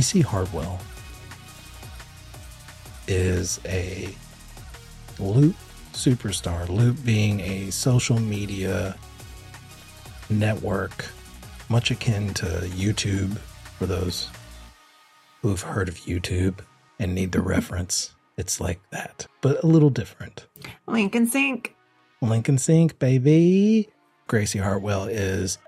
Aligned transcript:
Gracie 0.00 0.22
Hartwell 0.22 0.80
is 3.06 3.60
a 3.66 4.08
Loop 5.18 5.54
superstar. 5.92 6.66
Loop 6.70 7.04
being 7.04 7.40
a 7.40 7.68
social 7.70 8.18
media 8.18 8.96
network, 10.30 11.04
much 11.68 11.90
akin 11.90 12.32
to 12.32 12.46
YouTube 12.46 13.36
for 13.78 13.84
those 13.84 14.30
who've 15.42 15.60
heard 15.60 15.90
of 15.90 15.96
YouTube 15.96 16.60
and 16.98 17.14
need 17.14 17.32
the 17.32 17.42
reference. 17.42 18.14
It's 18.38 18.58
like 18.58 18.80
that, 18.92 19.26
but 19.42 19.62
a 19.62 19.66
little 19.66 19.90
different. 19.90 20.46
Lincoln 20.86 21.26
Sink. 21.26 21.76
Lincoln 22.22 22.56
Sync, 22.56 22.98
baby. 22.98 23.90
Gracie 24.28 24.60
Hartwell 24.60 25.04
is 25.04 25.58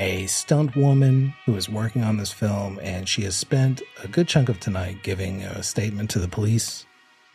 a 0.00 0.26
stunt 0.28 0.74
woman 0.76 1.34
who 1.44 1.54
is 1.56 1.68
working 1.68 2.02
on 2.02 2.16
this 2.16 2.32
film, 2.32 2.80
and 2.82 3.06
she 3.06 3.20
has 3.22 3.36
spent 3.36 3.82
a 4.02 4.08
good 4.08 4.26
chunk 4.26 4.48
of 4.48 4.58
tonight 4.58 4.96
giving 5.02 5.42
a 5.42 5.62
statement 5.62 6.08
to 6.08 6.18
the 6.18 6.26
police 6.26 6.86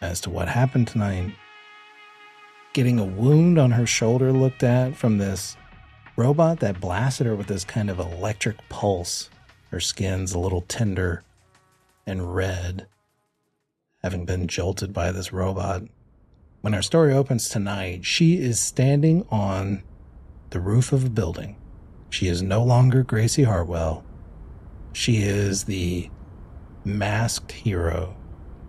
as 0.01 0.19
to 0.19 0.31
what 0.31 0.47
happened 0.47 0.87
tonight, 0.87 1.31
getting 2.73 2.97
a 2.97 3.05
wound 3.05 3.59
on 3.59 3.69
her 3.69 3.85
shoulder 3.85 4.33
looked 4.33 4.63
at 4.63 4.95
from 4.95 5.19
this 5.19 5.55
robot 6.17 6.59
that 6.59 6.81
blasted 6.81 7.27
her 7.27 7.35
with 7.35 7.45
this 7.45 7.63
kind 7.63 7.87
of 7.87 7.99
electric 7.99 8.57
pulse. 8.67 9.29
Her 9.69 9.79
skin's 9.79 10.33
a 10.33 10.39
little 10.39 10.61
tender 10.61 11.23
and 12.07 12.33
red, 12.33 12.87
having 14.01 14.25
been 14.25 14.47
jolted 14.47 14.91
by 14.91 15.11
this 15.11 15.31
robot. 15.31 15.83
When 16.61 16.73
our 16.73 16.81
story 16.81 17.13
opens 17.13 17.47
tonight, 17.47 18.05
she 18.05 18.41
is 18.41 18.59
standing 18.59 19.23
on 19.29 19.83
the 20.49 20.59
roof 20.59 20.91
of 20.91 21.05
a 21.05 21.09
building. 21.11 21.57
She 22.15 22.29
is 22.29 22.41
no 22.41 22.63
longer 22.63 23.03
Gracie 23.03 23.43
Hartwell. 23.43 24.01
She 24.93 25.17
is 25.17 25.65
the 25.65 26.09
masked 26.85 27.51
hero 27.51 28.15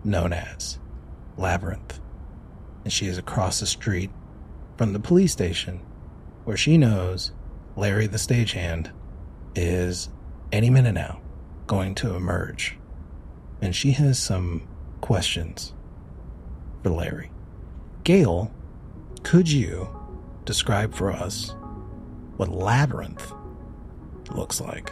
known 0.03 0.33
as 0.33 0.79
Labyrinth. 1.37 2.01
And 2.83 2.91
she 2.91 3.05
is 3.05 3.17
across 3.17 3.61
the 3.61 3.65
street 3.65 4.11
from 4.75 4.91
the 4.91 4.99
police 4.99 5.31
station 5.31 5.79
where 6.43 6.57
she 6.57 6.77
knows 6.77 7.31
Larry 7.77 8.05
the 8.05 8.17
stagehand 8.17 8.91
is 9.55 10.09
any 10.51 10.69
minute 10.69 10.95
now 10.95 11.21
going 11.67 11.95
to 11.95 12.15
emerge. 12.15 12.77
And 13.61 13.73
she 13.73 13.91
has 13.91 14.19
some 14.19 14.67
questions 14.99 15.71
for 16.83 16.89
Larry. 16.89 17.31
Gail, 18.03 18.51
could 19.23 19.49
you 19.49 19.87
describe 20.43 20.93
for 20.93 21.13
us 21.13 21.55
what 22.35 22.49
Labyrinth 22.49 23.33
looks 24.31 24.61
like? 24.61 24.91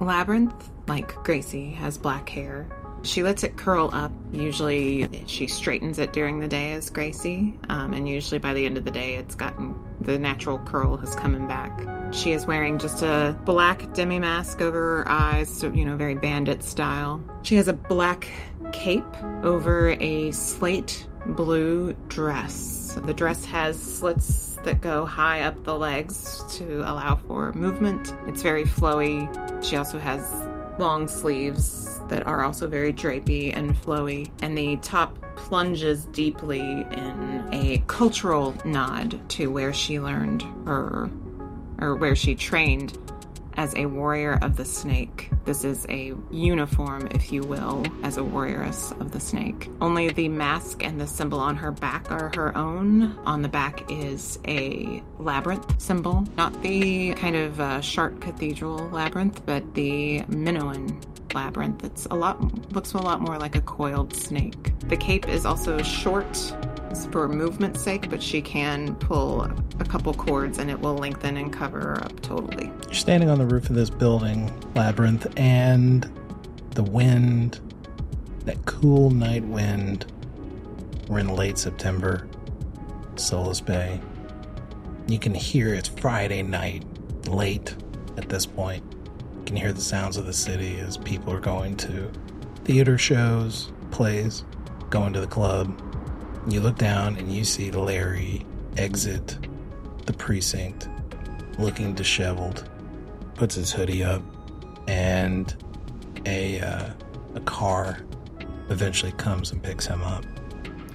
Labyrinth, 0.00 0.70
like 0.86 1.14
Gracie, 1.24 1.70
has 1.72 1.96
black 1.96 2.28
hair. 2.28 2.68
She 3.02 3.22
lets 3.22 3.44
it 3.44 3.56
curl 3.56 3.90
up. 3.92 4.10
Usually, 4.32 5.08
she 5.26 5.46
straightens 5.46 5.98
it 5.98 6.12
during 6.12 6.40
the 6.40 6.48
day 6.48 6.72
as 6.72 6.90
Gracie, 6.90 7.58
um, 7.68 7.92
and 7.92 8.08
usually 8.08 8.38
by 8.38 8.52
the 8.52 8.66
end 8.66 8.76
of 8.76 8.84
the 8.84 8.90
day, 8.90 9.14
it's 9.14 9.34
gotten 9.34 9.74
the 10.00 10.18
natural 10.18 10.58
curl 10.60 10.96
has 10.96 11.14
coming 11.14 11.46
back. 11.46 11.86
She 12.12 12.32
is 12.32 12.46
wearing 12.46 12.78
just 12.78 13.02
a 13.02 13.38
black 13.44 13.92
demi 13.94 14.18
mask 14.18 14.60
over 14.60 14.78
her 14.78 15.08
eyes, 15.08 15.48
so 15.48 15.72
you 15.72 15.84
know, 15.84 15.96
very 15.96 16.14
bandit 16.14 16.62
style. 16.62 17.22
She 17.42 17.56
has 17.56 17.68
a 17.68 17.72
black 17.72 18.28
cape 18.72 19.04
over 19.42 19.90
a 20.00 20.32
slate 20.32 21.06
blue 21.34 21.94
dress. 22.08 22.98
The 23.04 23.14
dress 23.14 23.44
has 23.46 23.80
slits 23.80 24.58
that 24.64 24.80
go 24.80 25.04
high 25.04 25.42
up 25.42 25.64
the 25.64 25.76
legs 25.76 26.42
to 26.56 26.80
allow 26.80 27.16
for 27.16 27.52
movement. 27.52 28.14
It's 28.26 28.42
very 28.42 28.64
flowy. 28.64 29.28
She 29.64 29.76
also 29.76 29.98
has 29.98 30.46
long 30.78 31.08
sleeves 31.08 32.00
that 32.08 32.26
are 32.26 32.44
also 32.44 32.66
very 32.66 32.92
drapey 32.92 33.56
and 33.56 33.74
flowy, 33.74 34.30
and 34.42 34.56
the 34.56 34.76
top 34.76 35.18
plunges 35.36 36.04
deeply 36.06 36.60
in 36.60 37.48
a 37.52 37.82
cultural 37.86 38.54
nod 38.64 39.20
to 39.30 39.50
where 39.50 39.72
she 39.72 40.00
learned 40.00 40.42
her, 40.64 41.10
or 41.78 41.96
where 41.96 42.14
she 42.14 42.34
trained 42.34 42.98
as 43.56 43.74
a 43.74 43.86
warrior 43.86 44.38
of 44.42 44.56
the 44.56 44.64
snake. 44.64 45.30
This 45.44 45.64
is 45.64 45.86
a 45.88 46.14
uniform, 46.30 47.08
if 47.12 47.32
you 47.32 47.42
will, 47.42 47.84
as 48.02 48.16
a 48.16 48.22
warrioress 48.22 48.98
of 49.00 49.12
the 49.12 49.20
snake. 49.20 49.70
Only 49.80 50.10
the 50.10 50.28
mask 50.28 50.84
and 50.84 51.00
the 51.00 51.06
symbol 51.06 51.38
on 51.38 51.56
her 51.56 51.72
back 51.72 52.10
are 52.10 52.30
her 52.34 52.56
own. 52.56 53.16
On 53.24 53.42
the 53.42 53.48
back 53.48 53.90
is 53.90 54.38
a 54.46 55.02
labyrinth 55.18 55.80
symbol, 55.80 56.24
not 56.36 56.62
the 56.62 57.14
kind 57.14 57.36
of 57.36 57.60
uh, 57.60 57.80
Chartres 57.80 58.20
Cathedral 58.20 58.88
labyrinth, 58.90 59.44
but 59.46 59.74
the 59.74 60.22
Minoan 60.28 61.00
labyrinth. 61.34 61.84
It's 61.84 62.06
a 62.06 62.14
lot 62.14 62.72
looks 62.72 62.92
a 62.94 62.98
lot 62.98 63.20
more 63.20 63.38
like 63.38 63.56
a 63.56 63.60
coiled 63.60 64.14
snake. 64.14 64.72
The 64.88 64.96
cape 64.96 65.28
is 65.28 65.44
also 65.44 65.82
short 65.82 66.52
for 67.12 67.28
movement's 67.28 67.82
sake, 67.82 68.08
but 68.10 68.22
she 68.22 68.40
can 68.40 68.94
pull 68.96 69.42
a 69.42 69.84
couple 69.84 70.12
cords 70.14 70.58
and 70.58 70.70
it 70.70 70.78
will 70.78 70.94
lengthen 70.94 71.36
and 71.36 71.52
cover 71.52 71.80
her 71.80 72.04
up 72.04 72.20
totally. 72.20 72.70
You're 72.84 72.94
standing 72.94 73.28
on 73.28 73.38
the 73.38 73.46
roof 73.46 73.68
of 73.68 73.76
this 73.76 73.90
building, 73.90 74.52
Labyrinth, 74.74 75.26
and 75.36 76.10
the 76.70 76.82
wind, 76.82 77.60
that 78.44 78.64
cool 78.66 79.10
night 79.10 79.44
wind, 79.44 80.12
we're 81.08 81.18
in 81.18 81.28
late 81.28 81.58
September, 81.58 82.28
Solis 83.16 83.60
Bay. 83.60 84.00
You 85.08 85.18
can 85.18 85.34
hear 85.34 85.74
it's 85.74 85.88
Friday 85.88 86.42
night, 86.42 86.84
late 87.28 87.74
at 88.16 88.28
this 88.28 88.46
point. 88.46 88.84
You 89.38 89.44
can 89.44 89.56
hear 89.56 89.72
the 89.72 89.80
sounds 89.80 90.16
of 90.16 90.26
the 90.26 90.32
city 90.32 90.78
as 90.80 90.96
people 90.96 91.32
are 91.32 91.40
going 91.40 91.76
to 91.78 92.10
theater 92.64 92.98
shows, 92.98 93.70
plays, 93.92 94.44
going 94.90 95.12
to 95.12 95.20
the 95.20 95.26
club. 95.26 95.80
You 96.48 96.60
look 96.60 96.76
down 96.76 97.16
and 97.16 97.32
you 97.32 97.44
see 97.44 97.70
Larry 97.72 98.46
exit 98.76 99.36
the 100.06 100.12
precinct, 100.12 100.88
looking 101.58 101.94
disheveled, 101.94 102.68
puts 103.34 103.56
his 103.56 103.72
hoodie 103.72 104.04
up, 104.04 104.22
and 104.86 105.54
a 106.24 106.60
uh, 106.60 106.90
a 107.34 107.40
car 107.40 107.98
eventually 108.70 109.12
comes 109.12 109.50
and 109.50 109.62
picks 109.62 109.86
him 109.86 110.02
up. 110.02 110.24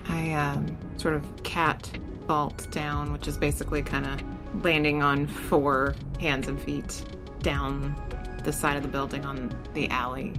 I 0.08 0.34
um, 0.34 0.78
sort 0.98 1.16
of 1.16 1.44
cat 1.44 1.90
vault 2.28 2.70
down, 2.72 3.12
which 3.12 3.28
is 3.28 3.38
basically 3.38 3.82
kind 3.82 4.06
of 4.06 4.64
landing 4.64 5.04
on 5.04 5.28
four 5.28 5.96
hands 6.20 6.48
and 6.48 6.62
feet 6.62 7.04
down 7.42 7.96
the 8.44 8.54
side 8.54 8.78
of 8.78 8.84
the 8.84 8.90
building 8.90 9.26
on 9.26 9.54
the 9.74 9.90
alley, 9.90 10.34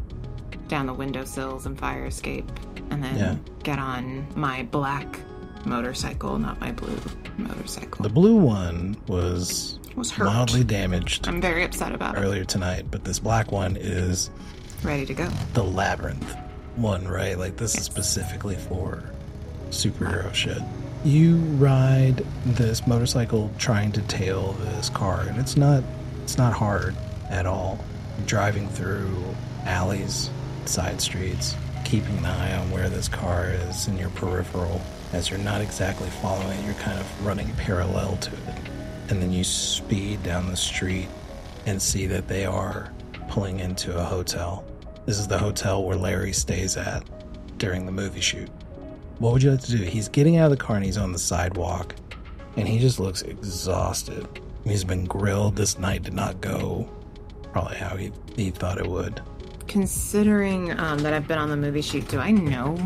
down 0.72 0.86
the 0.86 0.94
windowsills 0.94 1.66
and 1.66 1.78
fire 1.78 2.06
escape, 2.06 2.50
and 2.90 3.04
then 3.04 3.14
Yeah. 3.18 3.34
get 3.62 3.78
on 3.78 4.26
my 4.34 4.62
black 4.70 5.18
motorcycle, 5.66 6.38
not 6.38 6.58
my 6.62 6.72
blue 6.72 6.96
motorcycle. 7.36 8.02
The 8.02 8.08
blue 8.08 8.36
one 8.36 8.96
was 9.06 9.78
was 9.96 10.10
hurt. 10.10 10.24
mildly 10.24 10.64
damaged 10.64 11.28
I'm 11.28 11.42
very 11.42 11.62
upset 11.62 11.94
about 11.94 12.16
it. 12.16 12.20
earlier 12.20 12.44
tonight, 12.44 12.86
but 12.90 13.04
this 13.04 13.18
black 13.18 13.52
one 13.52 13.76
is 13.78 14.30
Ready 14.82 15.04
to 15.04 15.12
go. 15.12 15.28
the 15.52 15.62
labyrinth 15.62 16.34
one, 16.76 17.06
right? 17.06 17.38
Like 17.38 17.58
this 17.58 17.74
is 17.76 17.84
specifically 17.84 18.56
for 18.56 19.02
superhero 19.70 20.32
shit. 20.32 20.62
You 21.04 21.36
ride 21.58 22.24
this 22.46 22.86
motorcycle 22.86 23.50
trying 23.58 23.92
to 23.92 24.00
tail 24.02 24.52
this 24.72 24.88
car, 24.88 25.26
and 25.28 25.36
it's 25.38 25.58
not 25.58 25.84
it's 26.22 26.38
not 26.38 26.54
hard 26.54 26.96
at 27.28 27.44
all. 27.44 27.78
You're 28.16 28.26
driving 28.26 28.68
through 28.70 29.22
alleys, 29.66 30.30
side 30.68 31.00
streets, 31.00 31.56
keeping 31.84 32.18
an 32.18 32.26
eye 32.26 32.56
on 32.56 32.70
where 32.70 32.88
this 32.88 33.08
car 33.08 33.50
is 33.50 33.88
in 33.88 33.98
your 33.98 34.10
peripheral. 34.10 34.80
As 35.12 35.30
you're 35.30 35.38
not 35.38 35.60
exactly 35.60 36.08
following 36.08 36.58
it, 36.58 36.64
you're 36.64 36.74
kind 36.74 36.98
of 36.98 37.26
running 37.26 37.52
parallel 37.56 38.16
to 38.16 38.32
it. 38.32 38.58
And 39.08 39.20
then 39.20 39.32
you 39.32 39.44
speed 39.44 40.22
down 40.22 40.48
the 40.48 40.56
street 40.56 41.08
and 41.66 41.80
see 41.80 42.06
that 42.06 42.28
they 42.28 42.46
are 42.46 42.92
pulling 43.28 43.60
into 43.60 43.96
a 43.96 44.02
hotel. 44.02 44.64
This 45.04 45.18
is 45.18 45.26
the 45.26 45.38
hotel 45.38 45.84
where 45.84 45.96
Larry 45.96 46.32
stays 46.32 46.76
at 46.76 47.04
during 47.58 47.86
the 47.86 47.92
movie 47.92 48.20
shoot. 48.20 48.48
What 49.18 49.32
would 49.32 49.42
you 49.42 49.50
like 49.50 49.60
to 49.62 49.72
do? 49.72 49.84
He's 49.84 50.08
getting 50.08 50.36
out 50.36 50.46
of 50.46 50.58
the 50.58 50.64
car 50.64 50.76
and 50.76 50.84
he's 50.84 50.98
on 50.98 51.12
the 51.12 51.18
sidewalk 51.18 51.94
and 52.56 52.66
he 52.66 52.78
just 52.78 53.00
looks 53.00 53.22
exhausted. 53.22 54.26
He's 54.64 54.84
been 54.84 55.04
grilled. 55.04 55.56
This 55.56 55.78
night 55.78 56.02
did 56.02 56.14
not 56.14 56.40
go 56.40 56.88
probably 57.52 57.76
how 57.76 57.96
he, 57.96 58.12
he 58.36 58.50
thought 58.50 58.78
it 58.78 58.86
would. 58.86 59.20
Considering 59.72 60.78
um, 60.78 60.98
that 60.98 61.14
I've 61.14 61.26
been 61.26 61.38
on 61.38 61.48
the 61.48 61.56
movie 61.56 61.80
shoot, 61.80 62.06
do 62.06 62.18
I 62.18 62.30
know 62.30 62.76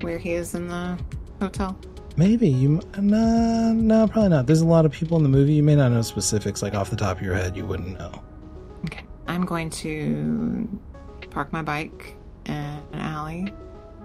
where 0.00 0.16
he 0.16 0.32
is 0.32 0.54
in 0.54 0.68
the 0.68 0.98
hotel? 1.38 1.78
Maybe 2.16 2.48
you, 2.48 2.80
no, 2.98 3.74
no, 3.74 4.08
probably 4.08 4.30
not. 4.30 4.46
There's 4.46 4.62
a 4.62 4.66
lot 4.66 4.86
of 4.86 4.90
people 4.90 5.18
in 5.18 5.22
the 5.22 5.28
movie. 5.28 5.52
You 5.52 5.62
may 5.62 5.76
not 5.76 5.92
know 5.92 6.00
specifics, 6.00 6.62
like 6.62 6.72
off 6.72 6.88
the 6.88 6.96
top 6.96 7.18
of 7.18 7.22
your 7.22 7.34
head, 7.34 7.58
you 7.58 7.66
wouldn't 7.66 7.98
know. 7.98 8.22
Okay. 8.86 9.04
I'm 9.28 9.44
going 9.44 9.68
to 9.68 10.66
park 11.28 11.52
my 11.52 11.60
bike 11.60 12.16
in 12.46 12.54
an 12.54 13.00
alley 13.00 13.52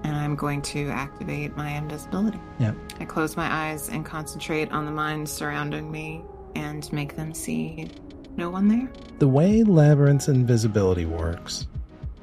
and 0.04 0.14
I'm 0.14 0.36
going 0.36 0.62
to 0.64 0.90
activate 0.90 1.56
my 1.56 1.70
invisibility. 1.70 2.42
Yeah. 2.60 2.74
I 3.00 3.06
close 3.06 3.38
my 3.38 3.50
eyes 3.50 3.88
and 3.88 4.06
concentrate 4.06 4.74
on 4.74 4.84
the 4.84 4.92
minds 4.92 5.32
surrounding 5.32 5.90
me 5.90 6.22
and 6.58 6.92
make 6.92 7.16
them 7.16 7.34
see 7.34 7.88
no 8.36 8.50
one 8.50 8.68
there. 8.68 8.92
The 9.20 9.28
way 9.30 9.64
Labyrinth's 9.64 10.28
invisibility 10.28 11.06
works 11.06 11.68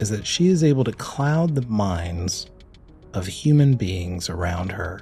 is 0.02 0.10
that 0.10 0.26
she 0.26 0.48
is 0.48 0.64
able 0.64 0.82
to 0.82 0.92
cloud 0.92 1.54
the 1.54 1.66
minds 1.68 2.48
of 3.14 3.24
human 3.24 3.74
beings 3.74 4.28
around 4.28 4.72
her 4.72 5.00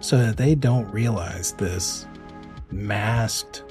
so 0.00 0.16
that 0.16 0.38
they 0.38 0.54
don't 0.54 0.90
realize 0.90 1.52
this 1.52 2.06
masked 2.70 3.62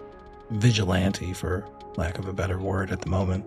vigilante, 0.51 1.33
for 1.33 1.67
lack 1.97 2.19
of 2.19 2.27
a 2.27 2.33
better 2.33 2.59
word 2.59 2.91
at 2.91 3.01
the 3.01 3.09
moment, 3.09 3.44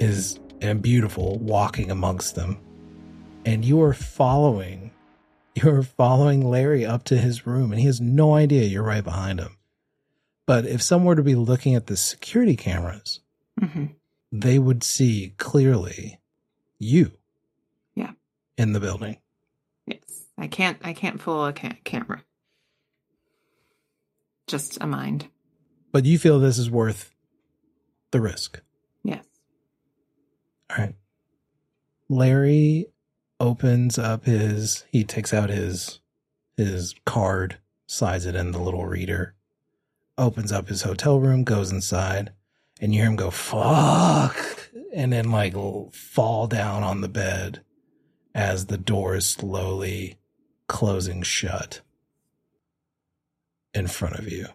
is 0.00 0.40
and 0.62 0.80
beautiful 0.80 1.38
walking 1.40 1.90
amongst 1.90 2.34
them. 2.36 2.58
And 3.44 3.62
you 3.62 3.82
are 3.82 3.92
following, 3.92 4.92
you're 5.54 5.82
following 5.82 6.40
Larry 6.40 6.86
up 6.86 7.04
to 7.04 7.18
his 7.18 7.46
room, 7.46 7.70
and 7.70 7.78
he 7.78 7.86
has 7.86 8.00
no 8.00 8.34
idea 8.34 8.64
you're 8.64 8.82
right 8.82 9.04
behind 9.04 9.40
him. 9.40 9.58
But 10.46 10.64
if 10.64 10.80
someone 10.80 11.08
were 11.08 11.16
to 11.16 11.22
be 11.22 11.34
looking 11.34 11.74
at 11.74 11.86
the 11.86 11.98
security 11.98 12.56
cameras, 12.56 13.20
hmm 13.60 13.86
they 14.32 14.58
would 14.58 14.82
see 14.82 15.34
clearly 15.38 16.18
you. 16.78 17.12
Yeah. 17.94 18.12
In 18.58 18.72
the 18.72 18.80
building. 18.80 19.18
Yes. 19.86 20.26
I 20.38 20.46
can't. 20.46 20.78
I 20.82 20.92
can't 20.92 21.20
fool 21.20 21.46
a 21.46 21.52
ca- 21.52 21.78
camera. 21.84 22.22
Just 24.46 24.78
a 24.80 24.86
mind. 24.86 25.28
But 25.92 26.04
you 26.04 26.18
feel 26.18 26.38
this 26.38 26.58
is 26.58 26.70
worth 26.70 27.12
the 28.10 28.20
risk. 28.20 28.60
Yes. 29.02 29.24
All 30.70 30.76
right. 30.78 30.94
Larry 32.08 32.86
opens 33.40 33.98
up 33.98 34.24
his 34.24 34.84
he 34.90 35.04
takes 35.04 35.34
out 35.34 35.50
his 35.50 36.00
his 36.56 36.94
card, 37.04 37.58
slides 37.86 38.24
it 38.26 38.34
in 38.34 38.52
the 38.52 38.60
little 38.60 38.86
reader, 38.86 39.34
opens 40.16 40.52
up 40.52 40.68
his 40.68 40.82
hotel 40.82 41.20
room, 41.20 41.44
goes 41.44 41.70
inside, 41.70 42.32
and 42.80 42.94
you 42.94 43.00
hear 43.00 43.10
him 43.10 43.16
go, 43.16 43.30
fuck, 43.30 44.65
and 44.96 45.12
then 45.12 45.30
like 45.30 45.54
fall 45.92 46.46
down 46.46 46.82
on 46.82 47.02
the 47.02 47.08
bed 47.08 47.60
as 48.34 48.66
the 48.66 48.78
door 48.78 49.14
is 49.14 49.28
slowly 49.28 50.16
closing 50.68 51.22
shut 51.22 51.82
in 53.74 53.86
front 53.86 54.18
of 54.18 54.32
you. 54.32 54.46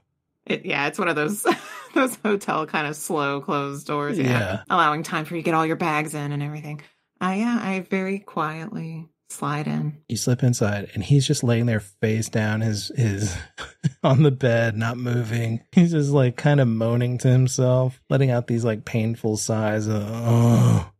It, 0.47 0.65
yeah, 0.65 0.87
it's 0.87 0.97
one 0.97 1.07
of 1.07 1.15
those 1.15 1.45
those 1.93 2.15
hotel 2.15 2.65
kind 2.65 2.87
of 2.87 2.95
slow 2.95 3.39
closed 3.39 3.85
doors. 3.85 4.17
Yeah. 4.17 4.25
Yeah. 4.25 4.63
allowing 4.69 5.03
time 5.03 5.25
for 5.25 5.35
you 5.35 5.41
to 5.41 5.45
get 5.45 5.53
all 5.53 5.65
your 5.65 5.75
bags 5.75 6.15
in 6.15 6.31
and 6.31 6.41
everything. 6.41 6.81
I 7.21 7.35
yeah, 7.35 7.59
I 7.61 7.81
very 7.81 8.17
quietly 8.17 9.07
slide 9.31 9.67
in. 9.67 9.97
You 10.07 10.17
slip 10.17 10.43
inside 10.43 10.91
and 10.93 11.03
he's 11.03 11.25
just 11.25 11.43
laying 11.43 11.65
there 11.65 11.79
face 11.79 12.29
down 12.29 12.61
his 12.61 12.91
his 12.95 13.35
on 14.03 14.23
the 14.23 14.31
bed, 14.31 14.75
not 14.75 14.97
moving. 14.97 15.61
He's 15.71 15.91
just 15.91 16.11
like 16.11 16.35
kind 16.37 16.59
of 16.59 16.67
moaning 16.67 17.17
to 17.19 17.27
himself, 17.27 18.01
letting 18.09 18.29
out 18.29 18.47
these 18.47 18.63
like 18.65 18.85
painful 18.85 19.37
sighs 19.37 19.87
of 19.87 20.03
oh. 20.05 20.91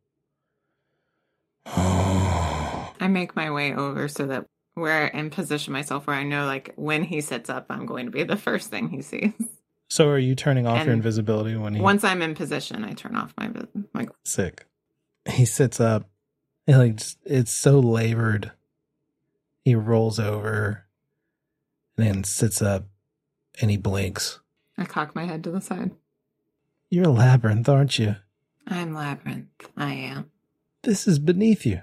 Oh. 1.68 2.94
I 3.00 3.08
make 3.08 3.36
my 3.36 3.52
way 3.52 3.74
over 3.74 4.08
so 4.08 4.26
that 4.28 4.46
where 4.74 5.14
and 5.16 5.32
position 5.32 5.74
myself 5.74 6.08
where 6.08 6.16
I 6.16 6.24
know 6.24 6.46
like 6.46 6.74
when 6.76 7.04
he 7.04 7.22
sits 7.22 7.50
up, 7.50 7.68
I'm 7.70 7.86
going 7.86 8.06
to 8.06 8.12
be 8.12 8.24
the 8.24 8.38
first 8.38 8.70
thing 8.70 8.90
he 8.90 9.02
sees. 9.02 9.34
So 9.90 10.08
are 10.08 10.18
you 10.18 10.36
turning 10.36 10.66
off 10.66 10.86
your 10.86 10.94
invisibility 10.94 11.58
when 11.58 11.74
he 11.74 11.82
Once 11.82 12.06
I'm 12.06 12.22
in 12.22 12.34
position, 12.34 12.86
I 12.86 12.94
turn 12.94 13.18
off 13.18 13.34
my 13.38 13.52
my. 13.94 14.08
sick? 14.24 14.66
He 15.30 15.44
sits 15.44 15.82
up 15.82 16.10
like 16.68 17.00
it's 17.26 17.52
so 17.52 17.80
labored. 17.80 18.52
He 19.64 19.76
rolls 19.76 20.20
over 20.20 20.86
and 21.98 22.08
then 22.08 22.24
sits 22.24 22.62
up 22.62 22.86
and 23.62 23.70
he 23.70 23.78
blinks. 23.78 24.40
I 24.78 24.86
cock 24.86 25.16
my 25.16 25.26
head 25.26 25.44
to 25.44 25.52
the 25.52 25.62
side. 25.62 25.92
You're 26.90 27.06
a 27.06 27.12
labyrinth, 27.12 27.70
aren't 27.70 28.00
you? 28.00 28.16
I'm 28.68 28.94
labyrinth. 28.94 29.50
I 29.78 29.94
am. 29.94 30.32
This 30.84 31.08
is 31.08 31.20
beneath 31.20 31.66
you, 31.66 31.82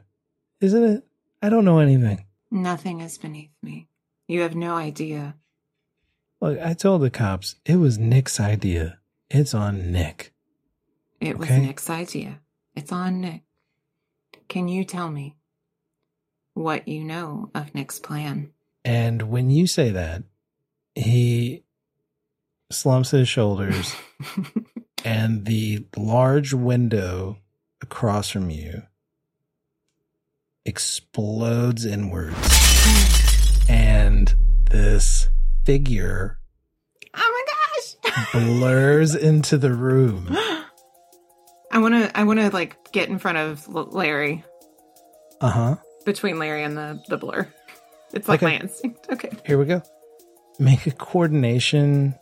isn't 0.61 0.85
it? 0.85 1.05
I 1.41 1.49
don't 1.49 1.65
know 1.65 1.79
anything. 1.79 2.25
Nothing 2.51 3.01
is 3.01 3.19
beneath 3.19 3.53
me. 3.63 3.89
You 4.27 4.41
have 4.43 4.55
no 4.55 4.75
idea. 4.75 5.37
Look, 6.41 6.59
I 6.61 6.75
told 6.75 7.03
the 7.03 7.11
cops 7.11 7.57
it 7.65 7.77
was 7.77 7.99
Nick's 7.99 8.41
idea. 8.41 8.99
It's 9.31 9.55
on 9.55 9.93
Nick. 9.93 10.33
It 11.21 11.39
was 11.39 11.51
Nick's 11.51 11.91
idea. 11.91 12.41
It's 12.75 12.93
on 12.93 13.21
Nick. 13.21 13.43
Can 14.49 14.67
you 14.67 14.85
tell 14.85 15.11
me 15.11 15.37
what 16.55 16.89
you 16.89 17.05
know 17.05 17.51
of 17.55 17.75
Nick's 17.75 17.99
plan? 17.99 18.51
And 18.85 19.23
when 19.23 19.51
you 19.51 19.67
say 19.67 19.91
that, 19.91 20.23
he 20.95 21.65
slumps 22.71 23.11
his 23.11 23.29
shoulders, 23.29 23.95
and 25.05 25.45
the 25.45 25.87
large 25.97 26.55
window 26.55 27.39
across 27.83 28.31
from 28.31 28.51
you 28.51 28.83
explodes 30.65 31.85
inwards. 31.85 32.37
And 33.69 34.35
this 34.71 35.29
figure 35.65 36.39
oh 37.15 37.45
my 38.05 38.13
gosh! 38.13 38.33
blurs 38.33 39.15
into 39.15 39.59
the 39.59 39.75
room. 39.75 40.35
I 41.79 41.81
want 41.81 41.95
to. 41.95 42.19
I 42.19 42.25
want 42.25 42.41
to 42.41 42.51
like 42.51 42.91
get 42.91 43.09
in 43.09 43.21
front 43.21 43.39
of 43.39 43.69
Larry, 43.69 44.43
Uh 45.41 45.49
huh. 45.51 45.77
between 46.05 46.41
Larry 46.41 46.65
and 46.65 46.77
the 46.77 47.01
the 47.09 47.17
blur. 47.17 47.47
It's 48.13 48.27
like 48.27 48.43
Okay. 48.43 48.57
my 48.57 48.61
instinct. 48.61 49.07
Okay. 49.13 49.31
Here 49.47 49.57
we 49.57 49.65
go. 49.65 49.81
Make 50.59 50.89
a 50.89 50.91
coordination. 50.91 52.17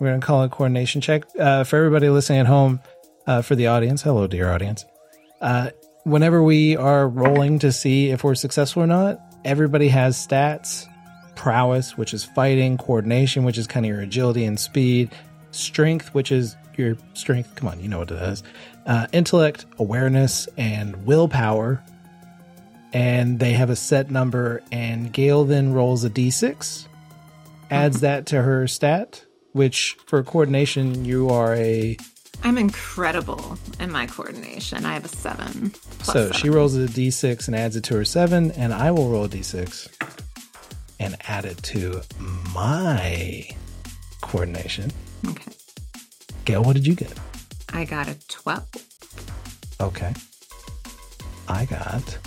We're 0.00 0.08
going 0.08 0.20
to 0.22 0.26
call 0.26 0.42
it 0.44 0.52
coordination 0.52 1.02
check. 1.02 1.24
Uh, 1.38 1.64
for 1.64 1.76
everybody 1.76 2.08
listening 2.08 2.38
at 2.40 2.46
home, 2.46 2.80
uh, 3.26 3.42
for 3.42 3.54
the 3.56 3.66
audience, 3.66 4.00
hello, 4.00 4.26
dear 4.26 4.50
audience. 4.50 4.86
Uh, 5.42 5.68
whenever 6.04 6.42
we 6.42 6.74
are 6.78 7.06
rolling 7.06 7.58
to 7.58 7.72
see 7.72 8.08
if 8.08 8.24
we're 8.24 8.34
successful 8.34 8.82
or 8.82 8.86
not, 8.86 9.20
everybody 9.44 9.88
has 9.88 10.16
stats 10.16 10.86
prowess, 11.36 11.98
which 11.98 12.14
is 12.14 12.24
fighting, 12.24 12.78
coordination, 12.78 13.44
which 13.44 13.58
is 13.58 13.66
kind 13.66 13.84
of 13.84 13.90
your 13.90 14.00
agility 14.00 14.46
and 14.46 14.58
speed, 14.58 15.10
strength, 15.50 16.14
which 16.14 16.32
is 16.32 16.56
your 16.78 16.96
strength. 17.14 17.54
Come 17.56 17.68
on, 17.68 17.80
you 17.80 17.88
know 17.88 17.98
what 17.98 18.10
it 18.10 18.20
is. 18.22 18.42
Uh, 18.86 19.06
intellect, 19.12 19.64
awareness, 19.78 20.48
and 20.56 21.06
willpower, 21.06 21.82
and 22.92 23.38
they 23.38 23.52
have 23.52 23.70
a 23.70 23.76
set 23.76 24.10
number 24.10 24.62
and 24.70 25.12
gail 25.12 25.44
then 25.44 25.72
rolls 25.72 26.04
a 26.04 26.10
d6 26.10 26.86
adds 27.70 28.00
that 28.00 28.26
to 28.26 28.40
her 28.42 28.68
stat 28.68 29.24
which 29.52 29.96
for 30.06 30.22
coordination 30.22 31.04
you 31.04 31.28
are 31.30 31.54
a 31.54 31.96
I'm 32.42 32.58
incredible 32.58 33.58
in 33.80 33.90
my 33.90 34.06
coordination. 34.06 34.84
I 34.84 34.92
have 34.92 35.04
a 35.06 35.08
seven. 35.08 35.72
so 36.02 36.12
seven. 36.12 36.32
she 36.34 36.50
rolls 36.50 36.76
a 36.76 36.80
d6 36.86 37.46
and 37.48 37.56
adds 37.56 37.74
it 37.74 37.84
to 37.84 37.94
her 37.94 38.04
7 38.04 38.50
and 38.52 38.72
i 38.72 38.90
will 38.92 39.08
roll 39.08 39.24
a 39.24 39.28
d6 39.28 39.88
and 41.00 41.16
add 41.26 41.44
it 41.46 41.56
to 41.64 42.00
my 42.54 43.48
coordination 44.20 44.92
Okay. 45.26 45.52
Gail 46.44 46.62
what 46.62 46.74
did 46.74 46.86
you 46.86 46.94
get 46.94 47.12
I 47.72 47.84
got 47.84 48.08
a 48.08 48.16
twelve. 48.28 48.68
okay 49.80 50.12
i 51.48 51.64
got 51.64 52.18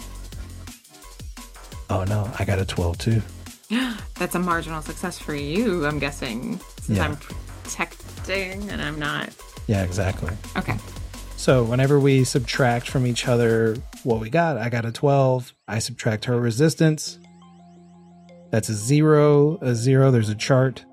oh 1.90 2.04
no 2.04 2.30
i 2.40 2.46
got 2.46 2.60
a 2.60 2.66
12 2.66 2.98
too 2.98 3.22
That's 4.16 4.34
a 4.34 4.40
marginal 4.40 4.82
success 4.82 5.20
for 5.20 5.36
you. 5.36 5.86
I'm 5.86 6.00
guessing 6.00 6.60
since 6.82 6.98
Yeah. 6.98 7.04
I'm 7.06 7.18
protecting 7.18 8.70
and 8.72 8.82
I'm 8.82 8.98
not. 8.98 9.30
yeah 9.68 9.84
exactly 9.84 10.34
Okay. 10.56 10.76
So 11.36 11.64
whenever 11.64 12.00
we 12.00 12.24
subtract 12.24 12.90
from 12.90 13.06
each 13.06 13.28
other 13.28 13.76
what 14.04 14.20
we 14.20 14.30
got, 14.32 14.58
I 14.58 14.70
got 14.70 14.86
a 14.86 14.92
12. 14.92 15.54
I 15.68 15.78
subtract 15.80 16.26
her 16.26 16.40
resistance. 16.40 17.20
That's 18.50 18.70
a 18.70 18.74
zero. 18.74 19.58
A 19.62 19.76
zero, 19.76 20.10
there's 20.10 20.30
a 20.30 20.36
chart. 20.36 20.84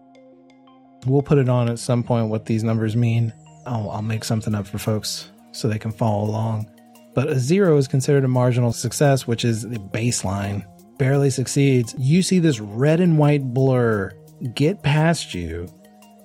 We'll 1.07 1.23
put 1.23 1.39
it 1.39 1.49
on 1.49 1.69
at 1.69 1.79
some 1.79 2.03
point 2.03 2.29
what 2.29 2.47
these 2.47 2.65
numbers 2.65 2.97
mean. 2.97 3.33
I'll, 3.67 3.91
I'll 3.91 4.03
make 4.03 4.25
something 4.25 4.55
up 4.55 4.67
for 4.67 4.79
folks 4.79 5.31
so 5.53 5.69
they 5.69 5.79
can 5.79 5.93
follow 5.93 6.25
along. 6.25 6.71
But 7.15 7.29
a 7.29 7.39
zero 7.39 7.77
is 7.77 7.87
considered 7.87 8.25
a 8.25 8.29
marginal 8.29 8.73
success, 8.73 9.27
which 9.27 9.45
is 9.45 9.63
the 9.63 9.79
baseline. 9.79 10.65
Barely 10.99 11.31
succeeds. 11.31 11.95
You 11.99 12.23
see 12.23 12.39
this 12.39 12.61
red 12.61 13.01
and 13.01 13.19
white 13.19 13.55
blur 13.55 14.13
get 14.55 14.83
past 14.83 15.35
you, 15.35 15.69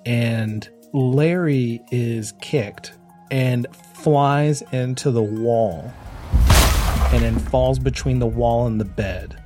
and 0.04 0.68
Larry 0.92 1.80
is 1.90 2.32
kicked 2.40 2.92
and 3.30 3.66
flies 3.94 4.62
into 4.72 5.10
the 5.10 5.22
wall 5.22 5.92
and 7.12 7.22
then 7.22 7.38
falls 7.38 7.78
between 7.78 8.18
the 8.18 8.26
wall 8.26 8.66
and 8.66 8.80
the 8.80 8.84
bed. 8.84 9.40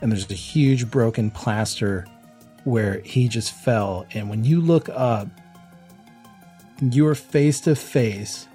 And 0.00 0.10
there's 0.10 0.30
a 0.30 0.34
huge 0.34 0.90
broken 0.90 1.30
plaster 1.30 2.04
where 2.64 3.00
he 3.00 3.28
just 3.28 3.52
fell. 3.52 4.06
And 4.12 4.30
when 4.30 4.44
you 4.44 4.60
look 4.60 4.88
up, 4.88 5.28
you're 6.80 7.14
face 7.14 7.60
to 7.62 7.74
face 7.74 8.46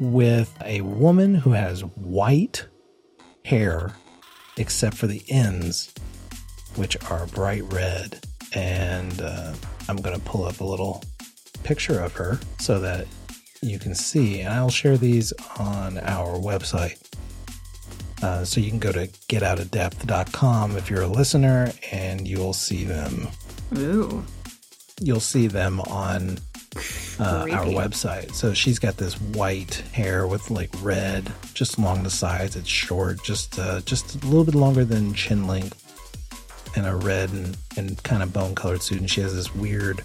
with 0.00 0.56
a 0.64 0.80
woman 0.80 1.34
who 1.34 1.52
has 1.52 1.82
white 1.82 2.66
hair, 3.44 3.94
except 4.56 4.96
for 4.96 5.06
the 5.06 5.22
ends, 5.28 5.92
which 6.76 6.96
are 7.10 7.26
bright 7.26 7.64
red. 7.72 8.24
And 8.54 9.20
uh, 9.20 9.54
I'm 9.88 9.96
going 9.96 10.18
to 10.18 10.24
pull 10.24 10.44
up 10.44 10.60
a 10.60 10.64
little 10.64 11.02
picture 11.62 12.00
of 12.00 12.12
her 12.14 12.38
so 12.58 12.80
that 12.80 13.06
you 13.62 13.78
can 13.78 13.94
see, 13.94 14.40
and 14.40 14.52
I'll 14.52 14.70
share 14.70 14.96
these 14.96 15.32
on 15.58 15.98
our 15.98 16.38
website. 16.38 16.98
Uh, 18.22 18.44
so 18.44 18.60
you 18.60 18.70
can 18.70 18.78
go 18.78 18.92
to 18.92 19.08
getoutofdepth.com 19.28 20.76
if 20.76 20.88
you're 20.88 21.02
a 21.02 21.08
listener, 21.08 21.72
and 21.90 22.26
you'll 22.26 22.52
see 22.52 22.84
them. 22.84 23.28
Ooh. 23.76 24.24
You'll 25.00 25.20
see 25.20 25.48
them 25.48 25.80
on 25.80 26.38
uh, 27.18 27.46
our 27.50 27.66
website. 27.66 28.32
So 28.32 28.54
she's 28.54 28.78
got 28.78 28.96
this 28.96 29.20
white 29.20 29.82
hair 29.92 30.26
with 30.26 30.50
like 30.50 30.70
red 30.80 31.32
just 31.54 31.78
along 31.78 32.04
the 32.04 32.10
sides. 32.10 32.56
It's 32.56 32.68
short, 32.68 33.22
just 33.24 33.58
uh, 33.58 33.80
just 33.80 34.22
a 34.22 34.26
little 34.26 34.44
bit 34.44 34.54
longer 34.54 34.84
than 34.84 35.14
chin 35.14 35.46
length, 35.46 35.78
and 36.76 36.86
a 36.86 36.94
red 36.94 37.30
and, 37.30 37.56
and 37.76 38.02
kind 38.04 38.22
of 38.22 38.32
bone 38.32 38.54
colored 38.54 38.82
suit. 38.82 39.00
And 39.00 39.10
she 39.10 39.20
has 39.20 39.34
this 39.34 39.54
weird 39.54 40.02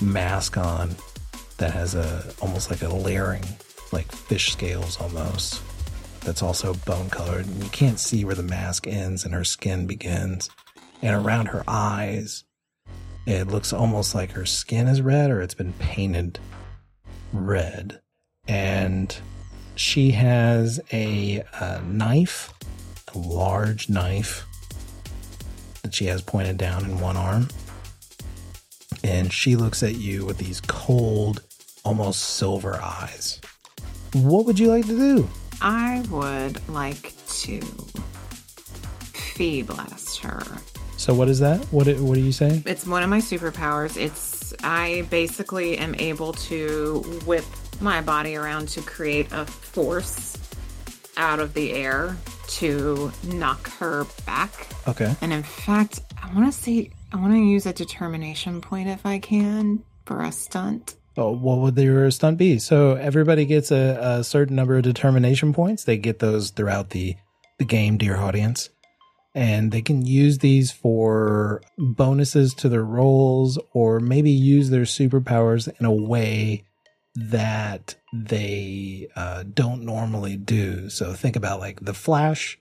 mask 0.00 0.56
on 0.56 0.94
that 1.58 1.72
has 1.72 1.94
a 1.94 2.32
almost 2.40 2.70
like 2.70 2.82
a 2.82 2.88
layering, 2.88 3.44
like 3.92 4.10
fish 4.12 4.52
scales 4.52 5.00
almost. 5.00 5.60
That's 6.26 6.42
also 6.42 6.74
bone 6.74 7.08
colored, 7.08 7.46
and 7.46 7.62
you 7.62 7.70
can't 7.70 8.00
see 8.00 8.24
where 8.24 8.34
the 8.34 8.42
mask 8.42 8.88
ends 8.88 9.24
and 9.24 9.32
her 9.32 9.44
skin 9.44 9.86
begins. 9.86 10.50
And 11.00 11.14
around 11.14 11.46
her 11.46 11.62
eyes, 11.68 12.42
it 13.26 13.46
looks 13.46 13.72
almost 13.72 14.12
like 14.12 14.32
her 14.32 14.44
skin 14.44 14.88
is 14.88 15.00
red 15.00 15.30
or 15.30 15.40
it's 15.40 15.54
been 15.54 15.72
painted 15.74 16.40
red. 17.32 18.00
And 18.48 19.16
she 19.76 20.10
has 20.10 20.80
a, 20.92 21.44
uh 21.60 21.80
knife, 21.86 22.52
a 23.14 23.18
large 23.18 23.88
knife 23.88 24.44
that 25.82 25.94
she 25.94 26.06
has 26.06 26.22
pointed 26.22 26.56
down 26.56 26.84
in 26.84 26.98
one 26.98 27.16
arm. 27.16 27.50
And 29.04 29.32
she 29.32 29.54
looks 29.54 29.84
at 29.84 29.94
you 29.94 30.26
with 30.26 30.38
these 30.38 30.60
cold, 30.60 31.44
almost 31.84 32.20
silver 32.20 32.82
eyes. 32.82 33.40
What 34.12 34.44
would 34.46 34.58
you 34.58 34.66
like 34.66 34.86
to 34.86 34.98
do? 34.98 35.28
I 35.60 36.04
would 36.10 36.66
like 36.68 37.14
to 37.40 37.60
fee 39.12 39.62
blast 39.62 40.20
her. 40.20 40.42
So, 40.96 41.14
what 41.14 41.28
is 41.28 41.38
that? 41.40 41.60
What, 41.66 41.86
what 41.98 42.16
are 42.16 42.20
you 42.20 42.32
saying? 42.32 42.62
It's 42.66 42.86
one 42.86 43.02
of 43.02 43.10
my 43.10 43.18
superpowers. 43.18 43.96
It's 43.96 44.54
I 44.64 45.06
basically 45.10 45.78
am 45.78 45.94
able 45.96 46.32
to 46.32 47.02
whip 47.26 47.44
my 47.80 48.00
body 48.00 48.36
around 48.36 48.68
to 48.68 48.80
create 48.82 49.30
a 49.32 49.44
force 49.44 50.36
out 51.16 51.38
of 51.38 51.54
the 51.54 51.72
air 51.72 52.16
to 52.48 53.12
knock 53.24 53.68
her 53.78 54.06
back. 54.24 54.68
Okay. 54.88 55.14
And 55.20 55.32
in 55.32 55.42
fact, 55.42 56.00
I 56.22 56.32
want 56.34 56.52
to 56.52 56.58
say 56.58 56.90
I 57.12 57.16
want 57.16 57.32
to 57.32 57.38
use 57.38 57.66
a 57.66 57.72
determination 57.72 58.60
point 58.60 58.88
if 58.88 59.04
I 59.04 59.18
can 59.18 59.82
for 60.04 60.22
a 60.22 60.32
stunt. 60.32 60.94
Oh, 61.16 61.30
what 61.30 61.58
would 61.58 61.76
their 61.76 62.10
stunt 62.10 62.36
be? 62.36 62.58
So 62.58 62.94
everybody 62.94 63.46
gets 63.46 63.70
a, 63.70 63.98
a 64.00 64.24
certain 64.24 64.54
number 64.54 64.76
of 64.76 64.82
determination 64.82 65.54
points. 65.54 65.84
They 65.84 65.96
get 65.96 66.18
those 66.18 66.50
throughout 66.50 66.90
the 66.90 67.16
the 67.58 67.64
game, 67.64 67.96
dear 67.96 68.18
audience, 68.18 68.68
and 69.34 69.72
they 69.72 69.80
can 69.80 70.04
use 70.04 70.38
these 70.38 70.70
for 70.70 71.62
bonuses 71.78 72.52
to 72.54 72.68
their 72.68 72.84
rolls, 72.84 73.58
or 73.72 73.98
maybe 73.98 74.30
use 74.30 74.68
their 74.68 74.82
superpowers 74.82 75.68
in 75.80 75.86
a 75.86 75.92
way 75.92 76.64
that 77.14 77.94
they 78.12 79.08
uh, 79.16 79.44
don't 79.54 79.84
normally 79.84 80.36
do. 80.36 80.90
So 80.90 81.14
think 81.14 81.34
about 81.34 81.60
like 81.60 81.80
the 81.80 81.94
Flash. 81.94 82.58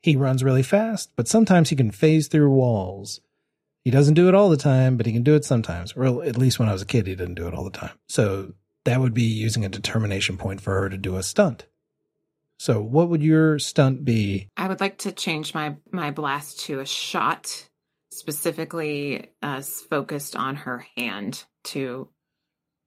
He 0.00 0.16
runs 0.16 0.42
really 0.42 0.62
fast, 0.62 1.10
but 1.14 1.28
sometimes 1.28 1.68
he 1.68 1.76
can 1.76 1.90
phase 1.90 2.28
through 2.28 2.50
walls. 2.50 3.20
He 3.86 3.92
doesn't 3.92 4.14
do 4.14 4.26
it 4.26 4.34
all 4.34 4.48
the 4.48 4.56
time, 4.56 4.96
but 4.96 5.06
he 5.06 5.12
can 5.12 5.22
do 5.22 5.36
it 5.36 5.44
sometimes. 5.44 5.92
Or 5.92 6.24
at 6.24 6.36
least 6.36 6.58
when 6.58 6.68
I 6.68 6.72
was 6.72 6.82
a 6.82 6.86
kid, 6.86 7.06
he 7.06 7.14
didn't 7.14 7.36
do 7.36 7.46
it 7.46 7.54
all 7.54 7.62
the 7.62 7.70
time. 7.70 7.92
So 8.08 8.52
that 8.84 8.98
would 8.98 9.14
be 9.14 9.22
using 9.22 9.64
a 9.64 9.68
determination 9.68 10.36
point 10.36 10.60
for 10.60 10.74
her 10.74 10.88
to 10.88 10.96
do 10.96 11.14
a 11.14 11.22
stunt. 11.22 11.66
So 12.58 12.82
what 12.82 13.08
would 13.10 13.22
your 13.22 13.60
stunt 13.60 14.04
be? 14.04 14.48
I 14.56 14.66
would 14.66 14.80
like 14.80 14.98
to 14.98 15.12
change 15.12 15.54
my 15.54 15.76
my 15.92 16.10
blast 16.10 16.58
to 16.62 16.80
a 16.80 16.84
shot, 16.84 17.68
specifically 18.10 19.30
uh, 19.40 19.62
focused 19.62 20.34
on 20.34 20.56
her 20.56 20.84
hand 20.96 21.44
to 21.66 22.08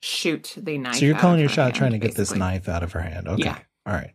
shoot 0.02 0.54
the 0.58 0.78
knife. 0.78 0.96
so 0.96 1.06
you're 1.06 1.18
calling 1.18 1.40
your 1.40 1.48
shot 1.48 1.68
hand, 1.68 1.76
trying 1.76 1.92
to 1.94 2.00
get 2.00 2.16
this 2.16 2.36
knife 2.36 2.68
out 2.68 2.84
of 2.84 2.92
her 2.92 3.00
hand. 3.00 3.30
Okay. 3.30 3.44
Yeah. 3.44 3.58
All 3.86 3.94
right. 3.94 4.12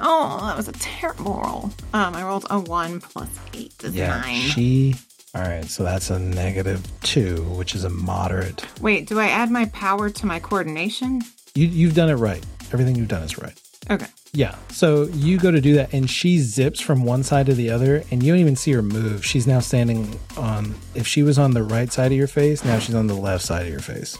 Oh, 0.00 0.40
that 0.46 0.56
was 0.56 0.68
a 0.68 0.72
terrible 0.72 1.40
roll. 1.44 1.70
Um, 1.92 2.14
I 2.14 2.22
rolled 2.24 2.46
a 2.50 2.58
one 2.60 3.00
plus 3.00 3.28
eight 3.54 3.72
is 3.84 3.94
Yeah. 3.94 4.20
nine. 4.20 4.40
She. 4.40 4.94
All 5.34 5.42
right. 5.42 5.64
So 5.64 5.82
that's 5.84 6.10
a 6.10 6.18
negative 6.18 6.86
two, 7.02 7.42
which 7.56 7.74
is 7.74 7.84
a 7.84 7.90
moderate. 7.90 8.64
Wait, 8.80 9.06
do 9.08 9.18
I 9.20 9.28
add 9.28 9.50
my 9.50 9.66
power 9.66 10.10
to 10.10 10.26
my 10.26 10.38
coordination? 10.40 11.22
You 11.54 11.66
you've 11.66 11.94
done 11.94 12.08
it 12.10 12.14
right. 12.14 12.44
Everything 12.72 12.96
you've 12.96 13.08
done 13.08 13.22
is 13.22 13.38
right. 13.38 13.58
Okay. 13.90 14.06
Yeah. 14.34 14.54
So 14.70 15.04
you 15.12 15.38
go 15.38 15.50
to 15.50 15.60
do 15.60 15.74
that, 15.74 15.92
and 15.92 16.08
she 16.08 16.38
zips 16.38 16.80
from 16.80 17.04
one 17.04 17.22
side 17.22 17.46
to 17.46 17.54
the 17.54 17.68
other, 17.70 18.02
and 18.10 18.22
you 18.22 18.32
don't 18.32 18.40
even 18.40 18.56
see 18.56 18.72
her 18.72 18.80
move. 18.82 19.24
She's 19.26 19.46
now 19.46 19.60
standing 19.60 20.18
on. 20.38 20.74
If 20.94 21.06
she 21.06 21.22
was 21.22 21.38
on 21.38 21.50
the 21.52 21.62
right 21.62 21.92
side 21.92 22.12
of 22.12 22.16
your 22.16 22.26
face, 22.28 22.64
now 22.64 22.78
she's 22.78 22.94
on 22.94 23.08
the 23.08 23.14
left 23.14 23.44
side 23.44 23.62
of 23.66 23.68
your 23.68 23.80
face, 23.80 24.16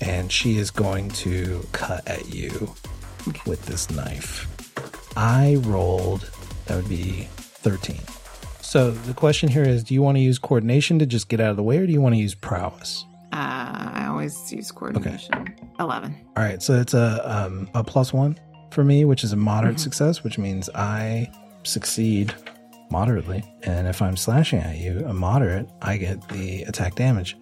and 0.00 0.32
she 0.32 0.56
is 0.58 0.70
going 0.72 1.10
to 1.10 1.64
cut 1.72 2.06
at 2.08 2.34
you 2.34 2.74
Okay. 3.28 3.40
with 3.46 3.64
this 3.66 3.90
knife. 3.90 4.48
I 5.16 5.56
rolled. 5.60 6.30
That 6.66 6.76
would 6.76 6.88
be 6.88 7.28
thirteen. 7.38 8.00
So 8.60 8.90
the 8.90 9.14
question 9.14 9.48
here 9.48 9.62
is: 9.64 9.84
Do 9.84 9.94
you 9.94 10.02
want 10.02 10.16
to 10.16 10.20
use 10.20 10.38
coordination 10.38 10.98
to 10.98 11.06
just 11.06 11.28
get 11.28 11.40
out 11.40 11.50
of 11.50 11.56
the 11.56 11.62
way, 11.62 11.78
or 11.78 11.86
do 11.86 11.92
you 11.92 12.00
want 12.00 12.14
to 12.14 12.20
use 12.20 12.34
prowess? 12.34 13.04
Uh, 13.32 13.36
I 13.94 14.06
always 14.08 14.52
use 14.52 14.70
coordination. 14.70 15.54
Eleven. 15.80 16.16
All 16.36 16.42
right, 16.42 16.62
so 16.62 16.80
it's 16.80 16.94
a 16.94 17.20
um, 17.24 17.68
a 17.74 17.82
plus 17.84 18.12
one 18.12 18.38
for 18.70 18.84
me, 18.84 19.04
which 19.04 19.24
is 19.24 19.32
a 19.32 19.36
moderate 19.36 19.80
success, 19.80 20.24
which 20.24 20.38
means 20.38 20.68
I 20.74 21.30
succeed 21.62 22.34
moderately. 22.90 23.42
And 23.62 23.86
if 23.86 24.02
I'm 24.02 24.16
slashing 24.16 24.60
at 24.60 24.78
you, 24.78 25.04
a 25.06 25.14
moderate, 25.14 25.68
I 25.82 25.96
get 25.96 26.28
the 26.28 26.62
attack 26.64 26.94
damage. 26.94 27.36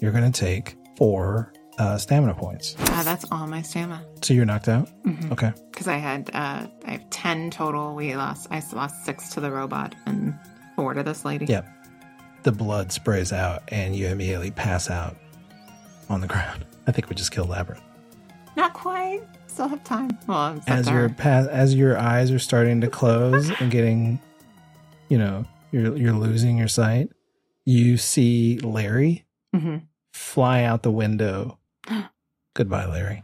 You're 0.00 0.12
going 0.12 0.30
to 0.30 0.40
take 0.40 0.76
four 0.96 1.52
uh, 1.78 1.98
stamina 1.98 2.34
points, 2.34 2.74
Uh, 2.78 3.02
that's 3.02 3.24
all 3.30 3.46
my 3.46 3.62
stamina. 3.62 4.02
so 4.22 4.32
you're 4.34 4.44
knocked 4.46 4.68
out. 4.68 4.88
Mhm. 5.04 5.30
Okay, 5.32 5.52
Because 5.70 5.88
I 5.88 5.96
had 5.98 6.30
uh, 6.34 6.66
I 6.86 6.90
have 6.92 7.10
ten 7.10 7.50
total. 7.50 7.94
We 7.94 8.16
lost. 8.16 8.48
I 8.50 8.62
lost 8.72 9.04
six 9.04 9.30
to 9.34 9.40
the 9.40 9.50
robot 9.50 9.94
and 10.06 10.34
four 10.74 10.94
to 10.94 11.02
this 11.02 11.24
lady. 11.24 11.46
Yep. 11.46 11.66
the 12.42 12.52
blood 12.52 12.92
sprays 12.92 13.32
out, 13.32 13.62
and 13.68 13.96
you 13.96 14.06
immediately 14.06 14.52
pass 14.52 14.88
out 14.88 15.16
on 16.08 16.20
the 16.20 16.26
ground. 16.34 16.64
I 16.86 16.92
think 16.92 17.08
we 17.08 17.16
just 17.16 17.32
killed 17.32 17.48
Labyrinth. 17.48 17.82
Not 18.56 18.72
quite. 18.72 19.22
Still 19.48 19.66
have 19.68 19.82
time. 19.84 20.16
Well, 20.28 20.60
as 20.68 20.88
your 20.88 21.08
pa- 21.08 21.48
as 21.50 21.74
your 21.74 21.98
eyes 21.98 22.30
are 22.30 22.38
starting 22.38 22.80
to 22.82 22.88
close 22.88 23.50
and 23.60 23.70
getting 23.70 24.20
you 25.08 25.18
know 25.18 25.44
you're 25.72 25.96
you're 25.96 26.12
losing 26.12 26.56
your 26.58 26.68
sight 26.68 27.10
you 27.64 27.96
see 27.96 28.58
larry 28.58 29.24
Mhm. 29.54 29.82
fly 30.12 30.62
out 30.62 30.82
the 30.84 30.90
window 30.90 31.58
goodbye 32.54 32.86
larry 32.86 33.22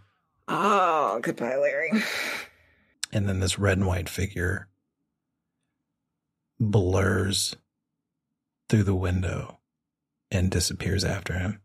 Oh, 0.49 1.21
goodbye, 1.23 1.57
Larry. 1.57 1.91
and 3.13 3.29
then 3.29 3.41
this 3.41 3.59
red 3.59 3.79
and 3.79 3.87
white 3.87 4.09
figure 4.09 4.69
blurs 6.61 7.57
through 8.69 8.83
the 8.83 8.95
window 8.95 9.59
and 10.31 10.51
disappears 10.51 11.05
after 11.05 11.35
him 11.39 11.61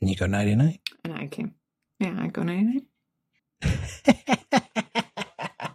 and 0.00 0.10
you 0.10 0.16
go 0.16 0.26
nighty 0.26 0.54
night 0.54 0.80
And 1.04 1.14
I 1.14 1.26
came. 1.26 1.54
Yeah, 2.00 2.16
I 2.18 2.28
go 2.28 2.42
night 2.42 2.82
night. 3.62 3.62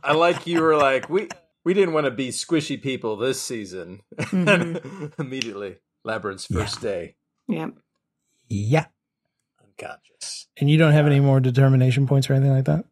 I 0.03 0.13
like 0.13 0.45
you 0.47 0.61
were 0.61 0.75
like 0.75 1.09
we 1.09 1.29
we 1.63 1.73
didn't 1.73 1.93
want 1.93 2.05
to 2.05 2.11
be 2.11 2.29
squishy 2.29 2.81
people 2.81 3.15
this 3.15 3.41
season. 3.41 4.01
Mhm. 4.17 5.13
Immediately, 5.19 5.77
Labyrinth's 6.03 6.45
first 6.47 6.81
day, 6.81 7.15
Yep. 7.47 7.75
yeah 8.49 8.85
unconscious. 9.81 10.47
and 10.57 10.69
you 10.69 10.77
don't 10.77 10.93
have 10.93 11.05
any 11.05 11.19
more 11.19 11.39
determination 11.39 12.07
points 12.07 12.29
or 12.29 12.33
anything 12.33 12.53
like 12.53 12.65
that 12.65 12.85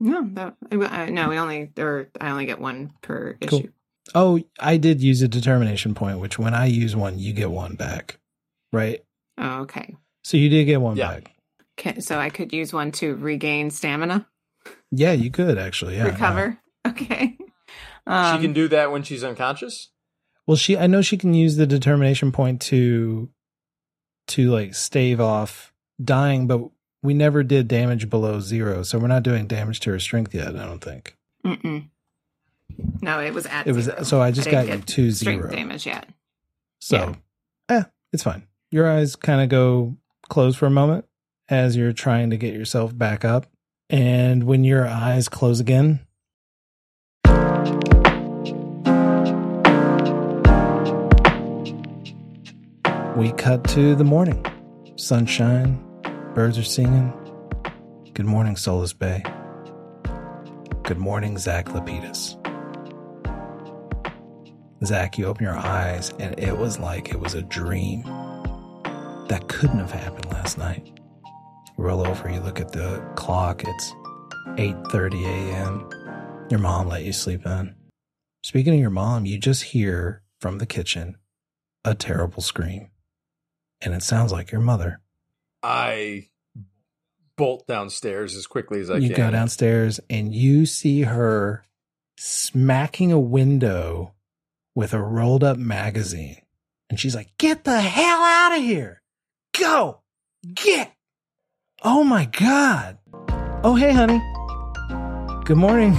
No, 0.00 0.28
that 0.34 0.56
uh, 0.72 1.06
no. 1.06 1.28
We 1.30 1.38
only 1.38 1.72
or 1.78 2.08
I 2.20 2.30
only 2.30 2.46
get 2.46 2.60
one 2.60 2.92
per 3.02 3.36
Cool. 3.46 3.60
issue. 3.60 3.70
Oh, 4.14 4.40
I 4.60 4.76
did 4.76 5.00
use 5.02 5.22
a 5.22 5.28
determination 5.28 5.94
point, 5.94 6.20
which 6.20 6.38
when 6.38 6.54
I 6.54 6.66
use 6.66 6.94
one, 6.94 7.18
you 7.18 7.32
get 7.32 7.50
one 7.50 7.74
back. 7.74 8.18
Right? 8.72 9.02
Oh, 9.38 9.60
okay. 9.62 9.96
So 10.22 10.36
you 10.36 10.48
did 10.48 10.64
get 10.66 10.80
one 10.80 10.96
Yeah. 10.96 11.14
back. 11.14 11.32
Okay, 11.78 12.00
so 12.00 12.18
I 12.18 12.30
could 12.30 12.52
use 12.52 12.72
one 12.72 12.90
to 12.92 13.14
regain 13.16 13.70
stamina, 13.70 14.26
Yeah, 14.90 15.12
you 15.12 15.30
could 15.30 15.58
actually. 15.58 15.96
Yeah. 15.96 16.04
recover. 16.04 16.58
Okay. 16.86 17.36
Um, 18.06 18.36
she 18.40 18.42
can 18.46 18.52
do 18.54 18.68
that 18.68 18.90
when 18.92 19.02
she's 19.02 19.22
unconscious. 19.24 19.90
Well, 20.46 20.56
she 20.56 20.76
I 20.78 20.86
know 20.86 21.02
she 21.02 21.16
can 21.18 21.34
use 21.34 21.56
the 21.56 21.66
determination 21.66 22.30
point 22.32 22.60
to 22.62 23.28
to 24.28 24.50
like 24.50 24.74
stave 24.74 25.20
off 25.20 25.72
dying, 26.02 26.46
but 26.46 26.60
we 27.02 27.14
never 27.14 27.42
did 27.42 27.68
damage 27.68 28.08
below 28.10 28.40
zero, 28.40 28.82
so 28.82 28.98
we're 28.98 29.06
not 29.06 29.22
doing 29.22 29.46
damage 29.46 29.80
to 29.80 29.90
her 29.90 29.98
strength 29.98 30.34
yet. 30.34 30.48
I 30.56 30.64
don't 30.64 30.82
think 30.82 31.16
Mm-mm. 31.44 31.88
No, 33.00 33.20
it 33.20 33.32
was 33.32 33.46
at. 33.46 33.66
it 33.66 33.72
was. 33.74 33.88
So 34.02 34.20
I 34.20 34.30
just 34.32 34.48
didn't 34.48 34.66
got 34.66 34.76
you 34.76 34.82
to 34.82 35.10
zero. 35.12 35.50
damage 35.50 35.86
yet. 35.86 36.08
So, 36.80 37.14
eh, 37.68 37.84
it's 38.12 38.22
fine. 38.24 38.46
Your 38.70 38.90
eyes 38.90 39.14
kind 39.16 39.40
of 39.40 39.48
go 39.48 39.96
close 40.28 40.56
for 40.56 40.66
a 40.66 40.70
moment, 40.70 41.04
as 41.48 41.76
you're 41.76 41.92
trying 41.92 42.30
to 42.30 42.36
get 42.36 42.52
yourself 42.54 42.96
back 42.96 43.24
up. 43.24 43.46
And 43.88 44.44
when 44.44 44.64
your 44.64 44.86
eyes 44.88 45.28
close 45.28 45.60
again, 45.60 46.00
we 53.16 53.32
cut 53.32 53.64
to 53.68 53.94
the 53.94 54.04
morning. 54.04 54.44
Sunshine, 54.96 55.82
birds 56.36 56.58
are 56.58 56.62
singing. 56.62 57.10
Good 58.12 58.26
morning, 58.26 58.56
Solus 58.56 58.92
Bay. 58.92 59.22
Good 60.82 60.98
morning, 60.98 61.38
Zack 61.38 61.64
Lapidus. 61.68 62.36
Zack, 64.84 65.16
you 65.16 65.24
open 65.24 65.44
your 65.44 65.56
eyes 65.56 66.12
and 66.18 66.38
it 66.38 66.58
was 66.58 66.78
like 66.78 67.08
it 67.08 67.18
was 67.18 67.32
a 67.32 67.40
dream. 67.40 68.02
That 69.28 69.46
couldn't 69.48 69.78
have 69.78 69.90
happened 69.90 70.30
last 70.30 70.58
night. 70.58 70.92
You 71.78 71.84
roll 71.84 72.06
over, 72.06 72.30
you 72.30 72.40
look 72.40 72.60
at 72.60 72.70
the 72.70 73.02
clock, 73.16 73.64
it's 73.64 73.92
8:30 74.58 75.24
a.m. 75.24 75.88
Your 76.50 76.60
mom 76.60 76.88
let 76.88 77.02
you 77.04 77.14
sleep 77.14 77.46
in. 77.46 77.74
Speaking 78.44 78.74
of 78.74 78.80
your 78.80 78.90
mom, 78.90 79.24
you 79.24 79.38
just 79.38 79.62
hear 79.62 80.22
from 80.38 80.58
the 80.58 80.66
kitchen 80.66 81.16
a 81.82 81.94
terrible 81.94 82.42
scream. 82.42 82.90
And 83.80 83.94
it 83.94 84.02
sounds 84.02 84.32
like 84.32 84.52
your 84.52 84.60
mother. 84.60 85.00
I 85.66 86.28
bolt 87.36 87.66
downstairs 87.66 88.36
as 88.36 88.46
quickly 88.46 88.80
as 88.80 88.88
I 88.88 88.98
you 88.98 89.00
can. 89.00 89.10
You 89.10 89.16
go 89.16 89.30
downstairs 89.32 89.98
and 90.08 90.32
you 90.32 90.64
see 90.64 91.02
her 91.02 91.64
smacking 92.16 93.10
a 93.10 93.18
window 93.18 94.14
with 94.76 94.94
a 94.94 95.02
rolled 95.02 95.42
up 95.42 95.58
magazine. 95.58 96.40
And 96.88 97.00
she's 97.00 97.16
like, 97.16 97.36
Get 97.36 97.64
the 97.64 97.80
hell 97.80 98.20
out 98.20 98.56
of 98.56 98.62
here. 98.62 99.02
Go. 99.58 100.02
Get. 100.54 100.92
Oh 101.82 102.04
my 102.04 102.26
God. 102.26 102.98
Oh, 103.64 103.74
hey, 103.74 103.92
honey. 103.92 104.22
Good 105.46 105.56
morning. 105.56 105.96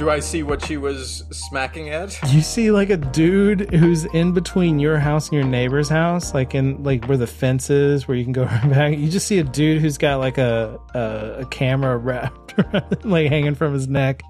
Do 0.00 0.08
I 0.08 0.20
see 0.20 0.42
what 0.42 0.64
she 0.64 0.78
was 0.78 1.24
smacking 1.30 1.90
at? 1.90 2.18
You 2.32 2.40
see 2.40 2.70
like 2.70 2.88
a 2.88 2.96
dude 2.96 3.68
who's 3.74 4.06
in 4.06 4.32
between 4.32 4.78
your 4.78 4.98
house 4.98 5.28
and 5.28 5.34
your 5.34 5.44
neighbor's 5.44 5.90
house, 5.90 6.32
like 6.32 6.54
in 6.54 6.82
like 6.82 7.04
where 7.04 7.18
the 7.18 7.26
fence 7.26 7.68
is, 7.68 8.08
where 8.08 8.16
you 8.16 8.24
can 8.24 8.32
go 8.32 8.44
right 8.46 8.70
back. 8.70 8.96
You 8.96 9.10
just 9.10 9.26
see 9.26 9.40
a 9.40 9.44
dude 9.44 9.82
who's 9.82 9.98
got 9.98 10.16
like 10.16 10.38
a 10.38 10.80
a, 10.94 11.40
a 11.40 11.46
camera 11.50 11.96
wrapped 11.98 12.58
around, 12.58 13.04
like 13.04 13.28
hanging 13.28 13.54
from 13.54 13.74
his 13.74 13.88
neck, 13.88 14.22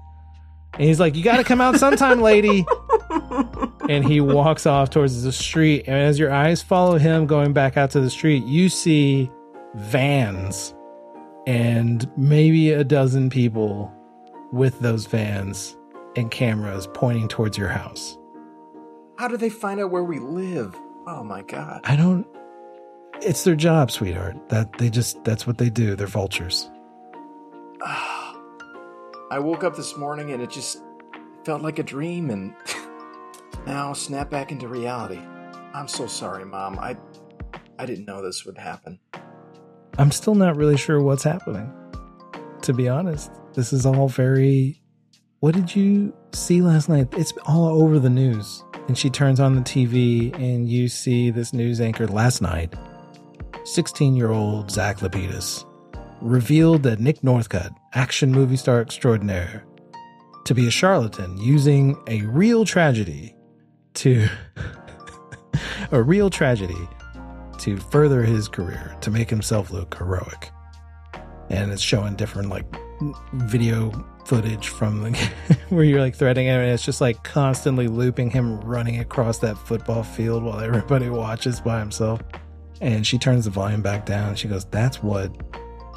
and 0.73 0.83
he's 0.83 0.99
like, 0.99 1.15
"You 1.15 1.23
got 1.23 1.37
to 1.37 1.45
come 1.45 1.61
out 1.61 1.77
sometime, 1.77 2.19
lady." 2.19 2.65
and 3.89 4.03
he 4.03 4.19
walks 4.19 4.65
off 4.65 4.89
towards 4.89 5.23
the 5.23 5.31
street, 5.31 5.85
and 5.87 5.95
as 5.95 6.19
your 6.19 6.33
eyes 6.33 6.61
follow 6.61 6.97
him 6.97 7.27
going 7.27 7.53
back 7.53 7.77
out 7.77 7.91
to 7.91 8.01
the 8.01 8.09
street, 8.09 8.43
you 8.43 8.67
see 8.67 9.31
vans 9.75 10.75
and 11.47 12.11
maybe 12.17 12.71
a 12.71 12.83
dozen 12.83 13.29
people 13.29 13.89
with 14.51 14.79
those 14.79 15.05
vans 15.05 15.77
and 16.15 16.29
cameras 16.29 16.87
pointing 16.93 17.27
towards 17.27 17.57
your 17.57 17.69
house. 17.69 18.17
How 19.17 19.27
do 19.27 19.37
they 19.37 19.49
find 19.49 19.79
out 19.79 19.91
where 19.91 20.03
we 20.03 20.19
live? 20.19 20.75
Oh 21.07 21.23
my 21.23 21.41
god. 21.43 21.81
I 21.83 21.95
don't 21.95 22.25
it's 23.21 23.43
their 23.43 23.55
job, 23.55 23.91
sweetheart. 23.91 24.49
That 24.49 24.73
they 24.73 24.89
just 24.89 25.23
that's 25.23 25.45
what 25.45 25.57
they 25.57 25.69
do. 25.69 25.95
They're 25.95 26.07
vultures. 26.07 26.69
I 27.81 29.39
woke 29.39 29.63
up 29.63 29.75
this 29.75 29.95
morning 29.95 30.31
and 30.31 30.41
it 30.41 30.49
just 30.49 30.81
felt 31.45 31.61
like 31.61 31.79
a 31.79 31.83
dream 31.83 32.29
and 32.29 32.53
now 33.65 33.93
snap 33.93 34.29
back 34.29 34.51
into 34.51 34.67
reality. 34.67 35.19
I'm 35.73 35.87
so 35.87 36.07
sorry, 36.07 36.45
mom. 36.45 36.79
I 36.79 36.97
I 37.79 37.85
didn't 37.85 38.05
know 38.05 38.21
this 38.21 38.45
would 38.45 38.57
happen. 38.57 38.99
I'm 39.97 40.11
still 40.11 40.35
not 40.35 40.55
really 40.55 40.77
sure 40.77 41.01
what's 41.01 41.23
happening. 41.23 41.71
To 42.63 42.73
be 42.73 42.87
honest, 42.87 43.31
this 43.55 43.73
is 43.73 43.87
all 43.87 44.07
very 44.07 44.79
What 45.39 45.55
did 45.55 45.75
you 45.75 46.13
see 46.31 46.61
last 46.61 46.89
night? 46.89 47.07
It's 47.17 47.33
all 47.47 47.65
over 47.81 47.97
the 47.97 48.09
news. 48.09 48.63
And 48.87 48.95
she 48.95 49.09
turns 49.09 49.39
on 49.39 49.55
the 49.55 49.61
TV 49.61 50.31
and 50.39 50.69
you 50.69 50.87
see 50.87 51.31
this 51.31 51.53
news 51.53 51.81
anchor 51.81 52.05
last 52.05 52.39
night. 52.39 52.75
16 53.63 54.15
year 54.15 54.29
old 54.29 54.69
Zack 54.69 54.97
Lapidus 54.99 55.65
revealed 56.21 56.83
that 56.83 56.99
Nick 56.99 57.21
Northcutt, 57.21 57.75
action 57.95 58.31
movie 58.31 58.57
star 58.57 58.79
extraordinaire, 58.79 59.65
to 60.45 60.53
be 60.53 60.67
a 60.67 60.71
charlatan 60.71 61.39
using 61.39 61.97
a 62.07 62.21
real 62.27 62.63
tragedy 62.63 63.35
to 63.95 64.27
a 65.91 66.01
real 66.01 66.29
tragedy 66.29 66.87
to 67.57 67.77
further 67.77 68.21
his 68.21 68.47
career 68.47 68.95
to 69.01 69.09
make 69.09 69.31
himself 69.31 69.71
look 69.71 69.95
heroic 69.95 70.51
and 71.51 71.71
it's 71.71 71.81
showing 71.81 72.15
different 72.15 72.49
like 72.49 72.65
video 73.33 73.91
footage 74.25 74.69
from 74.69 75.01
the 75.01 75.29
where 75.69 75.83
you're 75.83 75.99
like 75.99 76.15
threading 76.15 76.47
it 76.47 76.51
and 76.51 76.71
it's 76.71 76.85
just 76.85 77.01
like 77.01 77.23
constantly 77.23 77.87
looping 77.87 78.29
him 78.29 78.59
running 78.61 78.99
across 78.99 79.39
that 79.39 79.57
football 79.57 80.03
field 80.03 80.43
while 80.43 80.59
everybody 80.59 81.09
watches 81.09 81.59
by 81.59 81.79
himself 81.79 82.21
and 82.79 83.05
she 83.05 83.17
turns 83.17 83.45
the 83.45 83.51
volume 83.51 83.81
back 83.81 84.05
down 84.05 84.29
and 84.29 84.39
she 84.39 84.47
goes 84.47 84.65
that's 84.65 85.01
what 85.03 85.35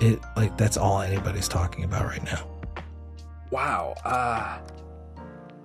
it 0.00 0.18
like 0.36 0.56
that's 0.56 0.76
all 0.76 1.00
anybody's 1.00 1.48
talking 1.48 1.84
about 1.84 2.04
right 2.04 2.24
now 2.24 2.46
Wow. 3.50 3.94
Uh 4.04 4.58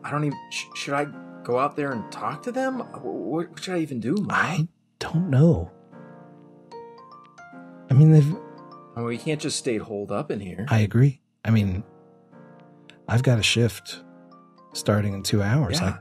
I 0.04 0.12
don't 0.12 0.23
even 0.23 0.38
sh- 0.52 0.65
should 0.75 0.93
I 0.93 1.08
go 1.43 1.58
out 1.58 1.75
there 1.75 1.91
and 1.91 2.10
talk 2.12 2.43
to 2.43 2.52
them? 2.52 2.80
What, 2.80 3.47
what 3.47 3.63
should 3.63 3.73
I 3.73 3.80
even 3.80 3.99
do? 3.99 4.13
Mom? 4.13 4.28
i 4.30 4.67
don't 4.99 5.30
know 5.30 5.71
i 7.89 7.93
mean 7.93 8.12
they've 8.12 8.36
Mean, 8.99 9.07
we 9.07 9.17
can't 9.17 9.41
just 9.41 9.57
stay 9.57 9.77
holed 9.77 10.12
up 10.12 10.31
in 10.31 10.39
here. 10.39 10.65
i 10.69 10.79
agree 10.79 11.21
i 11.45 11.49
mean 11.51 11.83
i've 13.07 13.23
got 13.23 13.39
a 13.39 13.43
shift 13.43 14.03
starting 14.73 15.13
in 15.13 15.23
two 15.23 15.41
hours 15.41 15.79
Yeah. 15.79 15.88
I, 15.88 15.99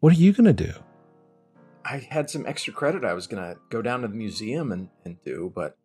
what 0.00 0.12
are 0.12 0.16
you 0.16 0.32
gonna 0.32 0.52
do 0.52 0.72
I 1.84 1.98
had 1.98 2.30
some 2.30 2.46
extra 2.46 2.72
credit 2.72 3.04
I 3.04 3.12
was 3.12 3.26
gonna 3.26 3.56
go 3.68 3.82
down 3.82 4.02
to 4.02 4.08
the 4.08 4.14
museum 4.14 4.70
and, 4.70 4.88
and 5.04 5.16
do, 5.24 5.52
but 5.54 5.76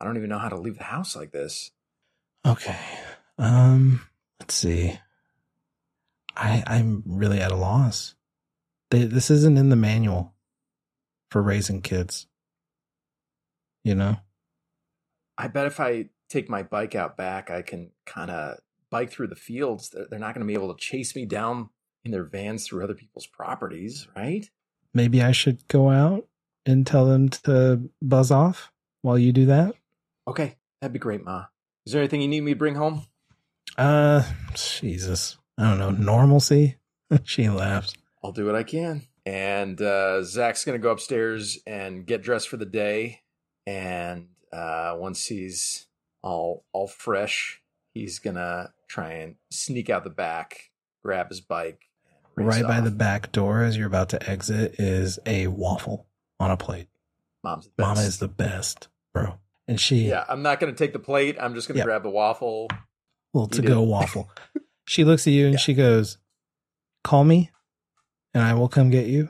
I 0.00 0.04
don't 0.04 0.16
even 0.16 0.30
know 0.30 0.38
how 0.38 0.48
to 0.48 0.56
leave 0.56 0.78
the 0.78 0.84
house 0.84 1.14
like 1.14 1.32
this. 1.32 1.70
Okay. 2.46 2.76
Um, 3.36 4.00
let's 4.40 4.54
see. 4.54 4.98
I 6.36 6.62
I'm 6.66 7.02
really 7.04 7.40
at 7.40 7.52
a 7.52 7.56
loss. 7.56 8.14
They, 8.90 9.04
this 9.04 9.30
isn't 9.30 9.58
in 9.58 9.68
the 9.68 9.76
manual 9.76 10.34
for 11.30 11.42
raising 11.42 11.82
kids. 11.82 12.26
You 13.84 13.94
know? 13.94 14.16
I 15.38 15.46
bet 15.46 15.66
if 15.66 15.78
I 15.78 16.06
take 16.28 16.50
my 16.50 16.64
bike 16.64 16.94
out 16.94 17.16
back, 17.16 17.50
I 17.50 17.62
can 17.62 17.92
kind 18.04 18.30
of 18.30 18.58
bike 18.90 19.10
through 19.10 19.28
the 19.28 19.36
fields. 19.36 19.94
They're, 20.10 20.18
not 20.18 20.34
going 20.34 20.46
to 20.46 20.46
be 20.46 20.54
able 20.54 20.74
to 20.74 20.80
chase 20.80 21.14
me 21.14 21.24
down 21.26 21.70
in 22.04 22.10
their 22.10 22.24
vans 22.24 22.66
through 22.66 22.82
other 22.82 22.94
people's 22.94 23.26
properties, 23.26 24.08
right? 24.16 24.50
Maybe 24.92 25.22
I 25.22 25.32
should 25.32 25.66
go 25.68 25.90
out 25.90 26.26
and 26.66 26.86
tell 26.86 27.06
them 27.06 27.28
to 27.28 27.88
buzz 28.02 28.30
off 28.30 28.72
while 29.02 29.18
you 29.18 29.32
do 29.32 29.46
that. 29.46 29.74
Okay, 30.26 30.56
that'd 30.80 30.92
be 30.92 30.98
great, 30.98 31.24
Ma. 31.24 31.44
Is 31.86 31.92
there 31.92 32.02
anything 32.02 32.20
you 32.20 32.28
need 32.28 32.42
me 32.42 32.52
to 32.52 32.58
bring 32.58 32.74
home? 32.74 33.06
Uh, 33.76 34.24
Jesus. 34.54 35.38
I 35.56 35.70
don't 35.70 35.78
know. 35.78 35.90
Normalcy? 35.90 36.76
she 37.24 37.48
laughs. 37.48 37.94
I'll 38.22 38.32
do 38.32 38.44
what 38.44 38.56
I 38.56 38.64
can. 38.64 39.06
And 39.24 39.80
uh, 39.80 40.22
Zack's 40.22 40.64
going 40.64 40.78
to 40.78 40.82
go 40.82 40.90
upstairs 40.90 41.58
and 41.66 42.06
get 42.06 42.22
dressed 42.22 42.48
for 42.48 42.56
the 42.56 42.66
day. 42.66 43.20
And 43.66 44.28
uh, 44.52 44.96
once 44.98 45.26
he's 45.26 45.86
all 46.22 46.64
all 46.72 46.88
fresh, 46.88 47.60
he's 47.94 48.18
going 48.18 48.36
to 48.36 48.70
try 48.88 49.12
and 49.12 49.36
sneak 49.50 49.90
out 49.90 50.04
the 50.04 50.10
back, 50.10 50.70
grab 51.04 51.28
his 51.28 51.40
bike. 51.40 51.82
Right 52.36 52.62
by 52.62 52.80
the 52.80 52.90
back 52.92 53.32
door 53.32 53.62
as 53.62 53.76
you're 53.76 53.86
about 53.88 54.10
to 54.10 54.30
exit 54.30 54.76
is 54.78 55.18
a 55.26 55.48
waffle 55.48 56.06
on 56.38 56.50
a 56.52 56.56
plate. 56.56 56.88
Mom's 57.42 57.64
the 57.66 57.72
best. 57.76 57.88
Mama 57.88 58.00
is 58.02 58.18
the 58.18 58.28
best, 58.28 58.88
bro. 59.12 59.38
And 59.66 59.80
she 59.80 60.08
Yeah, 60.08 60.24
I'm 60.28 60.42
not 60.42 60.60
going 60.60 60.72
to 60.72 60.78
take 60.78 60.92
the 60.92 60.98
plate. 61.00 61.36
I'm 61.40 61.54
just 61.54 61.66
going 61.68 61.74
to 61.74 61.78
Yep. 61.80 61.86
grab 61.86 62.02
the 62.04 62.10
waffle. 62.10 62.68
little 63.34 63.48
You 63.56 63.62
to 63.62 63.68
go 63.68 63.82
waffle. 63.82 64.30
She 64.86 65.04
looks 65.04 65.26
at 65.26 65.34
you 65.34 65.44
and 65.46 65.54
Yeah. 65.54 65.58
she 65.58 65.74
goes, 65.74 66.16
Call 67.04 67.22
me 67.24 67.50
and 68.32 68.42
I 68.42 68.54
will 68.54 68.68
come 68.68 68.88
get 68.88 69.06
you. 69.06 69.28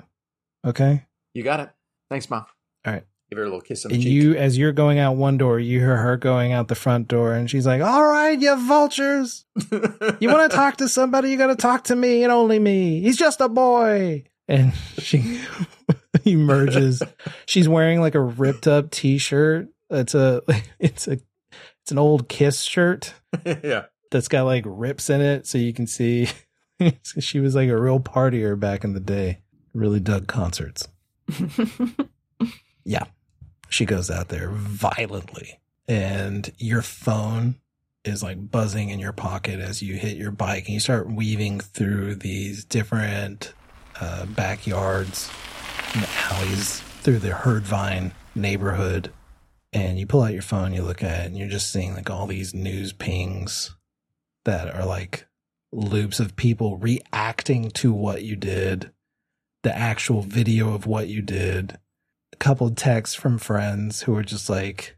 Okay. 0.65 1.07
You 1.35 1.43
got 1.43 1.61
it. 1.61 1.71
Thanks, 2.11 2.31
Mom. 2.31 2.47
All 2.87 2.93
right. 2.93 3.05
Give 3.31 3.37
her 3.39 3.45
a 3.45 3.47
little 3.47 3.61
kiss 3.61 3.85
on 3.85 3.91
the 3.91 3.95
And 3.97 4.03
cheek. 4.03 4.13
you, 4.13 4.35
as 4.37 4.57
you're 4.57 4.73
going 4.73 4.99
out 4.99 5.17
one 5.17 5.37
door, 5.37 5.61
you 5.61 5.79
hear 5.81 5.97
her 5.99 6.17
going 6.17 6.53
out 6.53 6.69
the 6.69 6.75
front 6.75 7.09
door 7.09 7.35
and 7.35 7.51
she's 7.51 7.67
like, 7.67 7.83
All 7.83 8.05
right, 8.07 8.39
you 8.41 8.55
vultures. 8.67 9.45
You 10.21 10.29
want 10.31 10.51
to 10.51 10.57
talk 10.57 10.79
to 10.79 10.89
somebody? 10.89 11.31
You 11.31 11.37
got 11.37 11.49
to 11.49 11.57
talk 11.57 11.85
to 11.85 11.97
me 11.97 12.23
and 12.23 12.33
only 12.33 12.59
me. 12.59 13.01
He's 13.03 13.17
just 13.19 13.41
a 13.41 13.49
boy. 13.49 14.25
And 14.49 14.73
she 14.99 15.41
emerges. 16.25 17.03
She's 17.47 17.69
wearing 17.69 18.01
like 18.01 18.15
a 18.15 18.21
ripped 18.21 18.67
up 18.67 18.91
t 18.91 19.19
shirt. 19.19 19.69
It's 19.91 20.15
a, 20.15 20.43
it's 20.79 21.07
a, 21.07 21.13
it's 21.83 21.91
an 21.93 21.99
old 21.99 22.29
Kiss 22.29 22.63
shirt. 22.63 23.15
yeah. 23.45 23.85
that's 24.11 24.29
got 24.29 24.45
like 24.45 24.65
rips 24.67 25.11
in 25.11 25.21
it 25.21 25.47
so 25.47 25.59
you 25.59 25.73
can 25.75 25.87
see 25.87 26.29
she 27.03 27.41
was 27.41 27.55
like 27.55 27.69
a 27.69 27.77
real 27.79 28.01
partier 28.01 28.59
back 28.59 28.85
in 28.85 28.95
the 28.95 29.01
day 29.01 29.41
really 29.75 30.01
dug 30.01 30.27
concerts 30.27 30.89
yeah 32.85 33.05
she 33.69 33.85
goes 33.85 34.11
out 34.11 34.29
there 34.29 34.51
violently 34.51 35.61
and 35.89 36.53
your 36.59 36.83
phone 36.83 37.57
is 38.05 38.23
like 38.23 38.51
buzzing 38.51 38.91
in 38.91 38.99
your 38.99 39.13
pocket 39.13 39.61
as 39.61 39.83
you 39.83 39.95
hit 39.95 40.17
your 40.17 40.31
bike 40.31 40.67
and 40.67 40.75
you 40.75 40.81
start 40.81 41.11
weaving 41.11 41.61
through 41.61 42.15
these 42.15 42.65
different 42.65 43.53
uh, 44.01 44.27
backyards 44.27 45.31
and 45.95 46.07
alleys 46.31 46.81
through 46.81 47.19
the 47.19 47.31
Herdvine 47.31 48.13
neighborhood. 48.35 49.13
And 49.73 49.99
you 49.99 50.07
pull 50.07 50.23
out 50.23 50.33
your 50.33 50.43
phone, 50.43 50.73
you 50.73 50.83
look 50.83 51.03
at 51.03 51.25
it, 51.25 51.27
and 51.27 51.37
you're 51.37 51.49
just 51.49 51.71
seeing 51.71 51.95
like 51.95 52.09
all 52.09 52.27
these 52.27 52.55
news 52.55 52.93
pings 52.93 53.75
that 54.45 54.75
are 54.75 54.87
like 54.87 55.27
loops 55.73 56.21
of 56.21 56.37
people 56.37 56.79
reacting 56.79 57.71
to 57.71 57.93
what 57.93 58.23
you 58.23 58.35
did, 58.35 58.91
the 59.63 59.77
actual 59.77 60.23
video 60.23 60.73
of 60.75 60.87
what 60.87 61.09
you 61.09 61.21
did, 61.21 61.79
couple 62.39 62.71
texts 62.71 63.15
from 63.15 63.39
friends 63.39 64.03
who 64.03 64.13
were 64.13 64.23
just 64.23 64.49
like, 64.49 64.97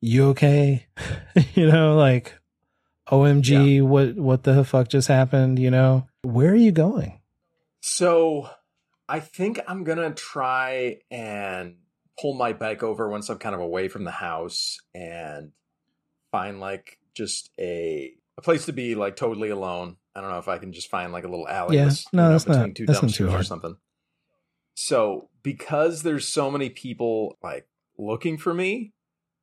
you 0.00 0.26
okay? 0.28 0.86
you 1.54 1.66
know, 1.70 1.96
like, 1.96 2.34
OMG, 3.08 3.82
what, 3.82 4.16
what 4.16 4.44
the 4.44 4.64
fuck 4.64 4.88
just 4.88 5.08
happened? 5.08 5.58
You 5.58 5.70
know, 5.70 6.06
where 6.22 6.52
are 6.52 6.56
you 6.56 6.72
going? 6.72 7.20
So 7.80 8.48
I 9.08 9.20
think 9.20 9.60
I'm 9.68 9.84
gonna 9.84 10.14
try 10.14 11.00
and 11.10 11.76
pull 12.18 12.34
my 12.34 12.52
bike 12.54 12.82
over 12.82 13.10
once 13.10 13.28
I'm 13.28 13.38
kind 13.38 13.54
of 13.54 13.60
away 13.60 13.88
from 13.88 14.04
the 14.04 14.10
house 14.10 14.78
and 14.94 15.52
find 16.32 16.60
like 16.60 16.98
just 17.14 17.50
a 17.58 18.14
a 18.38 18.42
place 18.42 18.66
to 18.66 18.72
be 18.72 18.94
like 18.94 19.16
totally 19.16 19.50
alone. 19.50 19.96
I 20.16 20.20
don't 20.20 20.30
know 20.30 20.38
if 20.38 20.48
I 20.48 20.58
can 20.58 20.72
just 20.72 20.88
find 20.88 21.12
like 21.12 21.24
a 21.24 21.28
little 21.28 21.46
alley. 21.46 21.76
Yeah, 21.76 21.90
no, 22.12 22.22
you 22.22 22.28
know, 22.28 22.28
that's 22.30 22.44
between 22.44 22.66
not- 22.68 22.74
two 22.74 22.86
that's 22.86 23.02
not 23.02 23.10
too 23.10 23.28
or 23.28 23.42
something. 23.42 23.76
So 24.76 25.28
because 25.44 26.02
there's 26.02 26.26
so 26.26 26.50
many 26.50 26.70
people 26.70 27.36
like 27.40 27.68
looking 27.96 28.36
for 28.36 28.52
me, 28.52 28.92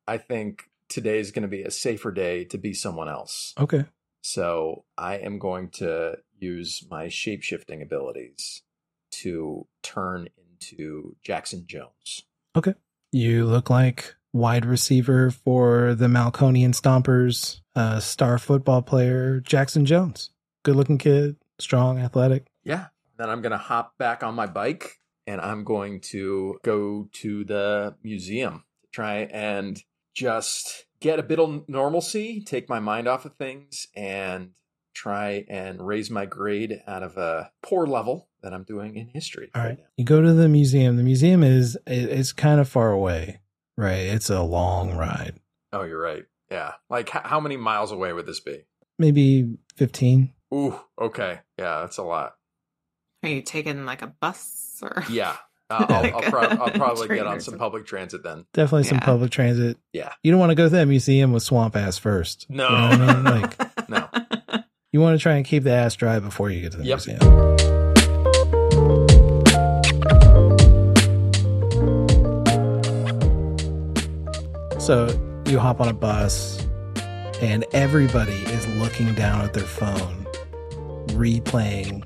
I 0.06 0.18
think 0.18 0.70
today 0.90 1.20
is 1.20 1.32
going 1.32 1.44
to 1.44 1.48
be 1.48 1.64
a 1.64 1.72
safer 1.72 2.12
day 2.12 2.44
to 2.46 2.58
be 2.58 2.74
someone 2.74 3.08
else. 3.08 3.54
Okay. 3.58 3.86
So 4.22 4.84
I 4.98 5.16
am 5.16 5.40
going 5.40 5.70
to 5.70 6.18
use 6.38 6.86
my 6.90 7.08
shape 7.08 7.44
shifting 7.44 7.82
abilities 7.82 8.64
to 9.12 9.68
turn 9.84 10.28
into 10.38 11.16
Jackson 11.24 11.66
Jones. 11.66 12.24
Okay. 12.56 12.74
You 13.12 13.46
look 13.46 13.70
like 13.70 14.16
wide 14.34 14.66
receiver 14.66 15.32
for 15.32 15.94
the 15.96 16.08
Malconian 16.08 16.74
Stompers, 16.74 17.62
uh, 17.76 18.00
star 18.00 18.38
football 18.38 18.82
player 18.82 19.40
Jackson 19.40 19.86
Jones. 19.86 20.32
Good 20.64 20.76
looking 20.76 20.98
kid, 20.98 21.38
strong, 21.60 22.00
athletic. 22.00 22.48
Yeah. 22.64 22.88
Then 23.18 23.30
I'm 23.30 23.42
going 23.42 23.52
to 23.52 23.58
hop 23.58 23.98
back 23.98 24.24
on 24.24 24.34
my 24.34 24.48
bike 24.48 25.01
and 25.28 25.42
I'm 25.42 25.64
going 25.64 26.02
to 26.12 26.60
go 26.64 27.10
to 27.12 27.44
the 27.44 27.96
museum 28.04 28.64
to 28.84 28.88
try 28.92 29.20
and 29.32 29.82
just 30.14 30.86
get 31.00 31.20
a 31.20 31.24
bit 31.24 31.40
of 31.40 31.68
normalcy, 31.68 32.42
take 32.42 32.70
my 32.70 32.80
mind 32.80 33.08
off 33.08 33.26
of 33.26 33.36
things, 33.36 33.88
and 33.96 34.52
try 34.94 35.46
and 35.48 35.86
raise 35.86 36.10
my 36.10 36.26
grade 36.26 36.82
out 36.86 37.04
of 37.04 37.18
a 37.18 37.52
poor 37.64 37.88
level 37.88 38.28
that 38.44 38.54
I'm 38.54 38.64
doing 38.64 38.98
in 38.98 39.08
history. 39.08 39.50
All 39.56 39.64
right. 39.64 39.80
You 39.98 40.06
go 40.06 40.22
to 40.22 40.34
the 40.34 40.50
museum. 40.50 40.98
The 40.98 41.04
museum 41.04 41.44
is 41.44 41.78
it's 41.88 42.34
kind 42.34 42.60
of 42.60 42.68
far 42.68 42.92
away, 42.92 43.40
right? 43.78 43.94
It's 43.94 44.30
a 44.30 44.42
long 44.42 44.96
ride. 44.96 45.40
Oh, 45.72 45.84
you're 45.84 46.02
right. 46.02 46.24
Yeah. 46.50 46.74
Like, 46.90 47.10
how 47.10 47.40
many 47.40 47.56
miles 47.56 47.92
away 47.92 48.12
would 48.12 48.26
this 48.26 48.42
be? 48.42 48.66
Maybe 49.00 49.56
15. 49.78 50.34
Ooh, 50.54 50.80
okay. 51.00 51.40
Yeah, 51.58 51.80
that's 51.80 51.98
a 51.98 52.04
lot. 52.04 52.34
Are 53.24 53.30
you 53.30 53.42
taking 53.42 53.86
like 53.86 54.02
a 54.02 54.08
bus 54.08 54.80
or? 54.82 55.04
Yeah. 55.10 55.36
Uh, 55.70 55.86
I'll, 55.88 55.96
I'll, 55.96 56.12
Like 56.12 56.26
prob- 56.26 56.52
a 56.52 56.62
I'll 56.64 56.70
probably 56.72 57.08
get 57.16 57.26
on 57.28 57.40
some 57.40 57.58
public 57.58 57.86
transit 57.86 58.24
then. 58.24 58.46
Definitely 58.54 58.84
some 58.84 58.98
Yeah. 58.98 59.06
public 59.06 59.32
transit. 59.32 59.78
Yeah. 59.94 60.12
You 60.22 60.32
don't 60.32 60.40
want 60.40 60.50
to 60.50 60.56
go 60.56 60.66
to 60.66 60.70
that 60.72 60.86
museum 60.88 61.32
with 61.32 61.44
swamp 61.44 61.78
ass 61.78 61.98
first. 61.98 62.46
No. 62.50 62.68
You 62.68 62.98
know 62.98 63.06
I 63.06 63.16
mean? 63.16 63.42
Like 63.42 63.90
No. 63.90 64.10
you 64.92 65.00
want 65.00 65.18
to 65.18 65.22
try 65.24 65.36
and 65.36 65.46
keep 65.46 65.64
the 65.64 65.72
ass 65.72 65.96
dry 65.96 66.20
before 66.20 66.50
you 66.50 66.62
get 66.62 66.74
to 66.74 66.80
the 66.80 66.84
Yep. 66.86 67.00
museum. 67.08 68.42
So 74.80 75.08
you 75.46 75.60
hop 75.60 75.80
on 75.80 75.88
a 75.88 75.94
bus 75.94 76.66
and 77.42 77.64
everybody 77.72 78.34
is 78.34 78.68
looking 78.78 79.14
down 79.14 79.42
at 79.42 79.54
their 79.54 79.64
phone, 79.64 80.26
replaying. 81.10 82.04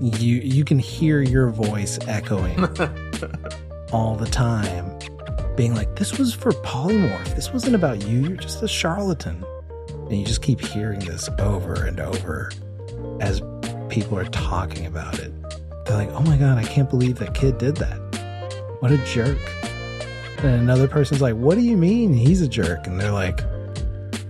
You 0.00 0.36
you 0.36 0.64
can 0.64 0.78
hear 0.78 1.22
your 1.22 1.50
voice 1.50 1.98
echoing 2.06 2.58
all 3.92 4.14
the 4.14 4.28
time, 4.30 4.96
being 5.56 5.74
like, 5.74 5.96
This 5.96 6.18
was 6.18 6.34
for 6.34 6.52
polymorph. 6.52 7.34
This 7.34 7.52
wasn't 7.52 7.74
about 7.74 8.06
you. 8.06 8.28
You're 8.28 8.36
just 8.36 8.62
a 8.62 8.68
charlatan. 8.68 9.44
And 9.88 10.18
you 10.18 10.24
just 10.24 10.40
keep 10.40 10.60
hearing 10.60 11.00
this 11.00 11.28
over 11.38 11.84
and 11.84 12.00
over 12.00 12.50
as 13.20 13.42
people 13.88 14.18
are 14.18 14.24
talking 14.26 14.86
about 14.86 15.18
it. 15.18 15.32
They're 15.84 15.96
like, 15.96 16.10
oh 16.10 16.22
my 16.22 16.36
God, 16.36 16.58
I 16.58 16.64
can't 16.64 16.88
believe 16.88 17.18
that 17.18 17.34
kid 17.34 17.58
did 17.58 17.76
that. 17.76 17.98
What 18.80 18.92
a 18.92 18.98
jerk. 18.98 19.38
And 20.38 20.62
another 20.62 20.88
person's 20.88 21.20
like, 21.20 21.34
what 21.34 21.56
do 21.56 21.62
you 21.62 21.76
mean 21.76 22.12
he's 22.12 22.40
a 22.42 22.48
jerk? 22.48 22.86
And 22.86 23.00
they're 23.00 23.12
like, 23.12 23.40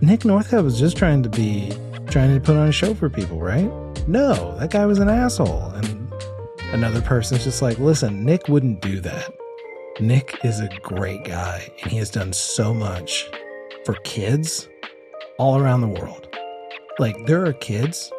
Nick 0.01 0.21
Northcutt 0.21 0.65
was 0.65 0.79
just 0.79 0.97
trying 0.97 1.23
to 1.23 1.29
be, 1.29 1.73
trying 2.07 2.35
to 2.35 2.41
put 2.41 2.57
on 2.57 2.69
a 2.69 2.73
show 2.73 2.95
for 2.95 3.11
people, 3.11 3.41
right? 3.41 3.71
No, 4.09 4.57
that 4.57 4.71
guy 4.71 4.87
was 4.87 5.01
an 5.01 5.11
asshole. 5.11 5.71
And 5.73 6.11
another 6.73 7.03
person's 7.03 7.45
just 7.45 7.61
like, 7.61 7.79
listen, 7.79 8.25
Nick 8.25 8.49
wouldn't 8.49 8.81
do 8.81 9.01
that. 9.01 9.35
Nick 10.01 10.35
is 10.45 10.61
a 10.61 10.71
great 10.81 11.25
guy 11.25 11.71
and 11.83 11.93
he 11.93 11.99
has 11.99 12.09
done 12.09 12.33
so 12.33 12.73
much 12.73 13.29
for 13.85 13.93
kids 14.05 14.67
all 15.39 15.59
around 15.59 15.83
the 15.83 15.89
world. 15.89 16.27
Like, 16.99 17.27
there 17.27 17.45
are 17.45 17.53
kids 17.53 18.11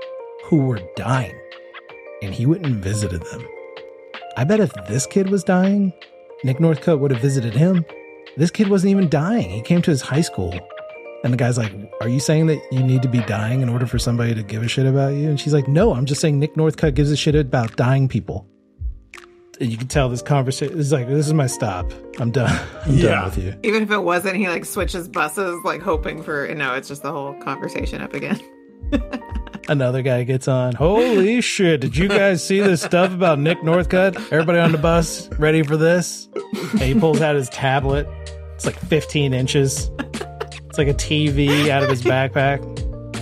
who 0.43 0.57
were 0.57 0.79
dying 0.95 1.33
and 2.21 2.35
he 2.35 2.45
went 2.45 2.67
and 2.67 2.75
visited 2.75 3.23
them. 3.23 3.43
I 4.37 4.43
bet 4.43 4.59
if 4.59 4.71
this 4.87 5.07
kid 5.07 5.31
was 5.31 5.43
dying, 5.43 5.91
Nick 6.43 6.57
Northcutt 6.57 6.99
would 6.99 7.09
have 7.09 7.21
visited 7.21 7.55
him. 7.55 7.83
This 8.37 8.51
kid 8.51 8.67
wasn't 8.67 8.91
even 8.91 9.09
dying. 9.09 9.49
He 9.49 9.63
came 9.63 9.81
to 9.81 9.89
his 9.89 10.03
high 10.03 10.21
school 10.21 10.53
and 11.23 11.33
the 11.33 11.37
guy's 11.37 11.57
like, 11.57 11.73
Are 12.01 12.09
you 12.09 12.19
saying 12.19 12.47
that 12.47 12.61
you 12.71 12.81
need 12.83 13.01
to 13.01 13.07
be 13.09 13.19
dying 13.21 13.61
in 13.61 13.69
order 13.69 13.85
for 13.85 13.99
somebody 13.99 14.33
to 14.35 14.43
give 14.43 14.63
a 14.63 14.67
shit 14.67 14.85
about 14.85 15.13
you? 15.13 15.29
And 15.29 15.39
she's 15.39 15.53
like, 15.53 15.67
No, 15.67 15.93
I'm 15.93 16.05
just 16.05 16.21
saying 16.21 16.39
Nick 16.39 16.55
Northcutt 16.55 16.93
gives 16.95 17.11
a 17.11 17.17
shit 17.17 17.35
about 17.35 17.75
dying 17.75 18.07
people. 18.07 18.47
And 19.61 19.69
you 19.69 19.77
can 19.77 19.87
tell 19.89 20.07
this 20.07 20.21
conversation 20.21 20.77
is 20.79 20.91
like, 20.93 21.07
This 21.07 21.27
is 21.27 21.33
my 21.33 21.47
stop. 21.47 21.91
I'm 22.19 22.31
done. 22.31 22.49
I'm 22.85 22.93
Yeah. 22.93 23.09
done 23.09 23.25
with 23.25 23.37
you. 23.39 23.55
Even 23.63 23.83
if 23.83 23.91
it 23.91 23.99
wasn't, 23.99 24.37
he 24.37 24.47
like 24.47 24.63
switches 24.65 25.07
buses, 25.07 25.59
like 25.65 25.81
hoping 25.81 26.23
for. 26.23 26.47
No, 26.55 26.73
it's 26.75 26.87
just 26.87 27.03
the 27.03 27.11
whole 27.11 27.33
conversation 27.41 28.01
up 28.01 28.13
again. 28.13 28.39
Another 29.67 30.01
guy 30.01 30.23
gets 30.23 30.47
on. 30.47 30.73
Holy 30.73 31.41
shit! 31.41 31.79
Did 31.81 31.95
you 31.95 32.07
guys 32.07 32.43
see 32.43 32.59
this 32.59 32.81
stuff 32.81 33.13
about 33.13 33.37
Nick 33.37 33.59
Northcutt? 33.59 34.15
Everybody 34.31 34.57
on 34.57 34.71
the 34.71 34.79
bus 34.79 35.29
ready 35.33 35.61
for 35.61 35.77
this? 35.77 36.27
And 36.71 36.81
he 36.81 36.95
pulls 36.99 37.21
out 37.21 37.35
his 37.35 37.49
tablet. 37.49 38.07
It's 38.55 38.65
like 38.65 38.79
15 38.79 39.31
inches. 39.31 39.91
It's 40.69 40.77
like 40.77 40.87
a 40.87 40.93
TV 40.93 41.69
out 41.69 41.83
of 41.83 41.89
his 41.89 42.01
backpack. 42.01 42.59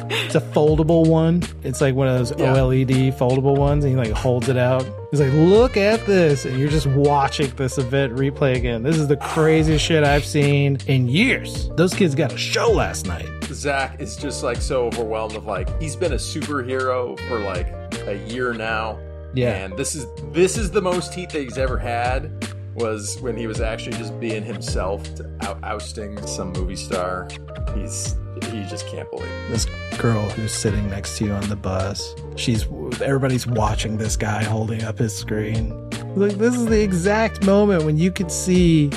It's 0.09 0.35
a 0.35 0.41
foldable 0.41 1.07
one. 1.07 1.43
It's 1.63 1.81
like 1.81 1.95
one 1.95 2.07
of 2.07 2.17
those 2.17 2.31
Yeah. 2.37 2.53
OLED 2.55 3.17
foldable 3.17 3.57
ones, 3.57 3.83
and 3.85 3.91
he 3.93 3.97
like 3.97 4.11
holds 4.11 4.47
it 4.49 4.57
out. 4.57 4.85
He's 5.11 5.19
like, 5.21 5.31
"Look 5.33 5.75
at 5.77 6.05
this!" 6.05 6.45
And 6.45 6.57
you're 6.59 6.69
just 6.69 6.87
watching 6.87 7.51
this 7.55 7.77
event 7.77 8.15
replay 8.15 8.55
again. 8.55 8.83
This 8.83 8.97
is 8.97 9.07
the 9.07 9.17
craziest 9.17 9.83
shit 9.83 10.03
I've 10.03 10.25
seen 10.25 10.77
in 10.87 11.07
years. 11.07 11.69
Those 11.75 11.93
kids 11.93 12.15
got 12.15 12.33
a 12.33 12.37
show 12.37 12.69
last 12.71 13.05
night. 13.07 13.27
Zack 13.51 13.99
is 14.01 14.15
just 14.17 14.43
like 14.43 14.61
so 14.61 14.85
overwhelmed 14.85 15.35
of 15.35 15.45
like 15.45 15.69
he's 15.81 15.95
been 15.95 16.11
a 16.13 16.17
superhero 16.17 17.17
for 17.27 17.39
like 17.39 17.67
a 18.07 18.15
year 18.27 18.53
now. 18.53 18.97
Yeah. 19.33 19.55
And 19.65 19.77
this 19.77 19.95
is 19.95 20.05
this 20.33 20.57
is 20.57 20.71
the 20.71 20.81
most 20.81 21.13
heat 21.13 21.29
that 21.31 21.41
he's 21.41 21.57
ever 21.57 21.77
had 21.77 22.29
was 22.77 23.19
when 23.21 23.35
he 23.35 23.47
was 23.47 23.59
actually 23.59 23.97
just 23.97 24.17
being 24.19 24.43
himself 24.43 25.03
out, 25.41 25.61
ousting 25.63 26.25
some 26.27 26.53
movie 26.53 26.75
star. 26.75 27.27
He's 27.75 28.15
he 28.51 28.63
just 28.65 28.85
can't 28.87 29.09
believe. 29.09 29.27
it. 29.27 29.49
this 29.49 29.65
girl 29.97 30.21
who's 30.29 30.53
sitting 30.53 30.87
next 30.89 31.17
to 31.17 31.25
you 31.25 31.31
on 31.31 31.49
the 31.49 31.55
bus. 31.55 32.15
She's 32.35 32.63
everybody's 33.01 33.47
watching 33.47 33.97
this 33.97 34.15
guy 34.15 34.43
holding 34.43 34.83
up 34.83 34.99
his 34.99 35.15
screen. 35.15 35.69
Like 36.15 36.33
this 36.33 36.55
is 36.55 36.67
the 36.67 36.81
exact 36.81 37.43
moment 37.43 37.83
when 37.83 37.97
you 37.97 38.11
could 38.11 38.31
see 38.31 38.91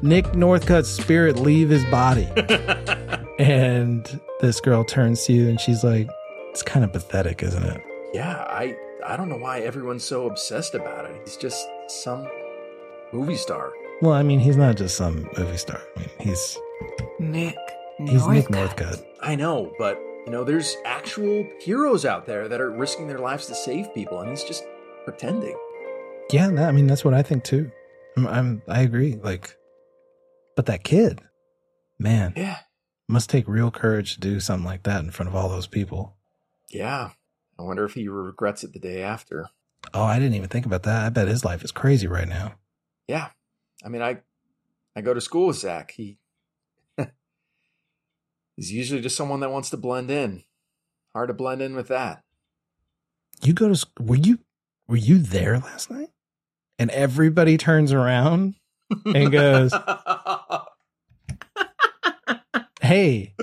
Nick 0.00 0.26
Northcutt's 0.34 0.88
spirit 0.88 1.36
leave 1.38 1.70
his 1.70 1.84
body. 1.86 2.28
and 3.38 4.20
this 4.40 4.60
girl 4.60 4.84
turns 4.84 5.24
to 5.24 5.32
you 5.32 5.48
and 5.48 5.60
she's 5.60 5.82
like, 5.82 6.08
"It's 6.50 6.62
kind 6.62 6.84
of 6.84 6.92
pathetic, 6.92 7.42
isn't 7.42 7.64
it?" 7.64 7.82
Yeah, 8.12 8.44
I 8.48 8.76
I 9.04 9.16
don't 9.16 9.28
know 9.28 9.38
why 9.38 9.60
everyone's 9.60 10.04
so 10.04 10.28
obsessed 10.28 10.74
about 10.74 11.04
it. 11.06 11.20
He's 11.24 11.36
just 11.36 11.66
some 11.88 12.28
movie 13.14 13.36
star. 13.36 13.72
Well, 14.02 14.12
I 14.12 14.22
mean, 14.22 14.40
he's 14.40 14.56
not 14.56 14.76
just 14.76 14.96
some 14.96 15.28
movie 15.38 15.56
star. 15.56 15.80
I 15.96 16.00
mean, 16.00 16.08
he's 16.20 16.58
Nick. 17.20 17.56
he's 17.98 18.26
Nick 18.26 18.46
Northcutt. 18.48 18.76
Northcutt. 18.76 19.04
I 19.22 19.34
know, 19.36 19.72
but 19.78 19.98
you 20.26 20.32
know, 20.32 20.42
there's 20.44 20.76
actual 20.84 21.46
heroes 21.60 22.04
out 22.04 22.26
there 22.26 22.48
that 22.48 22.60
are 22.60 22.70
risking 22.70 23.06
their 23.08 23.18
lives 23.18 23.46
to 23.46 23.54
save 23.54 23.92
people, 23.94 24.20
and 24.20 24.30
he's 24.30 24.42
just 24.44 24.64
pretending. 25.04 25.56
Yeah, 26.32 26.48
that, 26.48 26.68
I 26.68 26.72
mean, 26.72 26.86
that's 26.86 27.04
what 27.04 27.14
I 27.14 27.22
think 27.22 27.44
too. 27.44 27.70
I'm, 28.16 28.26
I'm 28.26 28.62
I 28.68 28.80
agree. 28.82 29.16
Like, 29.16 29.56
but 30.56 30.66
that 30.66 30.82
kid, 30.84 31.20
Man, 31.98 32.32
Yeah. 32.36 32.58
must 33.08 33.30
take 33.30 33.46
real 33.46 33.70
courage 33.70 34.14
to 34.14 34.20
do 34.20 34.40
something 34.40 34.64
like 34.66 34.82
that 34.84 35.04
in 35.04 35.10
front 35.12 35.28
of 35.28 35.36
all 35.36 35.48
those 35.48 35.66
people. 35.68 36.16
Yeah. 36.70 37.10
I 37.58 37.62
wonder 37.62 37.84
if 37.84 37.94
he 37.94 38.08
regrets 38.08 38.64
it 38.64 38.72
the 38.72 38.80
day 38.80 39.02
after. 39.02 39.48
Oh, 39.92 40.02
I 40.02 40.18
didn't 40.18 40.34
even 40.34 40.48
think 40.48 40.66
about 40.66 40.82
that. 40.84 41.04
I 41.04 41.08
bet 41.10 41.28
his 41.28 41.44
life 41.44 41.62
is 41.62 41.70
crazy 41.70 42.08
right 42.08 42.26
now. 42.26 42.54
Yeah. 43.08 43.28
I 43.84 43.88
mean, 43.88 44.02
I 44.02 44.18
I 44.96 45.00
go 45.00 45.14
to 45.14 45.20
school 45.20 45.48
with 45.48 45.56
Zack. 45.56 45.92
He 45.92 46.18
he's 48.56 48.72
usually 48.72 49.00
just 49.00 49.16
someone 49.16 49.40
that 49.40 49.50
wants 49.50 49.70
to 49.70 49.76
blend 49.76 50.10
in. 50.10 50.44
Hard 51.14 51.28
to 51.28 51.34
blend 51.34 51.62
in 51.62 51.76
with 51.76 51.88
that. 51.88 52.24
You 53.42 53.52
go 53.52 53.68
to 53.68 53.76
sc- 53.76 54.00
were 54.00 54.16
you 54.16 54.38
were 54.88 54.96
you 54.96 55.18
there 55.18 55.58
last 55.58 55.90
night? 55.90 56.10
And 56.78 56.90
everybody 56.90 57.56
turns 57.56 57.92
around 57.92 58.56
and 59.04 59.30
goes, 59.30 59.72
"Hey, 62.80 63.34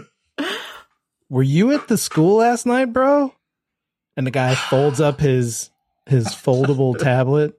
were 1.29 1.43
you 1.43 1.71
at 1.71 1.87
the 1.87 1.97
school 1.97 2.37
last 2.37 2.65
night, 2.65 2.91
bro?" 2.91 3.33
And 4.17 4.27
the 4.27 4.31
guy 4.31 4.55
folds 4.55 4.99
up 4.99 5.21
his 5.21 5.69
his 6.07 6.27
foldable 6.27 6.97
tablet 7.01 7.57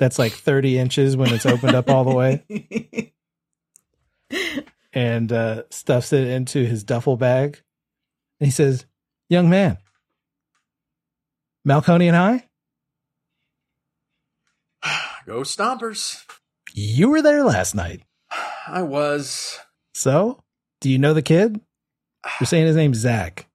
that's 0.00 0.18
like 0.18 0.32
30 0.32 0.78
inches 0.78 1.16
when 1.16 1.32
it's 1.32 1.44
opened 1.46 1.76
up 1.76 1.90
all 1.90 2.04
the 2.04 2.14
way 2.14 3.12
and 4.94 5.30
uh, 5.30 5.64
stuffs 5.70 6.12
it 6.14 6.26
into 6.26 6.64
his 6.64 6.82
duffel 6.82 7.18
bag. 7.18 7.60
And 8.40 8.46
he 8.46 8.50
says, 8.50 8.86
Young 9.28 9.50
man, 9.50 9.76
Malconian? 11.68 12.42
Go 15.26 15.42
Stompers. 15.42 16.24
you 16.72 17.10
were 17.10 17.20
there 17.22 17.44
last 17.44 17.74
night. 17.74 18.02
I 18.66 18.82
was. 18.82 19.60
So, 19.94 20.42
do 20.80 20.88
you 20.88 20.98
know 20.98 21.12
the 21.12 21.22
kid? 21.22 21.60
You're 22.40 22.46
saying 22.46 22.66
his 22.66 22.76
name's 22.76 22.98
Zack. 22.98 23.46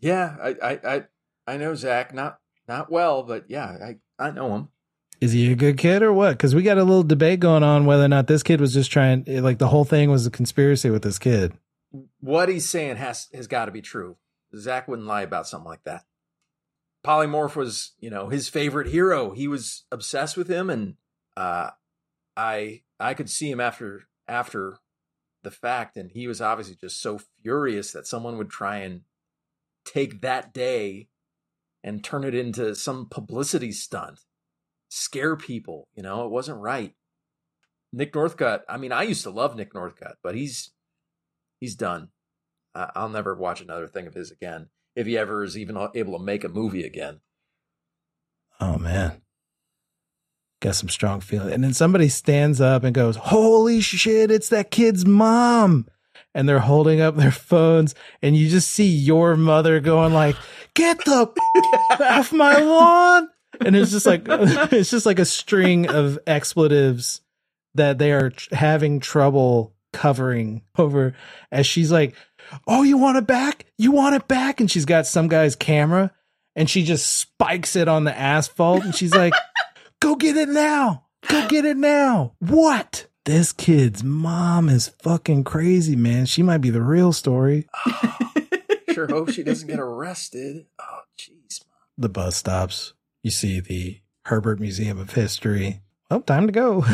Yeah, 0.00 0.36
I, 0.42 0.56
I, 0.62 0.94
I, 0.94 1.04
I 1.46 1.56
know 1.56 1.74
Zack 1.76 2.12
not 2.12 2.38
not 2.66 2.90
well, 2.90 3.22
but 3.22 3.44
yeah, 3.48 3.64
I, 3.64 3.96
I 4.18 4.32
know 4.32 4.54
him. 4.54 4.68
Is 5.20 5.32
he 5.32 5.50
a 5.50 5.56
good 5.56 5.78
kid 5.78 6.02
or 6.02 6.12
what? 6.12 6.32
Because 6.32 6.54
we 6.54 6.62
got 6.62 6.78
a 6.78 6.84
little 6.84 7.02
debate 7.02 7.40
going 7.40 7.62
on 7.62 7.86
whether 7.86 8.04
or 8.04 8.08
not 8.08 8.26
this 8.26 8.42
kid 8.42 8.60
was 8.60 8.74
just 8.74 8.90
trying, 8.90 9.24
like 9.26 9.58
the 9.58 9.68
whole 9.68 9.84
thing 9.84 10.10
was 10.10 10.26
a 10.26 10.30
conspiracy 10.30 10.90
with 10.90 11.02
this 11.02 11.18
kid. 11.18 11.54
What 12.20 12.48
he's 12.48 12.68
saying 12.68 12.96
has 12.96 13.28
has 13.32 13.46
got 13.46 13.66
to 13.66 13.72
be 13.72 13.80
true. 13.80 14.16
Zack 14.54 14.88
wouldn't 14.88 15.08
lie 15.08 15.22
about 15.22 15.46
something 15.46 15.68
like 15.68 15.84
that. 15.84 16.04
Polymorph 17.04 17.56
was, 17.56 17.92
you 17.98 18.10
know, 18.10 18.28
his 18.28 18.48
favorite 18.48 18.88
hero. 18.88 19.30
He 19.30 19.48
was 19.48 19.84
obsessed 19.92 20.36
with 20.36 20.48
him, 20.48 20.68
and 20.68 20.94
uh, 21.36 21.70
I 22.36 22.82
I 22.98 23.14
could 23.14 23.30
see 23.30 23.50
him 23.50 23.60
after 23.60 24.08
after 24.28 24.78
the 25.42 25.50
fact, 25.50 25.96
and 25.96 26.10
he 26.10 26.26
was 26.26 26.40
obviously 26.40 26.76
just 26.80 27.00
so 27.00 27.20
furious 27.42 27.92
that 27.92 28.06
someone 28.06 28.36
would 28.36 28.50
try 28.50 28.78
and 28.78 29.02
take 29.84 30.20
that 30.20 30.52
day 30.52 31.08
and 31.84 32.02
turn 32.02 32.24
it 32.24 32.34
into 32.34 32.74
some 32.74 33.06
publicity 33.08 33.70
stunt, 33.70 34.20
scare 34.88 35.36
people. 35.36 35.88
You 35.94 36.02
know, 36.02 36.24
it 36.24 36.30
wasn't 36.30 36.60
right. 36.60 36.94
Nick 37.92 38.12
Northcutt. 38.12 38.60
I 38.68 38.76
mean, 38.76 38.92
I 38.92 39.02
used 39.02 39.22
to 39.22 39.30
love 39.30 39.56
Nick 39.56 39.72
Northcutt, 39.72 40.14
but 40.22 40.34
he's 40.34 40.72
he's 41.60 41.74
done. 41.74 42.08
I'll 42.74 43.08
never 43.08 43.34
watch 43.34 43.62
another 43.62 43.86
thing 43.86 44.06
of 44.06 44.14
his 44.14 44.30
again 44.30 44.68
if 44.94 45.06
he 45.06 45.16
ever 45.16 45.42
is 45.42 45.56
even 45.56 45.78
able 45.94 46.18
to 46.18 46.24
make 46.24 46.44
a 46.44 46.48
movie 46.48 46.84
again. 46.84 47.20
Oh 48.60 48.78
man. 48.78 49.22
Got 50.60 50.74
some 50.74 50.88
strong 50.88 51.20
feeling. 51.20 51.52
And 51.52 51.62
then 51.62 51.74
somebody 51.74 52.08
stands 52.08 52.60
up 52.60 52.82
and 52.82 52.94
goes, 52.94 53.16
Holy 53.16 53.80
shit, 53.80 54.30
it's 54.30 54.48
that 54.48 54.70
kid's 54.70 55.04
mom. 55.04 55.86
And 56.34 56.48
they're 56.48 56.60
holding 56.60 57.00
up 57.00 57.16
their 57.16 57.30
phones, 57.30 57.94
and 58.20 58.36
you 58.36 58.48
just 58.48 58.70
see 58.70 58.88
your 58.88 59.36
mother 59.36 59.80
going 59.80 60.12
like, 60.12 60.36
Get 60.74 60.98
the 61.04 61.32
off 62.00 62.32
my 62.32 62.58
lawn. 62.58 63.28
And 63.64 63.76
it's 63.76 63.90
just 63.90 64.06
like 64.06 64.22
it's 64.28 64.90
just 64.90 65.06
like 65.06 65.18
a 65.18 65.24
string 65.24 65.88
of 65.88 66.18
expletives 66.26 67.20
that 67.74 67.98
they 67.98 68.12
are 68.12 68.30
tr- 68.30 68.54
having 68.54 69.00
trouble 69.00 69.74
covering 69.92 70.62
over 70.78 71.14
as 71.50 71.66
she's 71.66 71.90
like, 71.92 72.14
Oh, 72.66 72.82
you 72.82 72.96
want 72.98 73.18
it 73.18 73.26
back? 73.26 73.66
You 73.78 73.92
want 73.92 74.14
it 74.14 74.28
back? 74.28 74.60
And 74.60 74.70
she's 74.70 74.84
got 74.84 75.06
some 75.06 75.28
guy's 75.28 75.56
camera 75.56 76.12
and 76.54 76.70
she 76.70 76.84
just 76.84 77.16
spikes 77.16 77.76
it 77.76 77.88
on 77.88 78.04
the 78.04 78.16
asphalt 78.16 78.84
and 78.84 78.94
she's 78.94 79.14
like, 79.14 79.34
Go 80.00 80.14
get 80.16 80.36
it 80.36 80.48
now. 80.48 81.04
Go 81.28 81.48
get 81.48 81.64
it 81.64 81.76
now. 81.76 82.34
What? 82.38 83.06
This 83.24 83.52
kid's 83.52 84.04
mom 84.04 84.68
is 84.68 84.88
fucking 85.02 85.42
crazy, 85.44 85.96
man. 85.96 86.26
She 86.26 86.44
might 86.44 86.58
be 86.58 86.70
the 86.70 86.82
real 86.82 87.12
story. 87.12 87.66
Sure 88.96 89.06
hope 89.08 89.30
she 89.30 89.42
doesn't 89.42 89.68
get 89.68 89.78
arrested. 89.78 90.64
Oh, 90.80 91.00
jeez. 91.18 91.60
The 91.98 92.08
bus 92.08 92.34
stops. 92.34 92.94
You 93.26 93.32
see 93.32 93.58
the 93.58 93.98
Herbert 94.26 94.60
Museum 94.60 95.00
of 95.00 95.14
History. 95.14 95.80
Well, 96.08 96.20
time 96.20 96.46
to 96.46 96.52
go. 96.52 96.84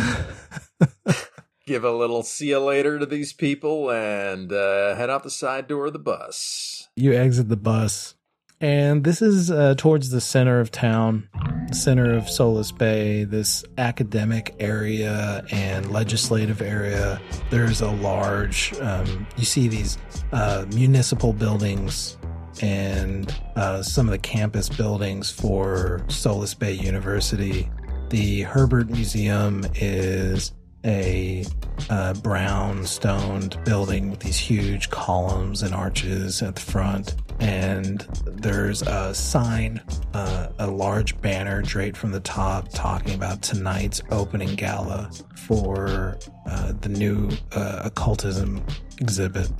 Give 1.66 1.84
a 1.84 1.92
little 1.92 2.22
see 2.22 2.48
you 2.48 2.58
later 2.58 2.98
to 2.98 3.04
these 3.04 3.34
people 3.34 3.90
and 3.90 4.50
uh, 4.50 4.94
head 4.94 5.10
out 5.10 5.24
the 5.24 5.30
side 5.30 5.68
door 5.68 5.88
of 5.88 5.92
the 5.92 5.98
bus. 5.98 6.88
you 6.96 7.12
exit 7.12 7.50
the 7.50 7.56
bus 7.58 8.14
and 8.62 9.04
this 9.04 9.20
is 9.20 9.50
uh, 9.50 9.74
towards 9.76 10.08
the 10.08 10.22
center 10.22 10.58
of 10.58 10.70
town 10.70 11.28
center 11.70 12.14
of 12.14 12.30
Solus 12.30 12.72
Bay 12.72 13.24
this 13.24 13.62
academic 13.76 14.54
area 14.58 15.44
and 15.50 15.90
legislative 15.90 16.62
area 16.62 17.20
there's 17.50 17.82
a 17.82 17.90
large 17.90 18.72
um, 18.80 19.26
you 19.36 19.44
see 19.44 19.68
these 19.68 19.98
uh, 20.32 20.64
municipal 20.72 21.34
buildings 21.34 22.16
and 22.62 23.34
uh, 23.56 23.82
some 23.82 24.06
of 24.06 24.12
the 24.12 24.18
campus 24.18 24.68
buildings 24.68 25.30
for 25.30 26.02
Solus 26.08 26.54
Bay 26.54 26.72
University 26.72 27.68
the 28.12 28.42
Herbert 28.42 28.90
Museum 28.90 29.64
is 29.74 30.52
a 30.84 31.46
uh, 31.88 32.12
brown 32.12 32.84
stoned 32.84 33.56
building 33.64 34.10
with 34.10 34.20
these 34.20 34.38
huge 34.38 34.90
columns 34.90 35.62
and 35.62 35.74
arches 35.74 36.42
at 36.42 36.56
the 36.56 36.60
front. 36.60 37.14
And 37.40 38.00
there's 38.26 38.82
a 38.82 39.14
sign, 39.14 39.80
uh, 40.12 40.48
a 40.58 40.66
large 40.66 41.18
banner 41.22 41.62
draped 41.62 41.96
from 41.96 42.10
the 42.10 42.20
top 42.20 42.68
talking 42.68 43.14
about 43.14 43.40
tonight's 43.40 44.02
opening 44.10 44.56
gala 44.56 45.10
for 45.34 46.18
uh, 46.46 46.74
the 46.82 46.90
new 46.90 47.30
uh, 47.52 47.80
occultism 47.84 48.62
exhibit. 48.98 49.50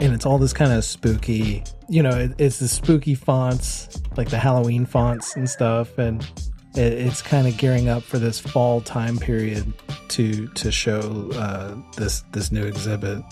And 0.00 0.12
it's 0.14 0.26
all 0.26 0.38
this 0.38 0.52
kind 0.52 0.72
of 0.72 0.84
spooky, 0.84 1.62
you 1.88 2.02
know, 2.02 2.10
it, 2.10 2.32
it's 2.38 2.58
the 2.58 2.68
spooky 2.68 3.14
fonts, 3.14 4.00
like 4.16 4.30
the 4.30 4.38
Halloween 4.38 4.84
fonts 4.86 5.36
and 5.36 5.48
stuff. 5.48 5.96
And 5.98 6.22
it, 6.74 6.92
it's 6.92 7.22
kind 7.22 7.46
of 7.46 7.56
gearing 7.56 7.88
up 7.88 8.02
for 8.02 8.18
this 8.18 8.40
fall 8.40 8.80
time 8.80 9.16
period 9.18 9.72
to 10.08 10.48
to 10.48 10.72
show 10.72 11.30
uh, 11.34 11.76
this 11.96 12.22
this 12.32 12.50
new 12.50 12.64
exhibit. 12.64 13.22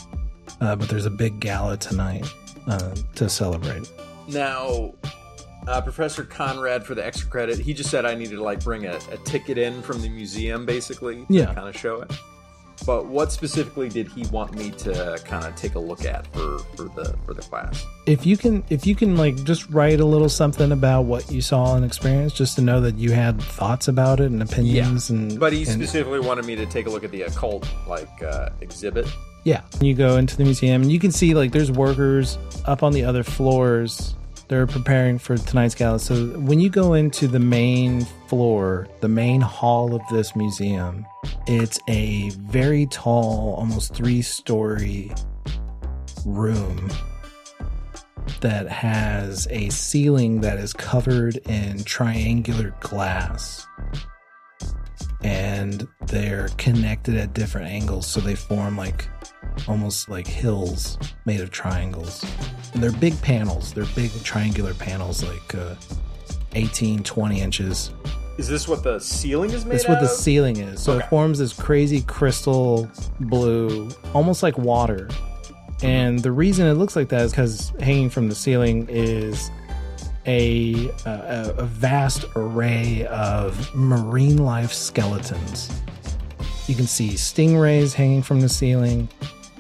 Uh, 0.61 0.77
but 0.77 0.89
there's 0.89 1.07
a 1.07 1.11
big 1.11 1.41
gala 1.41 1.77
tonight 1.77 2.27
uh, 2.67 2.95
to 3.15 3.29
celebrate. 3.29 3.91
Now, 4.29 4.93
uh, 5.67 5.81
Professor 5.81 6.23
Conrad, 6.25 6.85
for 6.85 6.95
the 6.95 7.05
extra 7.05 7.29
credit, 7.29 7.59
he 7.59 7.73
just 7.75 7.91
said 7.91 8.05
I 8.05 8.15
needed 8.15 8.37
to 8.37 8.43
like 8.43 8.63
bring 8.63 8.87
a, 8.87 8.97
a 9.11 9.17
ticket 9.25 9.59
in 9.59 9.81
from 9.83 10.03
the 10.03 10.09
museum, 10.09 10.67
basically, 10.67 11.25
to 11.27 11.27
Yeah. 11.31 11.55
kind 11.55 11.69
of 11.69 11.77
show 11.77 12.03
it. 12.03 12.13
But 12.87 13.07
what 13.07 13.31
specifically 13.33 13.89
did 13.89 14.09
he 14.09 14.27
want 14.29 14.55
me 14.55 14.71
to 14.71 15.21
kind 15.25 15.45
of 15.45 15.55
take 15.57 15.75
a 15.75 15.79
look 15.79 16.05
at 16.05 16.27
for, 16.33 16.59
for 16.77 16.85
the 16.85 17.15
for 17.27 17.35
the 17.35 17.43
class? 17.43 17.87
If 18.07 18.25
you 18.27 18.37
can, 18.37 18.65
if 18.71 18.87
you 18.87 18.95
can, 18.95 19.17
like 19.17 19.43
just 19.45 19.69
write 19.71 20.01
a 20.01 20.05
little 20.05 20.29
something 20.29 20.73
about 20.73 21.03
what 21.03 21.31
you 21.31 21.41
saw 21.43 21.77
and 21.77 21.85
experienced, 21.85 22.37
just 22.37 22.57
to 22.57 22.63
know 22.63 22.81
that 22.81 22.97
you 22.97 23.13
had 23.13 23.41
thoughts 23.41 23.89
about 23.89 24.21
it 24.21 24.27
and 24.31 24.43
opinions. 24.43 25.11
And 25.11 25.39
But 25.39 25.53
he 25.53 25.61
and- 25.61 25.69
specifically 25.73 26.21
wanted 26.21 26.45
me 26.47 26.57
to 26.57 26.67
take 26.67 26.87
a 26.87 26.91
look 26.91 27.05
at 27.05 27.11
the 27.11 27.23
occult 27.23 27.69
like 27.87 28.23
uh, 28.23 28.49
exhibit. 28.61 29.07
Yeah. 29.45 29.63
You 29.81 29.95
go 29.95 30.17
into 30.17 30.37
the 30.37 30.45
museum 30.45 30.83
and 30.83 30.93
you 30.93 30.99
can 31.01 31.13
see 31.13 31.35
like 31.35 31.53
there's 31.53 31.71
workers 31.71 32.39
up 32.67 32.83
on 32.83 32.93
the 32.93 33.05
other 33.05 33.23
floors. 33.23 34.15
They're 34.51 34.67
preparing 34.67 35.21
for 35.21 35.37
tonight's 35.39 35.77
gala. 35.77 36.01
So 36.01 36.27
when 36.41 36.59
you 36.59 36.71
go 36.71 36.95
into 36.95 37.29
the 37.29 37.39
main 37.39 38.01
floor, 38.27 38.89
the 38.99 39.07
main 39.07 39.41
hall 39.41 39.95
of 39.95 40.03
this 40.11 40.35
museum, 40.35 41.07
it's 41.47 41.79
a 41.89 42.31
very 42.31 42.87
tall, 42.87 43.55
almost 43.57 43.95
three 43.95 44.23
story 44.23 45.13
room 46.27 46.91
that 48.41 48.67
has 48.67 49.47
a 49.51 49.69
ceiling 49.69 50.41
that 50.41 50.59
is 50.59 50.73
covered 50.73 51.37
in 51.49 51.85
triangular 51.85 52.75
glass 52.81 53.65
and 55.23 55.87
they're 56.07 56.49
connected 56.59 57.15
at 57.15 57.35
different 57.35 57.69
angles 57.69 58.07
so 58.07 58.21
they 58.21 58.35
form 58.35 58.77
like 58.77 59.07
almost 59.69 60.09
like 60.09 60.27
hills 60.27 60.99
made 61.25 61.41
of 61.41 61.51
triangles 61.51 62.25
and 62.75 62.83
they're 62.83 62.93
big 62.93 63.21
panels 63.23 63.73
they're 63.73 63.85
big 63.95 64.11
triangular 64.23 64.75
panels 64.75 65.23
like 65.25 65.55
uh, 65.55 65.75
18 66.55 67.03
20 67.03 67.41
inches 67.41 67.93
Is 68.39 68.49
this 68.49 68.67
what 68.67 68.83
the 68.83 68.99
ceiling 68.99 69.51
is 69.51 69.65
made 69.65 69.75
That's 69.75 69.89
what 69.89 70.01
the 70.01 70.07
of? 70.07 70.11
ceiling 70.13 70.57
is. 70.57 70.81
So 70.83 70.93
Okay. 70.95 71.05
it 71.05 71.11
forms 71.11 71.39
this 71.39 71.53
crazy 71.53 72.01
crystal 72.03 72.91
blue, 73.21 73.91
almost 74.15 74.43
like 74.43 74.57
water. 74.59 75.09
And 75.83 76.19
the 76.19 76.33
reason 76.33 76.67
it 76.67 76.75
looks 76.75 76.97
like 76.97 77.09
that 77.11 77.23
is 77.23 77.33
because 77.33 77.73
hanging 77.81 78.09
from 78.11 78.29
the 78.29 78.35
ceiling 78.35 78.87
is 78.89 79.51
a, 80.27 80.89
a 81.07 81.55
a 81.59 81.65
vast 81.65 82.25
array 82.37 83.07
of 83.07 83.75
marine 83.75 84.39
life 84.39 84.73
skeletons. 84.73 85.71
You 86.67 86.75
can 86.75 86.87
see 86.87 87.11
stingrays 87.11 87.93
hanging 87.95 88.23
from 88.23 88.41
the 88.41 88.49
ceiling. 88.49 89.09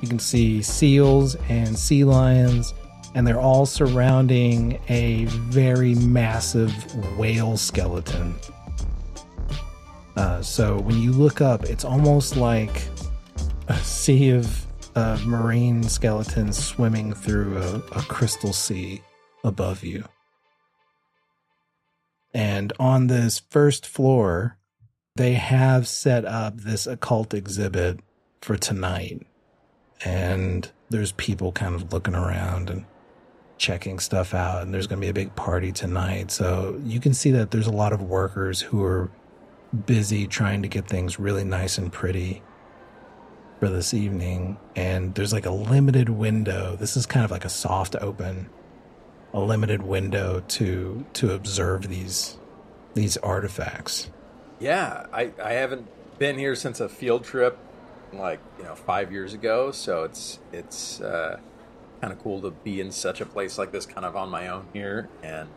You 0.00 0.08
can 0.08 0.18
see 0.18 0.62
seals 0.62 1.36
and 1.48 1.78
sea 1.78 2.04
lions, 2.04 2.74
and 3.14 3.26
they're 3.26 3.40
all 3.40 3.66
surrounding 3.66 4.80
a 4.88 5.24
very 5.26 5.94
massive 5.94 6.72
whale 7.18 7.56
skeleton. 7.56 8.34
Uh, 10.16 10.42
so 10.42 10.78
when 10.80 11.00
you 11.00 11.12
look 11.12 11.40
up, 11.40 11.64
it's 11.64 11.84
almost 11.84 12.36
like 12.36 12.88
a 13.68 13.76
sea 13.78 14.30
of 14.30 14.66
uh, 14.96 15.18
marine 15.24 15.82
skeletons 15.82 16.62
swimming 16.62 17.12
through 17.12 17.58
a, 17.58 17.76
a 17.98 18.02
crystal 18.02 18.52
sea 18.52 19.02
above 19.44 19.84
you. 19.84 20.04
And 22.32 22.72
on 22.78 23.06
this 23.06 23.38
first 23.38 23.86
floor, 23.86 24.58
they 25.16 25.34
have 25.34 25.88
set 25.88 26.24
up 26.24 26.56
this 26.58 26.86
occult 26.86 27.34
exhibit 27.34 28.00
for 28.40 28.56
tonight. 28.56 29.26
And 30.04 30.70
there's 30.88 31.12
people 31.12 31.52
kind 31.52 31.74
of 31.74 31.92
looking 31.92 32.14
around 32.14 32.70
and 32.70 32.84
checking 33.58 33.98
stuff 33.98 34.34
out. 34.34 34.62
And 34.62 34.72
there's 34.72 34.86
going 34.86 35.00
to 35.00 35.04
be 35.04 35.10
a 35.10 35.14
big 35.14 35.34
party 35.36 35.72
tonight. 35.72 36.30
So 36.30 36.80
you 36.84 37.00
can 37.00 37.14
see 37.14 37.30
that 37.32 37.50
there's 37.50 37.66
a 37.66 37.72
lot 37.72 37.92
of 37.92 38.02
workers 38.02 38.60
who 38.60 38.82
are 38.82 39.10
busy 39.86 40.26
trying 40.26 40.62
to 40.62 40.68
get 40.68 40.88
things 40.88 41.18
really 41.18 41.44
nice 41.44 41.78
and 41.78 41.92
pretty 41.92 42.42
for 43.60 43.68
this 43.68 43.92
evening. 43.94 44.58
And 44.74 45.14
there's 45.14 45.32
like 45.32 45.46
a 45.46 45.50
limited 45.50 46.08
window. 46.08 46.76
This 46.76 46.96
is 46.96 47.06
kind 47.06 47.24
of 47.24 47.30
like 47.30 47.44
a 47.44 47.50
soft 47.50 47.94
open, 48.00 48.48
a 49.32 49.40
limited 49.40 49.82
window 49.82 50.42
to 50.48 51.04
to 51.12 51.32
observe 51.32 51.88
these 51.88 52.38
these 52.94 53.16
artifacts. 53.18 54.10
Yeah, 54.58 55.06
I, 55.12 55.32
I 55.42 55.52
haven't 55.52 55.86
been 56.18 56.38
here 56.38 56.54
since 56.54 56.80
a 56.80 56.88
field 56.88 57.24
trip, 57.24 57.58
like 58.12 58.40
you 58.58 58.64
know, 58.64 58.74
five 58.74 59.12
years 59.12 59.34
ago. 59.34 59.70
So 59.70 60.04
it's 60.04 60.38
it's 60.52 61.00
uh, 61.00 61.38
kind 62.00 62.12
of 62.12 62.22
cool 62.22 62.40
to 62.42 62.50
be 62.50 62.80
in 62.80 62.90
such 62.90 63.20
a 63.20 63.26
place 63.26 63.58
like 63.58 63.72
this, 63.72 63.86
kind 63.86 64.04
of 64.04 64.16
on 64.16 64.30
my 64.30 64.48
own 64.48 64.66
here, 64.72 65.08
and 65.22 65.48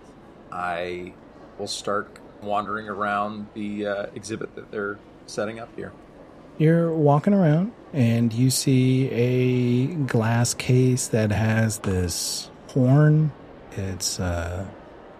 I 0.51 1.13
will 1.57 1.67
start 1.67 2.19
wandering 2.41 2.89
around 2.89 3.47
the 3.53 3.87
uh, 3.87 4.05
exhibit 4.15 4.55
that 4.55 4.71
they're 4.71 4.99
setting 5.25 5.59
up 5.59 5.69
here. 5.75 5.93
You're 6.57 6.93
walking 6.93 7.33
around 7.33 7.71
and 7.93 8.31
you 8.31 8.49
see 8.49 9.09
a 9.09 9.87
glass 9.87 10.53
case 10.53 11.07
that 11.07 11.31
has 11.31 11.79
this 11.79 12.49
horn. 12.67 13.31
It's 13.71 14.19
uh, 14.19 14.67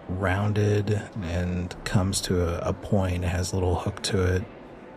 rounded 0.10 1.02
and 1.22 1.76
comes 1.86 2.22
to 2.22 2.42
a, 2.42 2.70
a 2.70 2.74
point. 2.74 3.24
It 3.24 3.28
has 3.28 3.52
a 3.52 3.56
little 3.56 3.76
hook 3.76 4.02
to 4.04 4.36
it. 4.36 4.44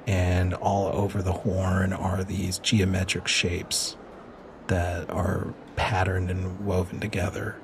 And 0.07 0.55
all 0.55 0.87
over 0.89 1.21
the 1.21 1.33
horn 1.33 1.93
are 1.93 2.23
these 2.23 2.59
geometric 2.59 3.27
shapes 3.27 3.97
that 4.69 5.11
are 5.11 5.53
patterned 5.75 6.31
and 6.31 6.65
woven 6.65 7.01
together 7.01 7.57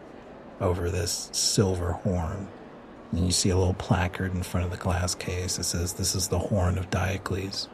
over 0.60 0.90
this 0.90 1.28
silver 1.32 1.92
horn. 1.92 2.48
And 3.12 3.26
you 3.26 3.32
see 3.32 3.50
a 3.50 3.56
little 3.56 3.74
placard 3.74 4.34
in 4.34 4.42
front 4.42 4.64
of 4.64 4.70
the 4.72 4.78
glass 4.78 5.14
case 5.14 5.56
that 5.56 5.64
says, 5.64 5.94
This 5.94 6.14
is 6.14 6.28
the 6.28 6.38
horn 6.38 6.78
of 6.78 6.90
Diocles. 6.90 7.68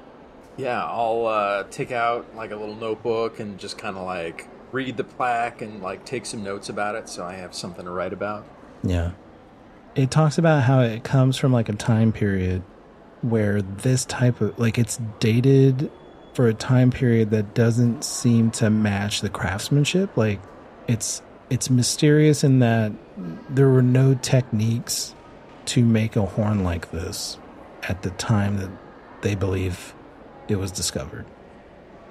Yeah, 0.57 0.85
I'll 0.85 1.26
uh, 1.26 1.64
take 1.70 1.92
out 1.92 2.35
like 2.35 2.50
a 2.50 2.57
little 2.57 2.74
notebook 2.74 3.38
and 3.38 3.59
just 3.59 3.78
kind 3.78 3.96
of 3.96 4.04
like 4.04 4.48
read 4.72 4.96
the 4.96 5.04
plaque 5.04 5.62
and 5.62 5.81
like 5.81 6.04
take 6.04 6.26
some 6.26 6.42
notes 6.42 6.68
about 6.68 6.96
it, 6.96 7.09
so 7.09 7.24
I 7.24 7.35
have 7.35 7.54
something 7.54 7.85
to 7.85 7.90
write 7.90 8.12
about. 8.12 8.44
Yeah. 8.83 9.12
It 9.94 10.11
talks 10.11 10.37
about 10.37 10.64
how 10.64 10.81
it 10.81 11.04
comes 11.04 11.37
from 11.37 11.52
like 11.52 11.68
a 11.68 11.72
time 11.72 12.12
period 12.12 12.62
where 13.22 13.62
this 13.62 14.04
type 14.04 14.40
of 14.40 14.59
like 14.59 14.78
it's 14.78 14.98
dated 15.20 15.90
for 16.35 16.46
a 16.48 16.54
time 16.54 16.90
period 16.90 17.31
that 17.31 17.54
doesn't 17.54 18.04
seem 18.04 18.50
to 18.52 18.70
match 18.70 19.20
the 19.20 19.28
craftsmanship. 19.28 20.16
Like 20.16 20.40
it's 20.87 21.22
it's 21.50 21.70
mysterious 21.70 22.44
in 22.44 22.59
that 22.61 22.92
there 23.48 23.68
were 23.68 23.83
no 23.83 24.14
techniques 24.14 25.14
to 25.66 25.85
make 25.85 26.16
a 26.16 26.22
horn 26.24 26.62
like 26.64 26.90
this 26.92 27.38
at 27.85 28.02
the 28.02 28.11
time 28.11 28.57
that 28.59 28.70
they 29.22 29.35
believe 29.35 29.94
it 30.48 30.57
was 30.57 30.70
discovered 30.70 31.26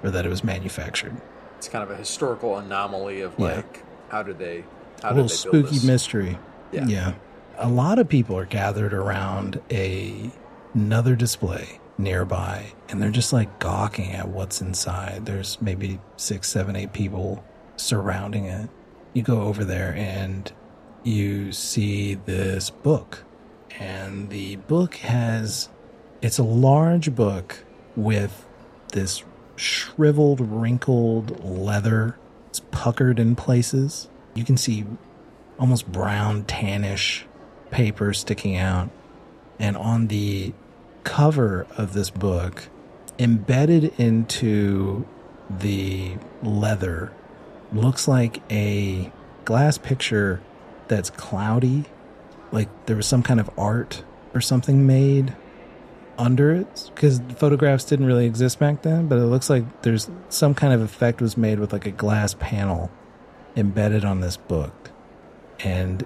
or 0.02 0.10
that 0.10 0.24
it 0.26 0.28
was 0.28 0.44
manufactured. 0.44 1.16
It's 1.56 1.68
kind 1.68 1.82
of 1.82 1.90
a 1.90 1.96
historical 1.96 2.56
anomaly 2.58 3.20
of 3.22 3.34
Yeah. 3.38 3.56
like 3.56 3.84
how 4.10 4.22
did 4.22 4.38
they 4.38 4.64
how 5.02 5.10
a 5.10 5.14
little 5.14 5.28
spooky 5.28 5.74
this? 5.74 5.84
mystery. 5.84 6.38
Yeah. 6.72 6.86
yeah. 6.86 7.14
A 7.56 7.68
lot 7.68 7.98
of 7.98 8.08
people 8.08 8.36
are 8.36 8.44
gathered 8.44 8.92
around 8.92 9.60
a 9.70 10.30
another 10.78 11.16
display 11.16 11.80
nearby, 11.98 12.72
and 12.88 13.02
they're 13.02 13.10
just 13.10 13.32
like 13.32 13.58
gawking 13.58 14.12
at 14.12 14.28
what's 14.28 14.60
inside. 14.60 15.26
There's 15.26 15.60
maybe 15.60 15.98
six, 16.16 16.48
seven, 16.48 16.76
eight 16.76 16.92
people 16.92 17.44
surrounding 17.76 18.44
it. 18.44 18.70
You 19.12 19.22
go 19.22 19.42
over 19.42 19.64
there 19.64 19.92
and 19.96 20.50
you 21.02 21.50
see 21.50 22.14
this 22.14 22.70
book, 22.70 23.24
and 23.80 24.30
the 24.30 24.56
book 24.56 24.94
has 24.96 25.68
it's 26.22 26.38
a 26.38 26.44
large 26.44 27.14
book 27.14 27.64
with 27.96 28.46
this 28.92 29.24
shriveled, 29.56 30.40
wrinkled 30.40 31.44
leather. 31.44 32.16
It's 32.48 32.60
puckered 32.70 33.18
in 33.18 33.34
places. 33.34 34.08
You 34.34 34.44
can 34.44 34.56
see 34.56 34.84
almost 35.58 35.90
brown, 35.90 36.44
tannish 36.44 37.24
paper 37.72 38.14
sticking 38.14 38.56
out. 38.56 38.90
And 39.58 39.76
on 39.76 40.06
the 40.06 40.54
cover 41.08 41.66
of 41.78 41.94
this 41.94 42.10
book, 42.10 42.68
embedded 43.18 43.98
into 43.98 45.06
the 45.48 46.12
leather, 46.42 47.10
looks 47.72 48.06
like 48.06 48.42
a 48.52 49.10
glass 49.46 49.78
picture 49.78 50.42
that's 50.86 51.08
cloudy. 51.08 51.86
Like 52.52 52.68
there 52.84 52.94
was 52.94 53.06
some 53.06 53.22
kind 53.22 53.40
of 53.40 53.50
art 53.56 54.04
or 54.34 54.42
something 54.42 54.86
made 54.86 55.34
under 56.18 56.52
it 56.52 56.90
because 56.94 57.20
photographs 57.36 57.84
didn't 57.84 58.04
really 58.04 58.26
exist 58.26 58.58
back 58.58 58.82
then 58.82 59.06
but 59.06 59.18
it 59.18 59.24
looks 59.26 59.48
like 59.48 59.82
there's 59.82 60.10
some 60.28 60.52
kind 60.52 60.72
of 60.72 60.80
effect 60.80 61.20
was 61.22 61.36
made 61.36 61.60
with 61.60 61.72
like 61.72 61.86
a 61.86 61.92
glass 61.92 62.34
panel 62.40 62.90
embedded 63.54 64.04
on 64.04 64.20
this 64.20 64.36
book 64.36 64.90
and 65.60 66.04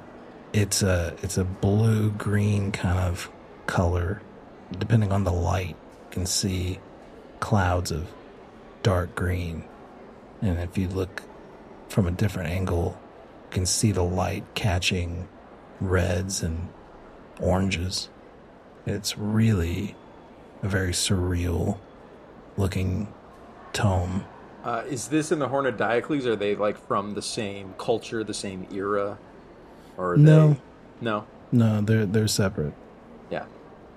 it's 0.53 0.83
a 0.83 1.16
it's 1.22 1.39
a 1.39 1.45
blue 1.45 2.11
green 2.11 2.70
kind 2.70 2.99
of 2.99 3.31
color 3.66 4.20
depending 4.79 5.12
on 5.12 5.25
the 5.25 5.33
light 5.33 5.77
you 5.77 6.11
can 6.11 6.27
see 6.27 6.79
clouds 7.41 7.91
of 7.91 8.07
dark 8.83 9.14
green 9.14 9.64
and 10.41 10.59
if 10.59 10.77
you 10.77 10.89
look 10.89 11.23
from 11.89 12.07
a 12.07 12.11
different 12.11 12.51
angle 12.51 12.99
you 13.45 13.51
can 13.51 13.66
see 13.66 13.93
the 13.93 14.03
light 14.03 14.45
catching 14.55 15.29
reds 15.81 16.43
and 16.43 16.68
oranges 17.41 18.09
it's 18.87 19.16
really 19.16 19.95
a 20.62 20.68
very 20.68 20.93
surreal 20.93 21.79
looking 22.57 23.12
tome 23.73 24.25
Uh, 24.64 24.85
is 24.89 25.09
this 25.09 25.33
in 25.33 25.41
the 25.41 25.49
Horn 25.49 25.66
of 25.66 25.77
Diocles? 25.77 26.25
Are 26.25 26.37
they 26.37 26.55
like 26.55 26.79
from 26.87 27.14
the 27.14 27.23
same 27.23 27.75
culture, 27.79 28.23
the 28.23 28.35
same 28.35 28.66
era, 28.73 29.18
or 29.97 30.16
No. 30.16 30.51
They... 30.51 30.57
No. 31.01 31.27
no 31.51 31.81
they're 31.81 32.07
they're 32.07 32.29
separate. 32.29 32.73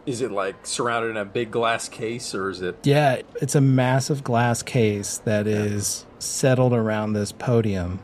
Is 0.06 0.22
it 0.22 0.32
like 0.32 0.68
surrounded 0.68 1.10
in 1.10 1.18
a 1.18 1.26
big 1.26 1.52
glass 1.52 1.90
case, 1.90 2.36
or 2.36 2.50
is 2.50 2.62
it? 2.62 2.78
Yeah, 2.84 3.22
it's 3.42 3.56
a 3.56 3.62
massive 3.62 4.24
glass 4.24 4.62
case 4.62 5.18
that 5.20 5.48
is 5.48 6.06
settled 6.20 6.74
around 6.74 7.14
this 7.14 7.32
podium, 7.32 8.00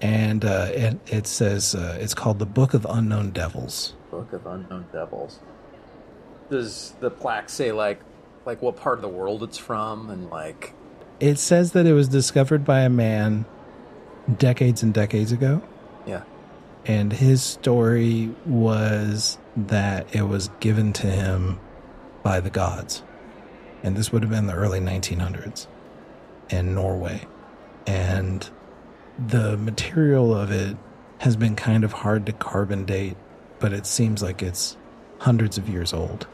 and 0.00 0.44
uh, 0.44 0.66
it 0.70 0.98
it 1.06 1.26
says 1.26 1.74
uh, 1.74 1.96
it's 2.00 2.14
called 2.14 2.38
the 2.40 2.46
Book 2.46 2.74
of 2.74 2.86
Unknown 2.88 3.30
Devils. 3.30 3.94
Book 4.10 4.32
of 4.32 4.46
Unknown 4.46 4.86
Devils. 4.92 5.38
Does 6.50 6.94
the 7.00 7.10
plaque 7.10 7.50
say 7.50 7.70
like 7.72 8.00
like 8.44 8.60
what 8.62 8.76
part 8.76 8.98
of 8.98 9.02
the 9.02 9.08
world 9.08 9.42
it's 9.42 9.58
from 9.58 10.10
and 10.10 10.30
like 10.30 10.72
It 11.20 11.38
says 11.38 11.72
that 11.72 11.86
it 11.86 11.92
was 11.92 12.08
discovered 12.08 12.64
by 12.64 12.80
a 12.80 12.88
man 12.88 13.44
decades 14.38 14.82
and 14.82 14.92
decades 14.92 15.30
ago, 15.32 15.62
yeah. 16.06 16.22
and 16.84 17.12
his 17.12 17.42
story 17.42 18.34
was 18.44 19.38
that 19.66 20.14
it 20.14 20.22
was 20.22 20.50
given 20.60 20.92
to 20.94 21.06
him 21.06 21.58
by 22.22 22.40
the 22.40 22.50
gods, 22.50 23.02
and 23.82 23.96
this 23.96 24.12
would 24.12 24.22
have 24.22 24.30
been 24.30 24.46
the 24.46 24.54
early 24.54 24.80
1900s 24.80 25.66
in 26.50 26.74
Norway, 26.74 27.26
and 27.86 28.48
the 29.26 29.56
material 29.56 30.34
of 30.34 30.50
it 30.50 30.76
has 31.18 31.36
been 31.36 31.56
kind 31.56 31.82
of 31.84 31.92
hard 31.92 32.26
to 32.26 32.32
carbon 32.32 32.84
date, 32.84 33.16
but 33.58 33.72
it 33.72 33.86
seems 33.86 34.22
like 34.22 34.42
it's 34.42 34.76
hundreds 35.18 35.58
of 35.58 35.68
years 35.68 35.92
old. 35.92 36.26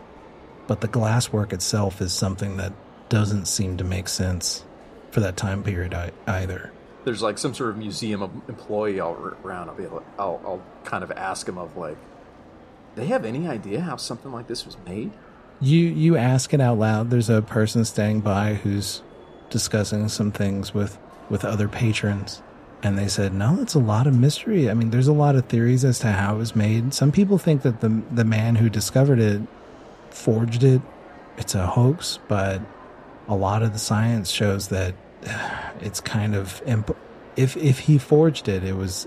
but 0.67 0.81
the 0.81 0.89
glasswork 0.89 1.53
itself 1.53 2.01
is 2.01 2.11
something 2.13 2.57
that 2.57 2.73
doesn't 3.11 3.45
seem 3.47 3.77
to 3.77 3.85
make 3.85 4.09
sense 4.09 4.65
for 5.11 5.21
that 5.21 5.37
time 5.37 5.63
period 5.63 5.93
I- 5.93 6.11
either. 6.27 6.73
There's 7.05 7.21
like 7.21 7.37
some 7.37 7.53
sort 7.53 7.69
of 7.71 7.77
museum 7.77 8.23
employee 8.49 8.99
all 8.99 9.13
around. 9.45 9.69
I'll 9.69 9.75
be 9.75 9.85
I'll, 10.19 10.41
I'll 10.43 10.63
kind 10.85 11.05
of 11.05 11.11
ask 11.13 11.47
him 11.47 11.59
of 11.59 11.77
like, 11.77 11.99
they 12.95 13.07
have 13.07 13.25
any 13.25 13.49
idea 13.49 13.81
how 13.81 13.97
something 13.97 14.33
like 14.33 14.47
this 14.47 14.65
was 14.65 14.77
made? 14.87 15.13
You 15.61 15.81
you 15.81 16.17
ask 16.17 16.53
it 16.53 16.61
out 16.61 16.79
loud. 16.79 17.11
There's 17.11 17.31
a 17.31 17.43
person 17.43 17.85
standing 17.85 18.21
by 18.21 18.55
who's 18.55 19.03
discussing 19.51 20.09
some 20.09 20.33
things 20.33 20.75
with 20.75 20.99
with 21.31 21.45
other 21.45 21.69
patrons, 21.69 22.43
and 22.83 22.99
they 22.99 23.09
said, 23.09 23.33
"No, 23.33 23.59
it's 23.61 23.75
a 23.75 23.79
lot 23.79 24.07
of 24.07 24.19
mystery. 24.19 24.71
I 24.71 24.75
mean, 24.75 24.91
there's 24.91 25.09
a 25.09 25.13
lot 25.13 25.37
of 25.37 25.47
theories 25.47 25.85
as 25.85 25.99
to 26.01 26.09
how 26.13 26.35
it 26.35 26.39
was 26.39 26.57
made. 26.57 26.93
Some 26.93 27.13
people 27.13 27.39
think 27.39 27.63
that 27.63 27.81
the 27.81 28.03
the 28.11 28.25
man 28.25 28.57
who 28.57 28.69
discovered 28.69 29.21
it 29.21 29.43
forged 30.11 30.65
it. 30.65 30.83
It's 31.37 31.55
a 31.55 31.67
hoax, 31.67 32.19
but 32.29 32.61
a 33.27 33.35
lot 33.35 33.63
of 33.63 33.73
the 33.73 33.79
science 33.79 34.31
shows 34.31 34.69
that 34.69 34.95
it's 35.81 36.01
kind 36.01 36.35
of 36.35 36.63
imp- 36.67 36.97
if 37.37 37.57
if 37.57 37.81
he 37.81 37.99
forged 37.99 38.49
it, 38.49 38.65
it 38.65 38.77
was 38.77 39.07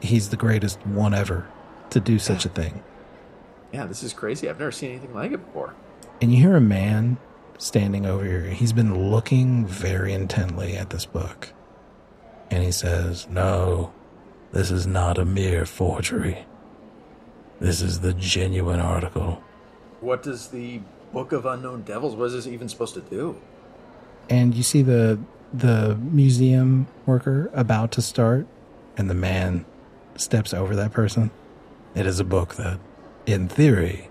he's 0.00 0.28
the 0.30 0.36
greatest 0.36 0.78
one 0.86 1.12
ever 1.14 1.46
to 1.90 2.00
do 2.00 2.18
such 2.18 2.44
a 2.44 2.48
thing." 2.48 2.82
Yeah, 3.72 3.86
this 3.86 4.02
is 4.02 4.12
crazy. 4.12 4.48
I've 4.48 4.58
never 4.58 4.72
seen 4.72 4.90
anything 4.90 5.14
like 5.14 5.32
it 5.32 5.44
before. 5.44 5.74
And 6.20 6.32
you 6.32 6.38
hear 6.38 6.56
a 6.56 6.60
man 6.60 7.18
standing 7.58 8.06
over 8.06 8.24
here. 8.24 8.42
He's 8.44 8.72
been 8.72 9.10
looking 9.10 9.66
very 9.66 10.12
intently 10.12 10.76
at 10.76 10.90
this 10.90 11.06
book. 11.06 11.52
And 12.50 12.64
he 12.64 12.72
says, 12.72 13.28
No, 13.28 13.92
this 14.52 14.70
is 14.70 14.86
not 14.86 15.18
a 15.18 15.24
mere 15.24 15.66
forgery. 15.66 16.46
This 17.60 17.80
is 17.80 18.00
the 18.00 18.14
genuine 18.14 18.80
article. 18.80 19.42
What 20.00 20.22
does 20.22 20.48
the 20.48 20.80
Book 21.12 21.32
of 21.32 21.44
Unknown 21.44 21.82
Devils, 21.82 22.14
what 22.14 22.26
is 22.26 22.32
this 22.32 22.46
even 22.46 22.68
supposed 22.68 22.94
to 22.94 23.00
do? 23.00 23.40
And 24.28 24.54
you 24.54 24.62
see 24.62 24.82
the 24.82 25.18
the 25.52 25.96
museum 25.96 26.86
worker 27.06 27.50
about 27.52 27.90
to 27.92 28.02
start, 28.02 28.46
and 28.96 29.10
the 29.10 29.14
man 29.14 29.64
steps 30.14 30.54
over 30.54 30.76
that 30.76 30.92
person. 30.92 31.32
It 31.96 32.06
is 32.06 32.20
a 32.20 32.24
book 32.24 32.54
that 32.54 32.78
in 33.32 33.48
theory, 33.48 34.08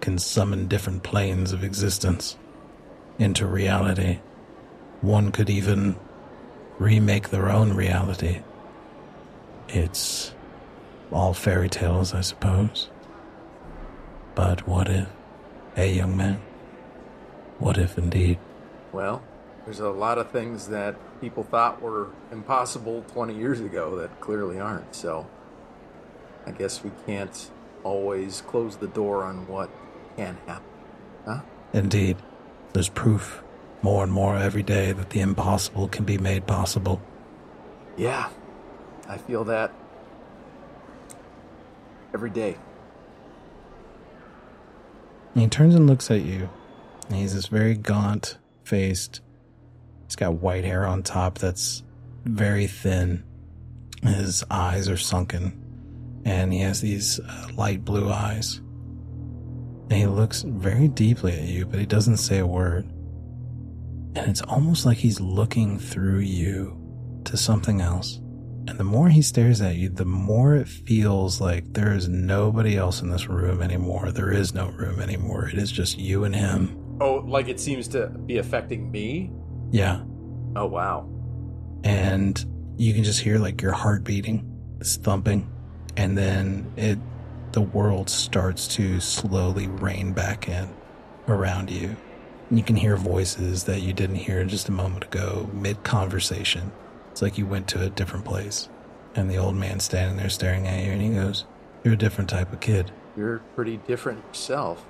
can 0.00 0.18
summon 0.18 0.68
different 0.68 1.02
planes 1.02 1.52
of 1.52 1.64
existence 1.64 2.36
into 3.18 3.46
reality. 3.46 4.20
One 5.00 5.32
could 5.32 5.50
even 5.50 5.96
remake 6.78 7.30
their 7.30 7.50
own 7.50 7.72
reality. 7.74 8.42
It's 9.68 10.32
all 11.10 11.34
fairy 11.34 11.68
tales, 11.68 12.14
I 12.14 12.20
suppose. 12.20 12.90
But 14.34 14.66
what 14.68 14.88
if, 14.88 15.08
hey, 15.74 15.94
young 15.94 16.16
man? 16.16 16.40
What 17.58 17.76
if 17.76 17.98
indeed? 17.98 18.38
Well, 18.92 19.22
there's 19.64 19.80
a 19.80 19.90
lot 19.90 20.18
of 20.18 20.30
things 20.30 20.68
that 20.68 20.96
people 21.20 21.42
thought 21.42 21.82
were 21.82 22.08
impossible 22.30 23.04
20 23.08 23.36
years 23.36 23.60
ago 23.60 23.96
that 23.96 24.20
clearly 24.20 24.60
aren't. 24.60 24.94
So 24.94 25.26
I 26.46 26.52
guess 26.52 26.84
we 26.84 26.90
can't 27.04 27.50
always 27.88 28.42
close 28.42 28.76
the 28.76 28.86
door 28.86 29.24
on 29.24 29.46
what 29.48 29.70
can 30.16 30.36
happen. 30.46 30.70
Huh? 31.24 31.40
Indeed. 31.72 32.18
There's 32.74 32.90
proof 32.90 33.42
more 33.80 34.04
and 34.04 34.12
more 34.12 34.36
every 34.36 34.62
day 34.62 34.92
that 34.92 35.10
the 35.10 35.20
impossible 35.20 35.88
can 35.88 36.04
be 36.04 36.18
made 36.18 36.46
possible. 36.46 37.00
Yeah, 37.96 38.28
I 39.08 39.16
feel 39.16 39.44
that 39.44 39.72
every 42.12 42.30
day. 42.30 42.58
And 45.34 45.42
he 45.42 45.48
turns 45.48 45.74
and 45.74 45.86
looks 45.86 46.10
at 46.10 46.20
you. 46.22 46.50
And 47.08 47.16
he's 47.16 47.34
this 47.34 47.46
very 47.46 47.74
gaunt 47.74 48.36
faced. 48.64 49.22
He's 50.04 50.16
got 50.16 50.34
white 50.34 50.64
hair 50.64 50.86
on 50.86 51.02
top 51.02 51.38
that's 51.38 51.82
very 52.24 52.66
thin. 52.66 53.24
His 54.02 54.44
eyes 54.50 54.88
are 54.88 54.98
sunken 54.98 55.67
and 56.24 56.52
he 56.52 56.60
has 56.60 56.80
these 56.80 57.20
uh, 57.20 57.48
light 57.56 57.84
blue 57.84 58.10
eyes. 58.10 58.60
And 59.90 59.92
he 59.92 60.06
looks 60.06 60.42
very 60.42 60.88
deeply 60.88 61.32
at 61.32 61.44
you, 61.44 61.64
but 61.64 61.78
he 61.78 61.86
doesn't 61.86 62.18
say 62.18 62.38
a 62.38 62.46
word. 62.46 62.84
And 64.14 64.28
it's 64.28 64.42
almost 64.42 64.84
like 64.84 64.98
he's 64.98 65.20
looking 65.20 65.78
through 65.78 66.20
you 66.20 67.20
to 67.24 67.36
something 67.36 67.80
else. 67.80 68.16
And 68.66 68.78
the 68.78 68.84
more 68.84 69.08
he 69.08 69.22
stares 69.22 69.62
at 69.62 69.76
you, 69.76 69.88
the 69.88 70.04
more 70.04 70.54
it 70.54 70.68
feels 70.68 71.40
like 71.40 71.72
there 71.72 71.94
is 71.94 72.08
nobody 72.08 72.76
else 72.76 73.00
in 73.00 73.08
this 73.08 73.26
room 73.26 73.62
anymore. 73.62 74.12
There 74.12 74.30
is 74.30 74.52
no 74.52 74.68
room 74.68 75.00
anymore. 75.00 75.48
It 75.48 75.56
is 75.56 75.72
just 75.72 75.98
you 75.98 76.24
and 76.24 76.36
him. 76.36 76.76
Oh, 77.00 77.24
like 77.26 77.48
it 77.48 77.58
seems 77.58 77.88
to 77.88 78.08
be 78.08 78.36
affecting 78.36 78.90
me? 78.90 79.32
Yeah. 79.70 80.02
Oh, 80.54 80.66
wow. 80.66 81.08
And 81.84 82.44
you 82.76 82.92
can 82.92 83.04
just 83.04 83.20
hear 83.20 83.38
like 83.38 83.62
your 83.62 83.72
heart 83.72 84.04
beating, 84.04 84.44
this 84.78 84.96
thumping 84.96 85.50
and 85.98 86.16
then 86.16 86.72
it 86.76 86.98
the 87.52 87.60
world 87.60 88.08
starts 88.08 88.68
to 88.68 89.00
slowly 89.00 89.66
rain 89.66 90.12
back 90.12 90.48
in 90.48 90.68
around 91.26 91.70
you. 91.70 91.96
You 92.50 92.62
can 92.62 92.76
hear 92.76 92.96
voices 92.96 93.64
that 93.64 93.80
you 93.80 93.92
didn't 93.92 94.16
hear 94.16 94.44
just 94.44 94.68
a 94.68 94.72
moment 94.72 95.04
ago, 95.04 95.50
mid 95.52 95.82
conversation. 95.82 96.72
It's 97.10 97.20
like 97.20 97.36
you 97.36 97.46
went 97.46 97.66
to 97.68 97.82
a 97.82 97.90
different 97.90 98.24
place. 98.24 98.68
And 99.14 99.30
the 99.30 99.38
old 99.38 99.56
man 99.56 99.80
standing 99.80 100.18
there 100.18 100.28
staring 100.28 100.68
at 100.68 100.84
you, 100.84 100.92
and 100.92 101.02
he 101.02 101.08
goes, 101.08 101.46
You're 101.82 101.94
a 101.94 101.98
different 101.98 102.30
type 102.30 102.52
of 102.52 102.60
kid. 102.60 102.92
You're 103.16 103.36
a 103.36 103.40
pretty 103.56 103.78
different 103.78 104.24
yourself. 104.26 104.82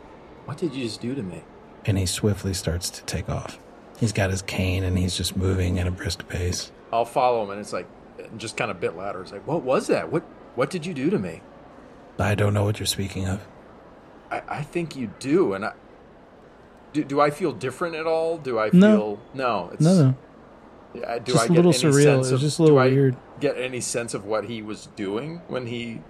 What 0.44 0.58
did 0.58 0.74
you 0.74 0.84
just 0.84 1.00
do 1.00 1.14
to 1.14 1.22
me? 1.22 1.42
And 1.86 1.96
he 1.96 2.06
swiftly 2.06 2.52
starts 2.52 2.90
to 2.90 3.02
take 3.04 3.30
off. 3.30 3.58
He's 3.98 4.12
got 4.12 4.30
his 4.30 4.42
cane 4.42 4.84
and 4.84 4.98
he's 4.98 5.16
just 5.16 5.36
moving 5.36 5.78
at 5.78 5.86
a 5.86 5.90
brisk 5.90 6.28
pace. 6.28 6.70
I'll 6.92 7.04
follow 7.04 7.44
him, 7.44 7.50
and 7.50 7.60
it's 7.60 7.72
like, 7.72 7.86
just 8.36 8.56
kind 8.56 8.70
of 8.70 8.76
a 8.76 8.80
bit 8.80 8.96
louder. 8.96 9.22
It's 9.22 9.32
like, 9.32 9.46
what 9.46 9.62
was 9.62 9.86
that? 9.86 10.10
What 10.12 10.24
what 10.58 10.70
did 10.70 10.84
you 10.84 10.92
do 10.92 11.08
to 11.10 11.18
me? 11.20 11.40
I 12.18 12.34
don't 12.34 12.52
know 12.52 12.64
what 12.64 12.80
you're 12.80 12.86
speaking 12.86 13.28
of. 13.28 13.46
I, 14.28 14.42
I 14.48 14.62
think 14.62 14.96
you 14.96 15.12
do, 15.20 15.52
and 15.54 15.64
I 15.66 15.72
do. 16.92 17.04
Do 17.04 17.20
I 17.20 17.30
feel 17.30 17.52
different 17.52 17.94
at 17.94 18.06
all? 18.06 18.38
Do 18.38 18.58
I 18.58 18.70
No. 18.72 18.96
feel 18.96 19.20
no? 19.34 19.70
It's, 19.72 19.82
No, 19.82 19.94
no. 20.02 20.14
Do 20.94 21.32
Just 21.32 21.38
I 21.42 21.44
a 21.44 21.48
get 21.48 21.56
little 21.56 21.72
any 21.72 21.82
surreal. 21.84 22.02
sense 22.02 22.30
of- 22.32 22.40
just 22.40 22.58
a 22.58 22.62
little 22.62 22.76
do 22.78 22.82
I 22.82 22.88
weird. 22.88 23.16
Get 23.38 23.56
any 23.56 23.80
sense 23.80 24.14
of 24.14 24.24
what 24.24 24.46
he 24.46 24.60
was 24.62 24.88
doing 24.96 25.42
when 25.46 25.66
he 25.66 26.00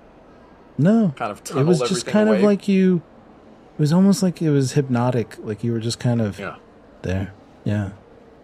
No. 0.79 1.13
kind 1.17 1.31
of 1.31 1.43
It 1.55 1.67
was 1.67 1.81
just 1.81 2.07
kind 2.07 2.29
away? 2.31 2.39
of 2.39 2.43
like 2.45 2.69
you. 2.69 3.03
It 3.77 3.81
was 3.81 3.93
almost 3.93 4.23
like 4.23 4.41
it 4.41 4.51
was 4.51 4.73
hypnotic. 4.73 5.37
Like 5.41 5.63
you 5.63 5.73
were 5.73 5.79
just 5.81 6.01
kind 6.01 6.23
of 6.23 6.39
yeah. 6.39 6.57
there. 7.03 7.33
Yeah. 7.65 7.91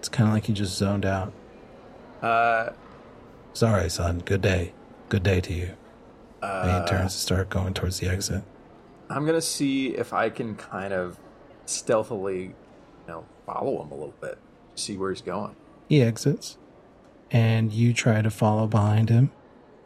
It's 0.00 0.10
kind 0.10 0.28
of 0.28 0.34
like 0.34 0.48
you 0.50 0.54
just 0.54 0.76
zoned 0.76 1.06
out. 1.06 1.32
Uh, 2.20 2.70
Sorry, 3.54 3.88
son. 3.88 4.20
Good 4.24 4.42
day. 4.42 4.74
Good 5.08 5.22
day 5.22 5.40
to 5.40 5.52
you. 5.54 5.70
And 6.44 6.70
uh, 6.70 6.82
he 6.84 6.88
turns 6.90 7.14
to 7.14 7.20
start 7.20 7.50
going 7.50 7.74
towards 7.74 8.00
the 8.00 8.08
exit. 8.08 8.42
I'm 9.10 9.26
gonna 9.26 9.40
see 9.40 9.88
if 9.88 10.12
I 10.12 10.30
can 10.30 10.54
kind 10.56 10.92
of 10.92 11.18
stealthily, 11.66 12.42
you 12.42 12.54
know, 13.08 13.24
follow 13.46 13.82
him 13.82 13.90
a 13.90 13.94
little 13.94 14.14
bit, 14.20 14.38
see 14.74 14.96
where 14.96 15.10
he's 15.10 15.20
going. 15.22 15.56
He 15.88 16.02
exits, 16.02 16.56
and 17.30 17.72
you 17.72 17.92
try 17.92 18.22
to 18.22 18.30
follow 18.30 18.66
behind 18.66 19.08
him. 19.10 19.30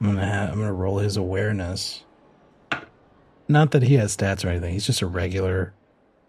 I'm 0.01 0.07
gonna 0.15 0.27
ha- 0.27 0.53
I'm 0.53 0.59
gonna 0.59 0.73
roll 0.73 0.99
his 0.99 1.17
awareness. 1.17 2.05
Not 3.49 3.71
that 3.71 3.83
he 3.83 3.95
has 3.95 4.17
stats 4.17 4.45
or 4.45 4.49
anything. 4.49 4.73
He's 4.75 4.87
just 4.87 5.01
a 5.03 5.07
regular, 5.07 5.73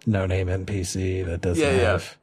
no 0.06 0.26
name 0.26 0.48
NPC 0.48 1.26
that 1.26 1.42
doesn't 1.42 1.64
Yeah, 1.64 1.72
yeah. 1.72 1.92
have 1.92 2.18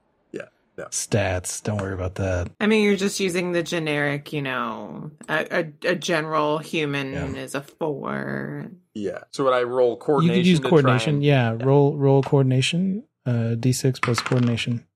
Yeah, 0.77 0.85
yeah. 0.85 0.89
stats. 0.91 1.62
Don't 1.62 1.81
worry 1.81 1.95
about 1.95 2.16
that. 2.16 2.51
I 2.61 2.66
mean, 2.66 2.83
you're 2.85 2.97
just 2.97 3.18
using 3.20 3.53
the 3.53 3.62
generic, 3.62 4.33
you 4.33 4.43
know, 4.43 5.11
a, 5.29 5.61
a, 5.85 5.91
a 5.91 5.95
general 5.97 6.59
human 6.59 7.12
Yeah. 7.12 7.27
is 7.29 7.55
a 7.55 7.62
four. 7.62 8.70
Yeah. 8.95 9.20
So 9.33 9.45
would 9.45 9.55
I 9.55 9.62
roll 9.62 9.97
coordination? 9.97 10.37
You 10.37 10.41
could 10.43 10.47
use 10.49 10.61
to 10.61 10.68
coordination. 10.68 11.14
and- 11.16 11.24
Yeah, 11.24 11.57
roll 11.61 11.97
roll 11.97 12.22
coordination. 12.22 13.05
Uh, 13.24 13.57
D6 13.59 14.01
plus 14.03 14.20
coordination. 14.20 14.87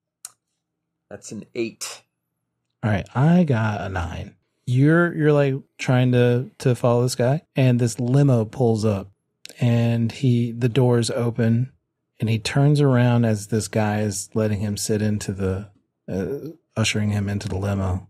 That's 1.09 1.31
an 1.31 1.45
eight. 1.55 2.01
All 2.83 2.89
right, 2.89 3.07
I 3.13 3.43
got 3.43 3.81
a 3.81 3.89
nine. 3.89 4.35
You're 4.65 5.13
you're 5.15 5.33
like 5.33 5.55
trying 5.77 6.13
to 6.13 6.49
to 6.59 6.75
follow 6.75 7.03
this 7.03 7.15
guy, 7.15 7.41
and 7.55 7.79
this 7.79 7.99
limo 7.99 8.45
pulls 8.45 8.85
up, 8.85 9.11
and 9.59 10.11
he 10.11 10.51
the 10.53 10.69
doors 10.69 11.11
open, 11.11 11.71
and 12.19 12.29
he 12.29 12.39
turns 12.39 12.79
around 12.79 13.25
as 13.25 13.47
this 13.47 13.67
guy 13.67 13.99
is 14.01 14.29
letting 14.33 14.61
him 14.61 14.77
sit 14.77 15.01
into 15.01 15.33
the, 15.33 15.67
uh, 16.11 16.49
ushering 16.75 17.11
him 17.11 17.29
into 17.29 17.47
the 17.47 17.57
limo, 17.57 18.07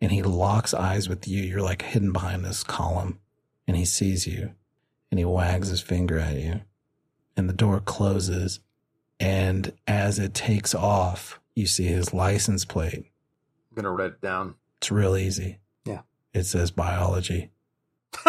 and 0.00 0.12
he 0.12 0.22
locks 0.22 0.72
eyes 0.72 1.08
with 1.08 1.26
you. 1.26 1.42
You're 1.42 1.62
like 1.62 1.82
hidden 1.82 2.12
behind 2.12 2.44
this 2.44 2.62
column, 2.62 3.18
and 3.66 3.76
he 3.76 3.84
sees 3.84 4.26
you, 4.26 4.54
and 5.10 5.18
he 5.18 5.24
wags 5.24 5.68
his 5.68 5.80
finger 5.80 6.18
at 6.18 6.36
you, 6.36 6.60
and 7.36 7.48
the 7.48 7.54
door 7.54 7.80
closes, 7.80 8.60
and 9.18 9.72
as 9.86 10.18
it 10.18 10.34
takes 10.34 10.74
off, 10.74 11.40
you 11.54 11.66
see 11.66 11.86
his 11.86 12.14
license 12.14 12.64
plate. 12.64 13.06
I'm 13.70 13.74
gonna 13.74 13.90
write 13.90 14.12
it 14.12 14.20
down. 14.20 14.54
It's 14.78 14.90
real 14.90 15.16
easy. 15.16 15.58
Yeah. 15.84 16.02
It 16.32 16.44
says 16.44 16.70
biology. 16.70 17.50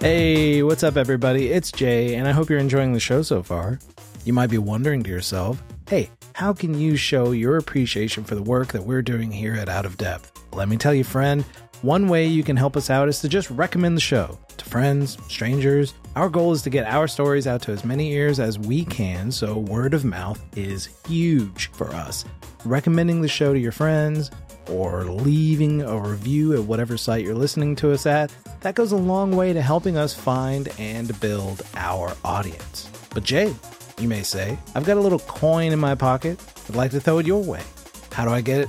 Hey, 0.00 0.62
what's 0.62 0.82
up, 0.82 0.96
everybody? 0.96 1.48
It's 1.48 1.70
Jae, 1.70 2.16
and 2.16 2.26
I 2.26 2.30
hope 2.30 2.48
you're 2.48 2.58
enjoying 2.58 2.94
the 2.94 3.00
show 3.00 3.20
so 3.20 3.42
far. 3.42 3.78
You 4.24 4.32
might 4.32 4.48
be 4.48 4.56
wondering 4.56 5.02
to 5.02 5.10
yourself, 5.10 5.62
hey, 5.90 6.08
how 6.32 6.54
can 6.54 6.72
you 6.72 6.96
show 6.96 7.32
your 7.32 7.58
appreciation 7.58 8.24
for 8.24 8.34
the 8.34 8.42
work 8.42 8.68
that 8.68 8.82
we're 8.82 9.02
doing 9.02 9.30
here 9.30 9.52
at 9.52 9.68
Out 9.68 9.84
of 9.84 9.98
Depth? 9.98 10.32
Let 10.54 10.70
me 10.70 10.78
tell 10.78 10.94
you, 10.94 11.04
friend, 11.04 11.44
one 11.82 12.08
way 12.08 12.24
you 12.24 12.42
can 12.42 12.56
help 12.56 12.78
us 12.78 12.88
out 12.88 13.10
is 13.10 13.20
to 13.20 13.28
just 13.28 13.50
recommend 13.50 13.94
the 13.94 14.00
show 14.00 14.38
to 14.56 14.64
friends, 14.64 15.18
strangers. 15.28 15.92
Our 16.16 16.30
goal 16.30 16.52
is 16.52 16.62
to 16.62 16.70
get 16.70 16.86
our 16.86 17.06
stories 17.06 17.46
out 17.46 17.60
to 17.62 17.72
as 17.72 17.84
many 17.84 18.12
ears 18.12 18.40
as 18.40 18.58
we 18.58 18.86
can, 18.86 19.30
so 19.30 19.58
word 19.58 19.92
of 19.92 20.06
mouth 20.06 20.40
is 20.56 20.88
huge 21.06 21.70
for 21.72 21.88
us. 21.88 22.24
Recommending 22.64 23.20
the 23.20 23.28
show 23.28 23.52
to 23.52 23.60
your 23.60 23.70
friends, 23.70 24.30
or 24.70 25.04
leaving 25.04 25.82
a 25.82 25.98
review 25.98 26.54
at 26.54 26.62
whatever 26.62 26.96
site 26.96 27.24
you're 27.24 27.34
listening 27.34 27.76
to 27.76 27.92
us 27.92 28.06
at, 28.06 28.32
that 28.60 28.74
goes 28.74 28.92
a 28.92 28.96
long 28.96 29.36
way 29.36 29.52
to 29.52 29.60
helping 29.60 29.96
us 29.96 30.14
find 30.14 30.68
and 30.78 31.18
build 31.20 31.62
our 31.74 32.16
audience. 32.24 32.88
But 33.12 33.24
Jae, 33.24 33.54
you 34.00 34.08
may 34.08 34.22
say, 34.22 34.58
I've 34.74 34.84
got 34.84 34.96
a 34.96 35.00
little 35.00 35.18
coin 35.18 35.72
in 35.72 35.78
my 35.78 35.94
pocket. 35.94 36.40
I'd 36.68 36.76
like 36.76 36.90
to 36.92 37.00
throw 37.00 37.18
it 37.18 37.26
your 37.26 37.42
way. 37.42 37.62
How 38.12 38.24
do 38.24 38.30
I 38.30 38.40
get 38.40 38.60
it? 38.60 38.68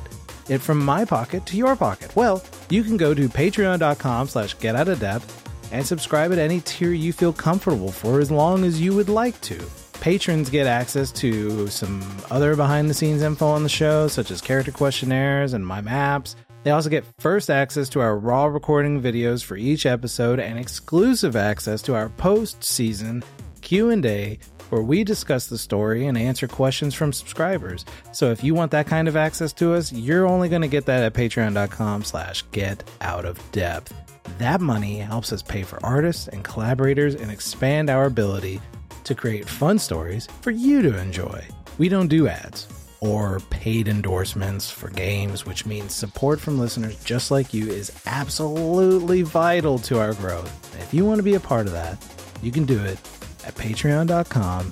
It 0.50 0.60
from 0.60 0.84
my 0.84 1.06
pocket 1.06 1.46
to 1.48 1.58
your 1.58 1.76
pocket. 1.76 2.16
Well, 2.16 2.44
you 2.70 2.84
can 2.84 2.98
go 2.98 3.14
to 3.14 3.30
patreon.com 3.30 4.28
slash 4.28 4.58
get 4.60 4.76
out 4.76 4.88
of 4.88 5.00
depth 5.00 5.72
and 5.72 5.86
subscribe 5.86 6.32
at 6.32 6.40
any 6.40 6.62
tier 6.62 6.92
you 6.92 7.14
feel 7.14 7.32
comfortable 7.32 7.92
for 7.92 8.20
as 8.20 8.30
long 8.32 8.64
as 8.66 8.82
you 8.82 8.94
would 8.94 9.10
like 9.10 9.40
to. 9.42 9.64
Patrons 10.02 10.50
get 10.50 10.66
access 10.66 11.12
to 11.12 11.68
some 11.68 12.02
other 12.32 12.56
behind 12.56 12.90
the 12.90 12.94
scenes 12.94 13.22
info 13.22 13.46
on 13.46 13.62
the 13.62 13.70
show, 13.70 14.08
such 14.08 14.32
as 14.32 14.42
character 14.42 14.72
questionnaires 14.72 15.54
and 15.54 15.66
my 15.66 15.80
maps. 15.80 16.36
They 16.64 16.72
also 16.72 16.90
get 16.90 17.06
first 17.20 17.52
access 17.52 17.88
to 17.90 18.02
our 18.02 18.18
raw 18.18 18.46
recording 18.46 19.00
videos 19.00 19.44
for 19.44 19.56
each 19.56 19.86
episode 19.86 20.40
and 20.40 20.58
exclusive 20.58 21.36
access 21.36 21.84
to 21.84 21.94
our 21.94 22.10
post-season 22.10 23.24
Q&A 23.62 24.40
where 24.72 24.82
we 24.82 25.04
discuss 25.04 25.46
the 25.46 25.58
story 25.60 26.08
and 26.08 26.18
answer 26.18 26.48
questions 26.48 26.96
from 26.96 27.14
subscribers. 27.14 27.86
So 28.12 28.32
if 28.32 28.44
you 28.44 28.56
want 28.56 28.72
that 28.72 28.88
kind 28.88 29.08
of 29.08 29.16
access 29.16 29.54
to 29.54 29.76
us, 29.76 29.94
you're 29.94 30.26
only 30.26 30.50
going 30.50 30.64
to 30.64 30.68
get 30.68 30.88
that 30.88 31.04
at 31.04 31.14
patreon.com 31.14 32.06
slash 32.06 32.44
get 32.52 32.84
out 33.02 33.26
of 33.26 33.40
depth. 33.52 33.94
That 34.40 34.62
money 34.62 34.98
helps 34.98 35.32
us 35.32 35.44
pay 35.44 35.62
for 35.62 35.84
artists 35.86 36.28
and 36.28 36.44
collaborators 36.44 37.14
and 37.14 37.30
expand 37.30 37.92
our 37.92 38.06
ability 38.06 38.62
to 39.04 39.16
create 39.16 39.48
fun 39.48 39.80
stories 39.80 40.28
for 40.42 40.52
you 40.52 40.82
to 40.82 40.98
enjoy. 41.00 41.44
We 41.78 41.90
don't 41.90 42.08
do 42.08 42.28
ads 42.28 42.68
or 43.02 43.40
paid 43.50 43.88
endorsements 43.88 44.70
for 44.70 44.90
games, 44.90 45.46
which 45.46 45.66
means 45.66 45.94
support 45.94 46.40
from 46.40 46.60
listeners 46.60 47.04
just 47.04 47.32
like 47.32 47.54
you 47.54 47.68
is 47.68 47.92
absolutely 48.06 49.24
vital 49.24 49.80
to 49.80 50.00
our 50.00 50.14
growth. 50.14 50.80
If 50.80 50.94
you 50.94 51.04
want 51.04 51.18
to 51.18 51.24
be 51.24 51.34
a 51.34 51.40
part 51.40 51.66
of 51.66 51.74
that, 51.74 52.04
you 52.44 52.52
can 52.52 52.66
do 52.66 52.80
it 52.80 53.00
at 53.46 53.56
patreon.com 53.56 54.72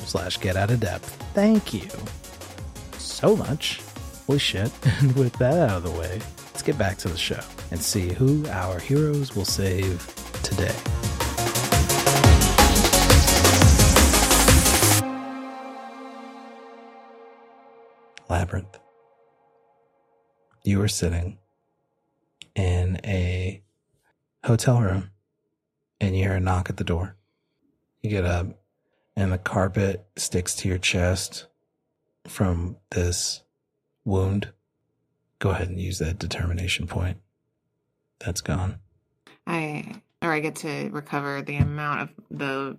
slash 0.00 0.38
get 0.38 0.56
out 0.56 0.70
of 0.70 0.80
depth. 0.80 1.10
Thank 1.34 1.72
you 1.72 1.88
so 2.98 3.34
much. 3.34 3.80
Holy 4.26 4.38
shit. 4.38 4.70
And 5.00 5.16
with 5.16 5.32
that 5.38 5.70
out 5.70 5.78
of 5.78 5.82
the 5.84 5.90
way, 5.90 6.20
let's 6.52 6.62
get 6.62 6.76
back 6.76 6.98
to 6.98 7.08
the 7.08 7.16
show 7.16 7.40
and 7.70 7.80
see 7.80 8.12
who 8.12 8.46
our 8.48 8.78
heroes 8.78 9.34
will 9.34 9.44
save 9.44 10.06
today. 10.42 10.74
Labyrinth. 18.32 18.78
You 20.64 20.80
are 20.80 20.88
sitting 20.88 21.36
in 22.54 22.98
a 23.04 23.62
hotel 24.42 24.80
room 24.80 25.10
and 26.00 26.16
you 26.16 26.22
hear 26.22 26.36
a 26.36 26.40
knock 26.40 26.70
at 26.70 26.78
the 26.78 26.82
door. 26.82 27.14
You 28.00 28.08
get 28.08 28.24
up 28.24 28.46
and 29.16 29.32
the 29.32 29.36
carpet 29.36 30.06
sticks 30.16 30.54
to 30.56 30.68
your 30.68 30.78
chest 30.78 31.46
from 32.26 32.78
this 32.90 33.42
wound. 34.06 34.48
Go 35.38 35.50
ahead 35.50 35.68
and 35.68 35.78
use 35.78 35.98
that 35.98 36.18
determination 36.18 36.86
point. 36.86 37.18
That's 38.18 38.40
gone. 38.40 38.78
I 39.46 40.00
or 40.22 40.32
I 40.32 40.40
get 40.40 40.56
to 40.56 40.88
recover 40.88 41.42
the 41.42 41.56
amount 41.56 42.00
of 42.00 42.08
the 42.30 42.78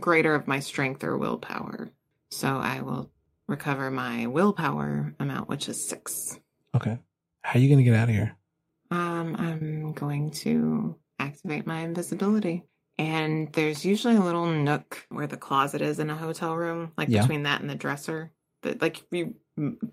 greater 0.00 0.34
of 0.34 0.48
my 0.48 0.58
strength 0.58 1.04
or 1.04 1.16
willpower. 1.16 1.90
So 2.32 2.48
I 2.48 2.80
will 2.80 3.08
recover 3.50 3.90
my 3.90 4.26
willpower 4.26 5.14
amount, 5.20 5.48
which 5.48 5.68
is 5.68 5.86
six. 5.86 6.38
Okay. 6.74 6.98
How 7.42 7.58
are 7.58 7.62
you 7.62 7.68
going 7.68 7.78
to 7.78 7.84
get 7.84 7.94
out 7.94 8.08
of 8.08 8.14
here? 8.14 8.36
Um, 8.90 9.36
I'm 9.36 9.92
going 9.92 10.30
to 10.30 10.96
activate 11.18 11.66
my 11.66 11.80
invisibility. 11.80 12.64
And 12.98 13.52
there's 13.52 13.84
usually 13.84 14.16
a 14.16 14.20
little 14.20 14.46
nook 14.46 15.06
where 15.08 15.26
the 15.26 15.36
closet 15.36 15.80
is 15.80 15.98
in 15.98 16.10
a 16.10 16.16
hotel 16.16 16.54
room, 16.54 16.92
like 16.96 17.08
Yeah. 17.08 17.22
between 17.22 17.44
that 17.44 17.60
and 17.60 17.68
the 17.70 17.74
dresser. 17.74 18.30
That 18.62 18.82
like 18.82 19.02
you 19.10 19.34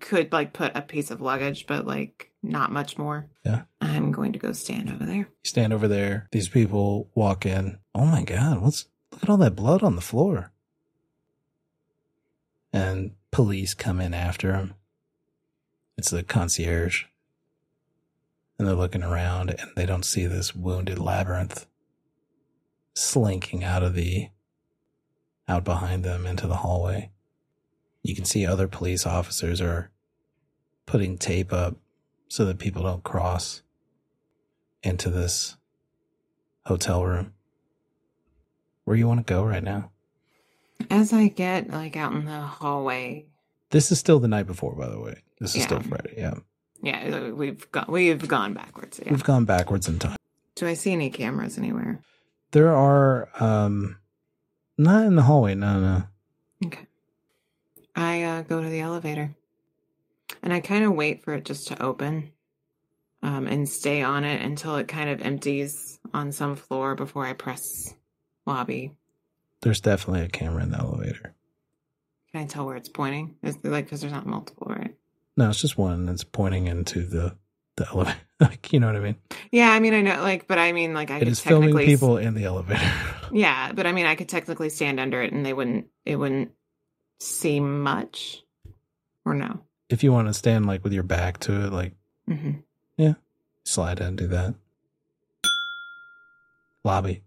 could 0.00 0.30
like 0.32 0.52
put 0.52 0.76
a 0.76 0.82
piece 0.82 1.10
of 1.10 1.20
luggage, 1.22 1.66
but 1.66 1.86
like 1.86 2.30
not 2.42 2.70
much 2.70 2.98
more. 2.98 3.26
Yeah. 3.44 3.62
I'm 3.80 4.12
going 4.12 4.32
to 4.34 4.38
go 4.38 4.52
stand 4.52 4.90
over 4.90 5.04
there. 5.06 5.16
You 5.16 5.26
stand 5.42 5.72
over 5.72 5.88
there. 5.88 6.28
These 6.32 6.48
people 6.48 7.08
walk 7.14 7.46
in. 7.46 7.78
Oh 7.94 8.04
my 8.04 8.22
God. 8.24 8.60
What's, 8.60 8.86
look 9.10 9.22
at 9.22 9.30
all 9.30 9.38
that 9.38 9.56
blood 9.56 9.82
on 9.82 9.96
the 9.96 10.02
floor. 10.02 10.52
And 12.72 13.12
police 13.30 13.74
come 13.74 14.00
in 14.00 14.14
after 14.14 14.54
him. 14.54 14.74
It's 15.96 16.10
the 16.10 16.22
concierge. 16.22 17.04
And 18.58 18.66
they're 18.66 18.74
looking 18.74 19.02
around 19.02 19.50
and 19.50 19.70
they 19.76 19.86
don't 19.86 20.04
see 20.04 20.26
this 20.26 20.54
wounded 20.54 20.98
labyrinth 20.98 21.66
slinking 22.94 23.62
out 23.62 23.82
of 23.82 23.94
the, 23.94 24.28
out 25.46 25.64
behind 25.64 26.04
them 26.04 26.26
into 26.26 26.46
the 26.46 26.56
hallway. 26.56 27.10
You 28.02 28.14
can 28.14 28.24
see 28.24 28.44
other 28.44 28.66
police 28.66 29.06
officers 29.06 29.60
are 29.60 29.90
putting 30.86 31.18
tape 31.18 31.52
up 31.52 31.76
so 32.28 32.44
that 32.44 32.58
people 32.58 32.82
don't 32.82 33.04
cross 33.04 33.62
into 34.82 35.10
this 35.10 35.56
hotel 36.66 37.04
room. 37.04 37.32
Where 38.84 38.96
you 38.96 39.06
want 39.06 39.24
to 39.26 39.32
go 39.32 39.44
right 39.44 39.62
now? 39.62 39.90
As 40.90 41.12
I 41.12 41.28
get 41.28 41.70
like 41.70 41.96
out 41.96 42.12
in 42.12 42.24
the 42.24 42.40
hallway, 42.40 43.26
This 43.70 43.92
is 43.92 43.98
still 43.98 44.18
the 44.18 44.28
night 44.28 44.46
before, 44.46 44.74
by 44.74 44.88
the 44.88 44.98
way. 44.98 45.22
This 45.40 45.50
is 45.50 45.56
Yeah. 45.60 45.66
still 45.66 45.80
Friday. 45.80 46.14
Yeah. 46.16 46.34
yeah, 46.82 47.30
we've 47.30 47.70
gone 47.72 47.86
we've 47.88 48.26
gone 48.26 48.54
backwards. 48.54 49.00
Yeah. 49.04 49.10
We've 49.10 49.24
gone 49.24 49.44
backwards 49.44 49.88
in 49.88 49.98
time. 49.98 50.16
Do 50.54 50.66
I 50.66 50.74
see 50.74 50.92
any 50.92 51.10
cameras 51.10 51.58
anywhere? 51.58 52.00
There 52.52 52.74
are 52.74 53.28
um 53.42 53.98
not 54.78 55.04
in 55.06 55.16
the 55.16 55.22
hallway, 55.22 55.54
no, 55.54 55.80
no. 55.80 56.02
Okay. 56.64 56.86
I 57.96 58.22
uh, 58.22 58.42
go 58.42 58.62
to 58.62 58.68
the 58.68 58.80
elevator 58.80 59.34
and 60.42 60.52
I 60.52 60.60
kind 60.60 60.84
of 60.84 60.94
wait 60.94 61.24
for 61.24 61.34
it 61.34 61.44
just 61.44 61.66
to 61.68 61.82
open 61.82 62.30
um, 63.22 63.48
and 63.48 63.68
stay 63.68 64.02
on 64.02 64.22
it 64.24 64.40
until 64.40 64.76
it 64.76 64.86
kind 64.86 65.10
of 65.10 65.20
empties 65.20 65.98
on 66.14 66.30
some 66.30 66.54
floor 66.54 66.94
before 66.94 67.26
I 67.26 67.32
press 67.32 67.92
lobby. 68.46 68.92
There's 69.62 69.80
definitely 69.80 70.22
a 70.22 70.28
camera 70.28 70.62
in 70.62 70.70
the 70.70 70.78
elevator. 70.78 71.34
Can 72.32 72.42
I 72.42 72.46
tell 72.46 72.66
where 72.66 72.76
it's 72.76 72.88
pointing? 72.88 73.36
Is 73.42 73.58
like 73.64 73.86
because 73.86 74.00
there's 74.00 74.12
not 74.12 74.26
multiple, 74.26 74.68
right? 74.68 74.94
No, 75.36 75.48
it's 75.50 75.60
just 75.60 75.78
one 75.78 76.06
that's 76.06 76.24
pointing 76.24 76.66
into 76.66 77.04
the 77.04 77.36
the 77.76 77.88
elevator. 77.88 78.18
like, 78.40 78.72
you 78.72 78.80
know 78.80 78.86
what 78.86 78.96
I 78.96 79.00
mean? 79.00 79.16
Yeah, 79.50 79.70
I 79.70 79.80
mean 79.80 79.94
I 79.94 80.02
know, 80.02 80.20
like, 80.22 80.46
but 80.46 80.58
I 80.58 80.72
mean, 80.72 80.94
like, 80.94 81.10
I 81.10 81.16
It 81.16 81.20
could 81.20 81.28
is 81.28 81.40
filming 81.40 81.76
people 81.76 82.18
in 82.18 82.34
the 82.34 82.44
elevator. 82.44 82.80
Yeah, 83.30 83.72
but 83.72 83.86
I 83.86 83.92
mean, 83.92 84.06
I 84.06 84.14
could 84.14 84.30
technically 84.30 84.70
stand 84.70 84.98
under 84.98 85.20
it 85.20 85.34
and 85.34 85.44
they 85.44 85.52
wouldn't. 85.52 85.88
It 86.06 86.16
wouldn't 86.16 86.52
see 87.20 87.60
much, 87.60 88.42
or 89.26 89.34
no. 89.34 89.60
if 89.90 90.02
you 90.02 90.12
want 90.12 90.28
to 90.28 90.34
stand 90.34 90.64
like 90.64 90.82
with 90.82 90.94
your 90.94 91.02
back 91.02 91.38
to 91.40 91.66
it, 91.66 91.72
like 91.72 91.92
hmm 92.26 92.52
slide 93.64 94.00
in, 94.00 94.16
do 94.16 94.26
that. 94.28 94.54
Lobby. 96.84 97.22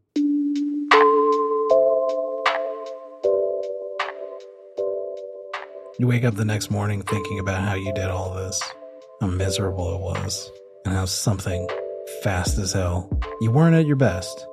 You 6.01 6.07
wake 6.07 6.23
up 6.23 6.33
the 6.33 6.45
next 6.45 6.71
morning 6.71 7.03
thinking 7.03 7.37
about 7.37 7.61
how 7.61 7.75
you 7.75 7.93
did 7.93 8.09
all 8.09 8.33
this, 8.33 8.59
how 9.21 9.27
miserable 9.27 9.93
it 9.93 10.01
was, 10.01 10.51
and 10.83 10.95
how 10.95 11.05
something 11.05 11.69
fast 12.23 12.57
as 12.57 12.73
hell. 12.73 13.07
You 13.39 13.51
weren't 13.51 13.75
at 13.75 13.85
your 13.85 13.97
best. 13.97 14.47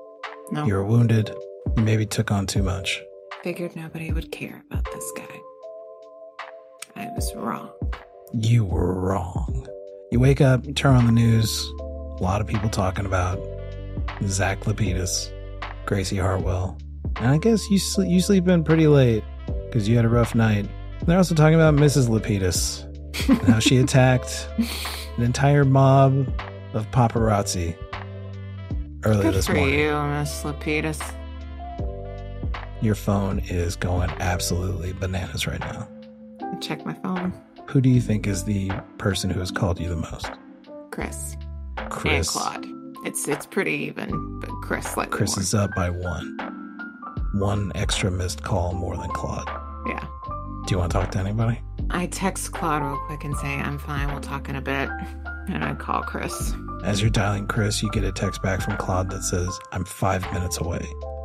No, 0.53 0.67
You 0.67 0.75
were 0.75 0.85
wounded. 0.85 1.35
You 1.75 1.83
maybe 1.85 2.05
took 2.05 2.31
on 2.31 2.47
too 2.47 2.63
much. 2.63 3.03
figured 3.43 3.75
nobody 3.75 4.13
would 4.13 4.31
care 4.31 4.63
about 4.71 4.85
this 4.93 5.11
guy. 5.17 5.41
I 6.97 7.09
was 7.15 7.35
wrong. 7.35 7.71
You 8.35 8.67
were 8.67 9.01
wrong. 9.01 9.67
You 10.13 10.21
wake 10.21 10.43
up, 10.43 10.67
you 10.67 10.75
turn 10.75 10.97
on 10.97 11.07
the 11.07 11.13
news, 11.13 11.67
a 11.81 12.23
lot 12.23 12.43
of 12.43 12.47
people 12.47 12.69
talking 12.69 13.07
about 13.07 13.41
Zack 14.27 14.65
Lapidus, 14.65 15.33
Gracie 15.87 16.19
Hartwell. 16.19 16.77
And 17.17 17.29
I 17.29 17.39
guess 17.39 17.71
you, 17.71 17.79
sl- 17.79 18.03
you 18.05 18.21
sleep 18.21 18.47
in 18.49 18.65
pretty 18.65 18.87
late 18.87 19.25
because 19.65 19.89
you 19.89 19.97
had 19.97 20.05
a 20.05 20.11
rough 20.11 20.35
night. 20.35 20.69
They're 21.07 21.17
also 21.17 21.35
talking 21.35 21.55
about 21.55 21.75
Mrs. 21.75 22.09
Lapidus 22.09 22.85
and 23.29 23.41
how 23.49 23.59
she 23.61 23.77
attacked 23.79 24.49
an 25.17 25.23
entire 25.23 25.65
mob 25.65 26.29
of 26.75 26.91
paparazzi 26.91 27.77
Good 29.01 29.33
this 29.35 29.47
for 29.47 29.55
morning. 29.55 29.79
you, 29.79 29.93
Miss 29.93 30.43
Lapidus. 30.43 31.01
Your 32.83 32.95
phone 32.95 33.39
is 33.41 33.75
going 33.77 34.11
absolutely 34.21 34.93
bananas 34.93 35.47
right 35.47 35.61
now. 35.61 35.89
Check 36.61 36.85
my 36.85 36.95
phone. 36.95 37.33
Who 37.67 37.81
do 37.81 37.89
you 37.89 38.01
think 38.01 38.27
is 38.27 38.45
the 38.45 38.71
person 38.99 39.31
who 39.31 39.41
has 39.41 39.51
called 39.51 39.79
you 39.81 39.89
the 39.89 39.97
most? 39.97 40.31
Chris. 40.91 41.37
Chris. 41.91 42.35
And 42.35 42.45
Claude. 42.63 42.67
It's 43.07 43.29
it's 43.29 43.47
pretty 43.47 43.73
even, 43.73 44.41
but 44.41 44.51
Chris 44.63 44.87
slightly 44.87 45.17
Chris 45.17 45.37
more. 45.37 45.43
is 45.43 45.55
up 45.55 45.71
by 45.75 45.91
one. 45.91 46.37
One 47.35 47.71
extra 47.77 48.11
missed 48.11 48.43
call 48.43 48.73
more 48.75 48.97
than 48.97 49.11
Claude. 49.11 49.49
Do 50.69 50.75
you 50.75 50.81
want 50.81 50.93
to 50.93 50.99
talk 50.99 51.11
to 51.13 51.19
anybody? 51.19 51.59
I 51.89 52.09
text 52.09 52.53
Claude 52.53 52.83
real 52.83 52.99
quick 53.07 53.25
and 53.25 53.35
say, 53.39 53.47
I'm 53.49 53.79
fine, 53.79 54.09
we'll 54.09 54.21
talk 54.21 54.51
in 54.51 54.57
a 54.57 54.61
bit. 54.61 54.91
And 55.49 55.65
I 55.65 55.73
call 55.73 56.03
Chris. 56.03 56.53
As 56.85 57.01
you're 57.01 57.09
dialing 57.09 57.47
Chris, 57.47 57.83
you 57.83 57.91
get 57.91 58.05
a 58.05 58.13
text 58.13 58.43
back 58.43 58.61
from 58.61 58.77
Claude 58.77 59.09
that 59.11 59.23
says, 59.25 59.59
I'm 59.73 59.87
five 59.87 60.31
minutes 60.31 60.59
away. 60.61 60.85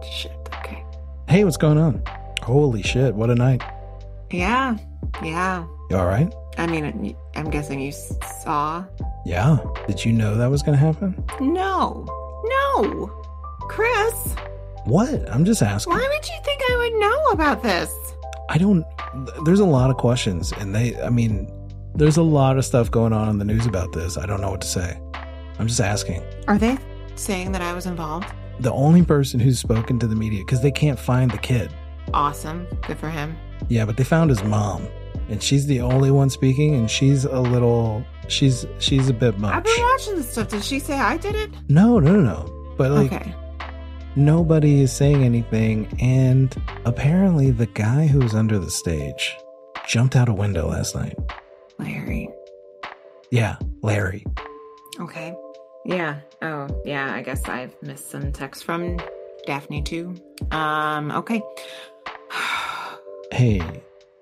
Shit, 0.09 0.31
okay. 0.59 0.85
Hey, 1.27 1.43
what's 1.43 1.57
going 1.57 1.77
on? 1.77 2.01
Holy 2.41 2.83
shit, 2.83 3.15
what 3.15 3.29
a 3.29 3.35
night. 3.35 3.61
Yeah, 4.31 4.77
yeah. 5.21 5.65
You 5.89 5.97
all 5.97 6.05
right? 6.05 6.33
I 6.57 6.65
mean, 6.65 7.13
I'm 7.35 7.49
guessing 7.49 7.81
you 7.81 7.91
saw. 7.91 8.85
Yeah. 9.25 9.57
Did 9.87 10.05
you 10.05 10.13
know 10.13 10.37
that 10.37 10.47
was 10.49 10.63
going 10.63 10.77
to 10.77 10.85
happen? 10.85 11.21
No, 11.41 12.05
no. 12.45 13.07
Chris, 13.67 14.35
What? 14.85 15.29
I'm 15.29 15.43
just 15.43 15.61
asking. 15.61 15.91
why 15.91 15.99
would 15.99 16.29
you 16.29 16.39
think 16.45 16.61
I 16.69 16.77
would 16.77 16.99
know 17.01 17.23
about 17.33 17.61
this? 17.61 17.91
I 18.49 18.57
don't. 18.57 18.85
There's 19.45 19.59
a 19.59 19.65
lot 19.65 19.89
of 19.89 19.97
questions, 19.97 20.51
and 20.53 20.73
they. 20.75 20.99
I 21.01 21.09
mean, 21.09 21.51
there's 21.95 22.17
a 22.17 22.23
lot 22.23 22.57
of 22.57 22.65
stuff 22.65 22.89
going 22.91 23.13
on 23.13 23.29
in 23.29 23.37
the 23.37 23.45
news 23.45 23.65
about 23.65 23.93
this. 23.93 24.17
I 24.17 24.25
don't 24.25 24.41
know 24.41 24.51
what 24.51 24.61
to 24.61 24.67
say. 24.67 24.99
I'm 25.59 25.67
just 25.67 25.79
asking. 25.79 26.23
Are 26.47 26.57
they 26.57 26.77
saying 27.15 27.51
that 27.51 27.61
I 27.61 27.73
was 27.73 27.85
involved? 27.85 28.27
The 28.59 28.71
only 28.71 29.03
person 29.03 29.39
who's 29.39 29.59
spoken 29.59 29.99
to 29.99 30.07
the 30.07 30.15
media 30.15 30.43
because 30.45 30.61
they 30.61 30.71
can't 30.71 30.99
find 30.99 31.31
the 31.31 31.37
kid. 31.37 31.71
Awesome. 32.13 32.67
Good 32.81 32.97
for 32.97 33.09
him. 33.09 33.37
Yeah, 33.69 33.85
but 33.85 33.97
they 33.97 34.03
found 34.03 34.29
his 34.29 34.43
mom, 34.43 34.87
and 35.29 35.41
she's 35.41 35.65
the 35.65 35.81
only 35.81 36.11
one 36.11 36.29
speaking, 36.29 36.75
and 36.75 36.89
she's 36.89 37.25
a 37.25 37.39
little. 37.39 38.05
She's 38.27 38.65
she's 38.79 39.09
a 39.09 39.13
bit 39.13 39.37
much. 39.37 39.53
I've 39.53 39.63
been 39.63 39.81
watching 39.81 40.15
this 40.15 40.31
stuff. 40.31 40.49
Did 40.49 40.63
she 40.63 40.79
say 40.79 40.97
I 40.97 41.17
did 41.17 41.35
it? 41.35 41.51
No, 41.69 41.99
no, 41.99 42.15
no, 42.15 42.21
no. 42.21 42.75
But 42.77 42.91
like 42.91 43.13
okay. 43.13 43.35
Nobody 44.15 44.81
is 44.81 44.91
saying 44.91 45.23
anything, 45.23 45.87
and 45.99 46.55
apparently 46.85 47.51
the 47.51 47.65
guy 47.67 48.07
who 48.07 48.19
was 48.19 48.33
under 48.35 48.59
the 48.59 48.71
stage 48.71 49.35
jumped 49.87 50.15
out 50.15 50.29
a 50.29 50.33
window 50.33 50.67
last 50.69 50.95
night. 50.95 51.17
Larry. 51.79 52.29
Yeah, 53.31 53.57
Larry. 53.81 54.25
Okay. 54.99 55.35
Yeah. 55.85 56.19
Oh, 56.41 56.67
yeah. 56.85 57.13
I 57.13 57.21
guess 57.21 57.43
I've 57.49 57.75
missed 57.81 58.09
some 58.11 58.31
texts 58.31 58.63
from 58.63 58.99
Daphne 59.45 59.81
too. 59.81 60.15
Um. 60.51 61.11
Okay. 61.11 61.41
Hey, 63.31 63.57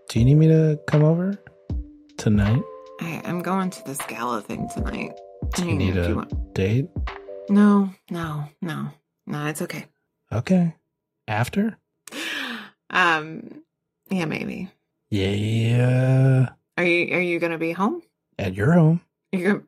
do 0.08 0.20
you 0.20 0.24
need 0.24 0.36
me 0.36 0.48
to 0.48 0.80
come 0.88 1.04
over 1.04 1.34
tonight? 2.16 2.62
I, 3.02 3.22
I'm 3.26 3.42
going 3.42 3.70
to 3.70 3.84
this 3.84 3.98
gala 4.08 4.42
thing 4.42 4.70
tonight. 4.74 5.12
Do 5.54 5.68
you 5.68 5.76
need 5.76 5.98
a 5.98 6.16
want- 6.16 6.54
date? 6.54 6.88
No, 7.50 7.90
no, 8.10 8.46
no, 8.62 8.88
no. 9.32 9.48
It's 9.48 9.62
okay. 9.64 9.86
Okay. 10.32 10.76
After? 11.28 11.78
Um. 12.90 13.64
Yeah, 14.10 14.26
maybe. 14.26 14.70
Yeah. 15.10 16.50
Are 16.78 16.84
you 16.84 17.16
Are 17.16 17.22
you 17.22 17.40
gonna 17.40 17.58
be 17.58 17.72
home? 17.72 18.02
At 18.38 18.54
your 18.54 18.74
home. 18.74 19.02
You're. 19.32 19.54
gonna- 19.54 19.66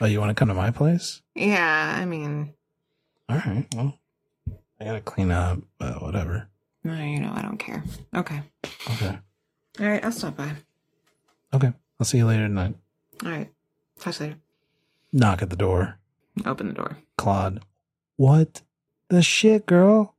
Oh, 0.00 0.06
you 0.06 0.20
want 0.20 0.30
to 0.30 0.34
come 0.34 0.46
to 0.48 0.54
my 0.54 0.70
place? 0.70 1.22
Yeah. 1.34 1.96
I 1.98 2.04
mean, 2.04 2.54
All 3.28 3.36
right. 3.36 3.66
Well, 3.74 3.98
I 4.80 4.84
gotta 4.84 5.00
clean 5.00 5.32
up, 5.32 5.58
but 5.78 6.00
whatever. 6.00 6.48
no, 6.84 6.94
you 7.02 7.18
know, 7.20 7.32
I 7.34 7.42
don't 7.42 7.56
care. 7.58 7.82
Okay. 8.14 8.42
Okay. 8.92 9.18
All 9.80 9.86
right. 9.88 10.04
I'll 10.04 10.12
stop 10.12 10.36
by. 10.36 10.52
Okay. 11.52 11.72
I'll 11.98 12.04
see 12.06 12.18
you 12.18 12.26
later 12.26 12.46
tonight. 12.46 12.76
All 13.24 13.30
right. 13.30 13.50
Talk 13.98 14.20
later. 14.20 14.36
Knock 15.12 15.42
at 15.42 15.50
the 15.50 15.56
door. 15.56 15.98
Open 16.44 16.68
the 16.68 16.74
door. 16.74 16.98
Claude. 17.18 17.64
What 18.16 18.62
the 19.08 19.22
shit, 19.22 19.66
girl? 19.66 20.14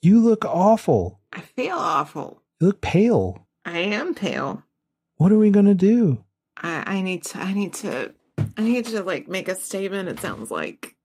You 0.00 0.20
look 0.20 0.44
awful. 0.44 1.20
I 1.32 1.40
feel 1.40 1.76
awful. 1.76 2.42
You 2.60 2.68
look 2.68 2.80
pale. 2.80 3.46
I 3.64 3.78
am 3.78 4.14
pale. 4.14 4.62
What 5.16 5.30
are 5.32 5.38
we 5.38 5.50
gonna 5.50 5.74
do? 5.74 6.24
I, 6.56 6.82
I 6.98 7.02
need 7.02 7.24
to 7.26 7.38
I 7.38 7.52
need 7.52 7.72
to 7.74 8.12
I 8.56 8.62
need 8.62 8.86
to 8.86 9.02
like 9.02 9.28
make 9.28 9.48
a 9.48 9.54
statement. 9.54 10.08
It 10.08 10.18
sounds 10.20 10.50
like 10.50 10.96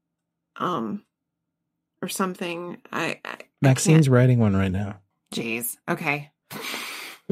um 0.55 1.03
or 2.01 2.07
something. 2.07 2.77
I, 2.91 3.19
I 3.23 3.37
Maxine's 3.61 4.09
writing 4.09 4.39
one 4.39 4.55
right 4.55 4.71
now. 4.71 4.97
jeez. 5.33 5.77
Okay. 5.87 6.31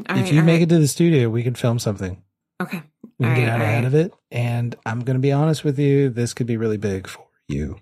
if 0.09 0.31
you 0.31 0.43
make 0.43 0.61
it 0.61 0.69
to 0.69 0.79
the 0.79 0.87
studio, 0.87 1.29
we 1.29 1.43
could 1.43 1.57
film 1.57 1.79
something. 1.79 2.21
Okay. 2.61 2.81
We 3.17 3.25
can 3.25 3.29
All 3.29 3.35
get 3.35 3.41
right, 3.43 3.49
out 3.49 3.61
all 3.61 3.65
ahead 3.67 3.83
right. 3.83 3.87
of 3.87 3.95
it. 3.95 4.13
And 4.31 4.75
I'm 4.85 5.01
going 5.01 5.15
to 5.15 5.21
be 5.21 5.31
honest 5.31 5.63
with 5.63 5.77
you, 5.79 6.09
this 6.09 6.33
could 6.33 6.47
be 6.47 6.57
really 6.57 6.77
big 6.77 7.07
for 7.07 7.25
you 7.47 7.77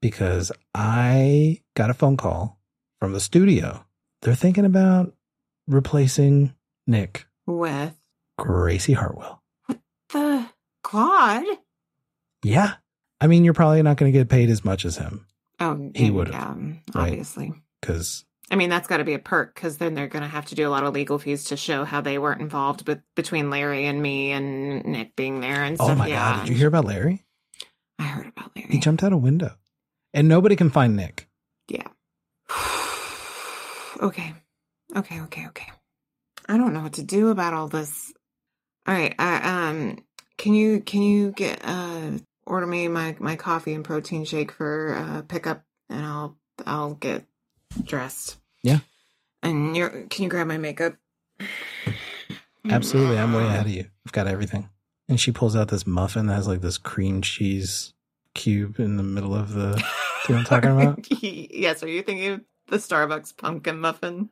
because 0.00 0.52
I 0.74 1.60
got 1.74 1.90
a 1.90 1.94
phone 1.94 2.16
call 2.16 2.58
from 2.98 3.12
the 3.12 3.20
studio. 3.20 3.84
They're 4.22 4.34
thinking 4.34 4.64
about 4.64 5.14
replacing 5.66 6.54
Nick, 6.86 7.26
With 7.46 7.94
Gracie 8.38 8.92
Hartwell. 8.94 9.42
the 10.12 10.46
God? 10.82 11.44
Yeah. 12.42 12.74
I 13.20 13.26
mean, 13.26 13.44
you're 13.44 13.54
probably 13.54 13.82
not 13.82 13.96
going 13.96 14.12
to 14.12 14.18
get 14.18 14.28
paid 14.28 14.48
as 14.50 14.64
much 14.64 14.84
as 14.84 14.96
him 14.96 15.26
Oh, 15.60 15.90
He 15.94 16.10
would've, 16.10 16.34
Um, 16.34 16.80
obviously. 16.94 17.52
because, 17.80 18.24
I 18.50 18.56
mean, 18.56 18.70
that's 18.70 18.88
got 18.88 18.96
to 18.96 19.04
be 19.04 19.12
a 19.14 19.18
perk 19.18 19.54
because 19.54 19.76
then 19.76 19.94
they're 19.94 20.08
going 20.08 20.22
to 20.22 20.28
have 20.28 20.46
to 20.46 20.54
do 20.54 20.66
a 20.66 20.70
lot 20.70 20.84
of 20.84 20.94
legal 20.94 21.18
fees 21.18 21.44
to 21.44 21.56
show 21.56 21.84
how 21.84 22.00
they 22.00 22.18
weren't 22.18 22.40
involved 22.40 22.88
with 22.88 23.00
between 23.14 23.50
Larry 23.50 23.84
and 23.86 24.00
me 24.02 24.32
and 24.32 24.84
Nick 24.86 25.14
being 25.16 25.40
there 25.40 25.62
and 25.62 25.76
stuff. 25.76 25.90
oh 25.90 25.94
my 25.94 26.06
yeah. 26.08 26.36
God, 26.36 26.46
did 26.46 26.48
you 26.52 26.56
hear 26.56 26.68
about 26.68 26.86
Larry? 26.86 27.24
I 27.98 28.04
heard 28.04 28.26
about 28.28 28.50
Larry. 28.56 28.68
He 28.70 28.78
jumped 28.80 29.02
out 29.04 29.12
a 29.12 29.18
window 29.18 29.52
and 30.12 30.28
nobody 30.28 30.56
can 30.56 30.70
find 30.70 30.96
Nick. 30.96 31.28
Yeah. 31.68 31.86
okay. 34.02 34.34
Okay, 34.96 35.20
okay, 35.22 35.46
okay. 35.48 35.66
I 36.48 36.56
don't 36.56 36.72
know 36.72 36.82
what 36.82 36.94
to 36.94 37.02
do 37.02 37.28
about 37.28 37.54
all 37.54 37.68
this. 37.68 38.12
All 38.86 38.94
right, 38.94 39.14
I 39.18 39.68
um 39.68 39.98
can 40.36 40.54
you 40.54 40.80
can 40.80 41.02
you 41.02 41.30
get 41.32 41.60
uh 41.62 42.12
order 42.46 42.66
me 42.66 42.88
my 42.88 43.16
my 43.20 43.36
coffee 43.36 43.74
and 43.74 43.84
protein 43.84 44.24
shake 44.24 44.50
for 44.50 44.96
uh 44.96 45.22
pickup 45.22 45.62
and 45.88 46.04
I'll 46.04 46.36
I'll 46.66 46.94
get 46.94 47.24
dressed. 47.84 48.38
Yeah. 48.62 48.80
And 49.42 49.76
you're 49.76 50.06
can 50.10 50.24
you 50.24 50.28
grab 50.28 50.48
my 50.48 50.58
makeup? 50.58 50.96
Absolutely. 52.68 53.18
I'm 53.18 53.32
way 53.32 53.44
ahead 53.44 53.66
of 53.66 53.72
you. 53.72 53.86
I've 54.06 54.12
got 54.12 54.26
everything. 54.26 54.68
And 55.08 55.20
she 55.20 55.32
pulls 55.32 55.56
out 55.56 55.68
this 55.68 55.86
muffin 55.86 56.26
that 56.26 56.34
has 56.34 56.46
like 56.48 56.60
this 56.60 56.78
cream 56.78 57.22
cheese 57.22 57.94
cube 58.34 58.78
in 58.78 58.96
the 58.96 59.02
middle 59.02 59.34
of 59.34 59.52
the. 59.52 59.74
Do 60.26 60.32
you 60.32 60.38
know 60.38 60.42
what 60.42 60.52
I'm 60.52 60.62
talking 60.62 60.70
about? 60.70 61.22
yes, 61.22 61.82
are 61.82 61.88
you 61.88 62.02
thinking 62.02 62.28
of 62.28 62.40
the 62.68 62.76
Starbucks 62.76 63.36
pumpkin 63.36 63.80
muffin? 63.80 64.30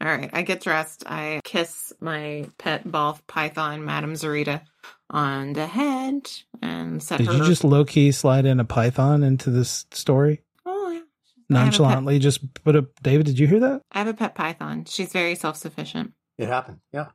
All 0.00 0.08
right, 0.08 0.30
I 0.32 0.42
get 0.42 0.62
dressed. 0.62 1.04
I 1.06 1.40
kiss 1.44 1.92
my 2.00 2.46
pet 2.58 2.90
ball 2.90 3.18
python, 3.26 3.84
Madame 3.84 4.14
Zarita, 4.14 4.62
on 5.10 5.52
the 5.52 5.66
head 5.66 6.30
and 6.62 7.02
set 7.02 7.18
Did 7.18 7.26
her. 7.28 7.34
you 7.34 7.44
just 7.44 7.62
low 7.62 7.84
key 7.84 8.10
slide 8.12 8.46
in 8.46 8.58
a 8.58 8.64
python 8.64 9.22
into 9.22 9.50
this 9.50 9.86
story? 9.92 10.42
Oh, 10.64 10.90
yeah. 10.90 11.00
Nonchalantly 11.48 12.18
just 12.18 12.54
put 12.64 12.74
a. 12.74 12.86
David, 13.02 13.26
did 13.26 13.38
you 13.38 13.46
hear 13.46 13.60
that? 13.60 13.82
I 13.92 13.98
have 13.98 14.08
a 14.08 14.14
pet 14.14 14.34
python. 14.34 14.86
She's 14.86 15.12
very 15.12 15.34
self 15.34 15.56
sufficient. 15.56 16.12
It 16.38 16.48
happened. 16.48 16.80
Yeah. 16.92 17.08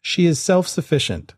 She 0.00 0.26
is 0.26 0.40
self 0.40 0.68
sufficient. 0.68 1.34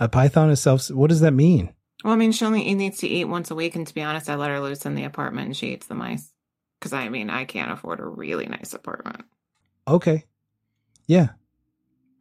A 0.00 0.08
python 0.08 0.50
is 0.50 0.60
self. 0.60 0.90
What 0.90 1.10
does 1.10 1.20
that 1.20 1.32
mean? 1.32 1.73
Well, 2.04 2.12
I 2.12 2.16
mean, 2.16 2.32
she 2.32 2.44
only 2.44 2.72
needs 2.74 2.98
to 2.98 3.08
eat 3.08 3.24
once 3.24 3.50
a 3.50 3.54
week, 3.54 3.74
and 3.74 3.86
to 3.86 3.94
be 3.94 4.02
honest, 4.02 4.28
I 4.28 4.34
let 4.36 4.50
her 4.50 4.60
loose 4.60 4.84
in 4.84 4.94
the 4.94 5.04
apartment 5.04 5.46
and 5.46 5.56
she 5.56 5.72
eats 5.72 5.86
the 5.86 5.94
mice. 5.94 6.30
Because 6.78 6.92
I 6.92 7.08
mean, 7.08 7.30
I 7.30 7.46
can't 7.46 7.72
afford 7.72 7.98
a 7.98 8.04
really 8.04 8.44
nice 8.46 8.74
apartment. 8.74 9.24
Okay. 9.88 10.24
Yeah. 11.06 11.28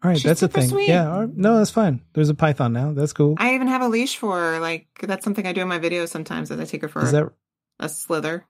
All 0.02 0.10
right, 0.10 0.16
She's 0.18 0.24
that's 0.24 0.42
a 0.44 0.48
thing. 0.48 0.70
sweet. 0.70 0.88
Yeah. 0.88 1.08
right. 1.20 1.30
No, 1.36 1.58
that's 1.58 1.70
fine. 1.70 2.02
There's 2.14 2.30
a 2.30 2.34
python 2.34 2.72
now. 2.74 2.94
That's 2.94 3.14
cool. 3.14 3.36
I 3.38 3.56
even 3.56 3.68
have 3.68 3.82
a 3.82 3.88
leash 3.90 4.18
for 4.18 4.38
her. 4.38 4.60
Like, 4.60 4.88
that's 5.02 5.24
something 5.24 5.46
I 5.46 5.52
do 5.54 5.62
in 5.62 5.68
my 5.68 5.80
videos 5.80 6.10
sometimes 6.10 6.50
as 6.50 6.60
I 6.60 6.66
take 6.66 6.82
her 6.82 6.88
for 6.88 7.04
Is 7.04 7.12
that 7.12 7.30
a 7.80 7.90
slither. 7.90 8.46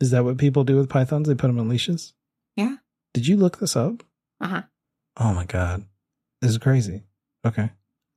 is 0.00 0.10
that 0.10 0.24
what 0.24 0.38
people 0.38 0.64
do 0.64 0.76
with 0.76 0.88
pythons? 0.88 1.28
They 1.28 1.34
put 1.34 1.46
them 1.48 1.58
on 1.60 1.68
leashes. 1.68 2.14
Yeah. 2.56 2.76
Did 3.14 3.26
you 3.28 3.36
look 3.36 3.58
this 3.58 3.76
up? 3.76 4.02
Uh 4.40 4.48
huh. 4.48 4.62
Oh 5.18 5.34
my 5.34 5.44
god, 5.44 5.84
this 6.40 6.50
is 6.50 6.58
crazy. 6.58 7.02
Okay. 7.46 7.70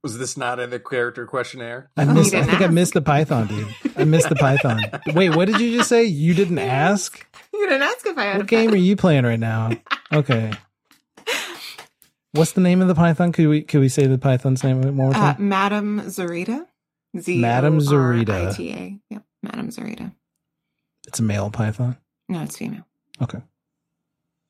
Was 0.05 0.19
this 0.19 0.37
not 0.37 0.59
in 0.59 0.69
the 0.69 0.79
character 0.79 1.25
questionnaire? 1.25 1.89
I 1.97 2.03
Oh, 2.03 2.13
missed. 2.13 2.31
I 2.31 2.41
didn't 2.41 2.51
think 2.51 2.61
I 2.61 2.67
missed 2.67 2.93
the 2.93 3.01
python, 3.01 3.47
dude. 3.47 3.67
I 3.97 4.03
missed 4.03 4.29
the 4.29 4.35
python. 4.35 4.79
Wait, 5.15 5.35
what 5.35 5.45
did 5.45 5.59
you 5.59 5.75
just 5.75 5.89
say? 5.89 6.03
You 6.03 6.35
didn't 6.35 6.59
ask? 6.59 7.25
You 7.51 7.67
didn't 7.67 7.81
ask 7.81 8.05
if 8.05 8.15
I 8.15 8.25
had 8.25 8.37
What 8.37 8.43
a 8.43 8.45
game 8.45 8.69
pet. 8.69 8.75
are 8.75 8.81
you 8.83 8.95
playing 8.95 9.23
right 9.25 9.39
now? 9.39 9.71
Okay. 10.13 10.51
What's 12.33 12.51
the 12.51 12.61
name 12.61 12.83
of 12.83 12.87
the 12.87 12.93
python? 12.93 13.31
Could 13.31 13.47
we 13.47 13.63
could 13.63 13.79
we 13.79 13.89
say 13.89 14.05
the 14.05 14.19
python's 14.19 14.63
name 14.63 14.81
one 14.83 14.93
more 14.93 15.09
Uh, 15.09 15.13
time? 15.33 15.49
Madame 15.49 16.01
Zarita. 16.01 16.67
Z 17.17 17.39
Madame 17.39 17.79
Zarita. 17.79 18.53
Zarita. 18.53 18.99
Yep, 19.09 19.23
Madame 19.41 19.69
Zarita. 19.69 20.13
It's 21.07 21.17
a 21.19 21.23
male 21.23 21.49
python. 21.49 21.97
No, 22.29 22.43
it's 22.43 22.57
female. 22.59 22.85
Okay. 23.23 23.39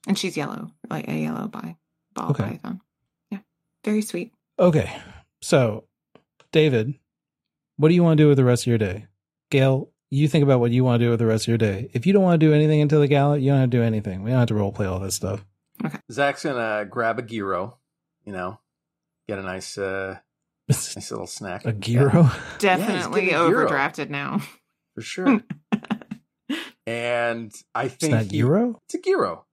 And 0.05 0.17
she's 0.19 0.35
yellow, 0.35 0.71
like 0.89 1.07
a 1.07 1.13
yellow 1.13 1.47
by 1.47 1.77
ball 2.13 2.31
Okay. 2.31 2.43
python. 2.43 2.81
Yeah. 3.31 3.39
Very 3.85 4.01
sweet. 4.01 4.33
Okay. 4.59 4.91
So, 5.45 5.83
David, 6.51 6.95
what 7.77 7.89
do 7.89 7.93
you 7.93 8.01
want 8.01 8.17
to 8.17 8.23
do 8.23 8.27
with 8.29 8.37
the 8.37 8.43
rest 8.43 8.63
of 8.63 8.67
your 8.67 8.79
day? 8.79 9.05
Gail, 9.51 9.91
you 10.09 10.27
think 10.27 10.41
about 10.41 10.59
what 10.59 10.71
you 10.71 10.83
want 10.83 10.99
to 10.99 11.05
do 11.05 11.11
with 11.11 11.19
the 11.19 11.27
rest 11.27 11.43
of 11.43 11.49
your 11.49 11.59
day. 11.59 11.87
If 11.93 12.07
you 12.07 12.13
don't 12.13 12.23
want 12.23 12.41
to 12.41 12.43
do 12.47 12.51
anything 12.51 12.81
until 12.81 12.99
the 12.99 13.07
gala, 13.07 13.37
you 13.37 13.51
don't 13.51 13.59
have 13.59 13.69
to 13.69 13.77
do 13.77 13.83
anything. 13.83 14.23
We 14.23 14.31
don't 14.31 14.39
have 14.39 14.47
to 14.47 14.55
role 14.55 14.71
play 14.71 14.87
all 14.87 14.99
this 14.99 15.13
stuff. 15.13 15.45
Okay. 15.85 15.99
Zack's 16.11 16.41
gonna 16.45 16.85
grab 16.89 17.19
a 17.19 17.21
gyro, 17.21 17.77
you 18.23 18.33
know, 18.33 18.59
get 19.27 19.37
a 19.37 19.43
nice, 19.43 19.77
uh, 19.77 20.17
nice 20.67 21.11
little 21.11 21.27
snack. 21.27 21.63
a 21.63 21.73
gyro? 21.73 22.31
Definitely 22.57 23.25
getting 23.25 23.35
a 23.35 23.47
gyro. 23.47 23.69
overdrafted 23.69 24.09
now. 24.09 24.41
for 24.95 25.01
sure. 25.01 25.43
and 26.87 27.53
I 27.75 27.83
It's 27.83 27.95
think 27.97 28.13
not 28.13 28.23
he- 28.23 28.39
gyro? 28.39 28.81
It's 28.85 28.95
a 28.95 28.99
gyro. 28.99 29.45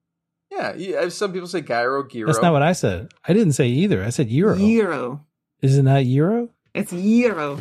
Yeah, 0.51 0.73
yeah, 0.75 1.09
some 1.11 1.35
people 1.35 1.49
say 1.49 1.61
gyro, 1.61 2.09
gyro. 2.09 2.29
That's 2.29 2.41
not 2.41 2.55
what 2.55 2.63
I 2.63 2.73
said. 2.73 3.13
I 3.29 3.35
didn't 3.35 3.53
say 3.53 3.69
either. 3.69 4.03
I 4.03 4.09
said 4.09 4.31
euro. 4.31 4.57
Euro. 4.57 5.27
Is 5.63 5.79
it 5.79 5.83
not 5.85 6.05
euro? 6.05 6.49
It's 6.75 6.93
Euro. 6.93 7.59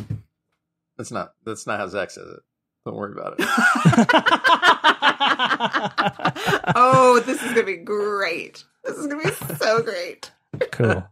That's 0.96 1.10
not. 1.10 1.32
That's 1.44 1.66
not 1.66 1.78
how 1.78 1.86
Zack 1.86 2.10
says 2.10 2.28
it. 2.28 2.40
Don't 2.84 2.96
worry 2.96 3.12
about 3.12 3.36
it. 3.38 3.46
oh, 6.74 7.22
this 7.24 7.42
is 7.42 7.48
gonna 7.50 7.62
be 7.64 7.76
great. 7.76 8.64
This 8.84 8.96
is 8.96 9.06
gonna 9.06 9.22
be 9.22 9.30
so 9.56 9.82
great. 9.82 10.30
cool. 10.72 11.06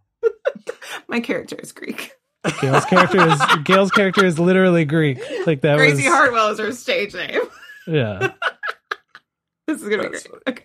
My 1.08 1.20
character 1.20 1.56
is 1.56 1.72
Greek. 1.72 2.12
Gail's 2.60 2.84
character 2.86 3.28
is 3.28 3.40
Gail's 3.64 3.90
character 3.90 4.24
is 4.24 4.38
literally 4.38 4.84
Greek. 4.84 5.18
Like 5.46 5.60
that 5.60 5.76
Gracie 5.76 5.96
was 6.04 6.06
Hartwell 6.06 6.48
is 6.50 6.58
her 6.58 6.72
stage 6.72 7.14
name. 7.14 7.40
yeah. 7.86 8.32
This 9.66 9.82
is 9.82 9.88
gonna 9.88 10.10
That's 10.10 10.24
be 10.24 10.30
great. 10.30 10.42
Okay. 10.48 10.64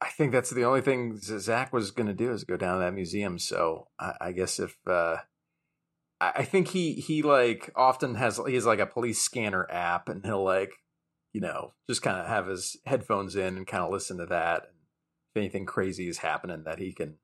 I 0.00 0.10
think 0.10 0.32
that's 0.32 0.50
the 0.50 0.64
only 0.64 0.80
thing 0.80 1.16
Zack 1.16 1.72
was 1.72 1.90
going 1.90 2.06
to 2.06 2.14
do 2.14 2.30
is 2.32 2.44
go 2.44 2.56
down 2.56 2.78
to 2.78 2.84
that 2.84 2.94
museum. 2.94 3.38
So 3.38 3.88
I, 3.98 4.14
I 4.20 4.32
guess 4.32 4.60
if 4.60 4.76
uh, 4.86 5.16
I, 6.20 6.32
I 6.36 6.44
think 6.44 6.68
he 6.68 6.94
he 6.94 7.22
like 7.22 7.70
often 7.74 8.14
has 8.14 8.40
he 8.46 8.54
has 8.54 8.66
like 8.66 8.78
a 8.78 8.86
police 8.86 9.20
scanner 9.20 9.66
app, 9.70 10.08
and 10.08 10.24
he'll 10.24 10.44
like 10.44 10.72
you 11.32 11.40
know 11.40 11.74
just 11.88 12.02
kind 12.02 12.18
of 12.18 12.26
have 12.26 12.46
his 12.46 12.76
headphones 12.86 13.34
in 13.34 13.56
and 13.56 13.66
kind 13.66 13.84
of 13.84 13.90
listen 13.90 14.18
to 14.18 14.26
that. 14.26 14.70
If 15.34 15.36
anything 15.36 15.66
crazy 15.66 16.08
is 16.08 16.18
happening, 16.18 16.62
that 16.64 16.78
he 16.78 16.92
can 16.92 17.16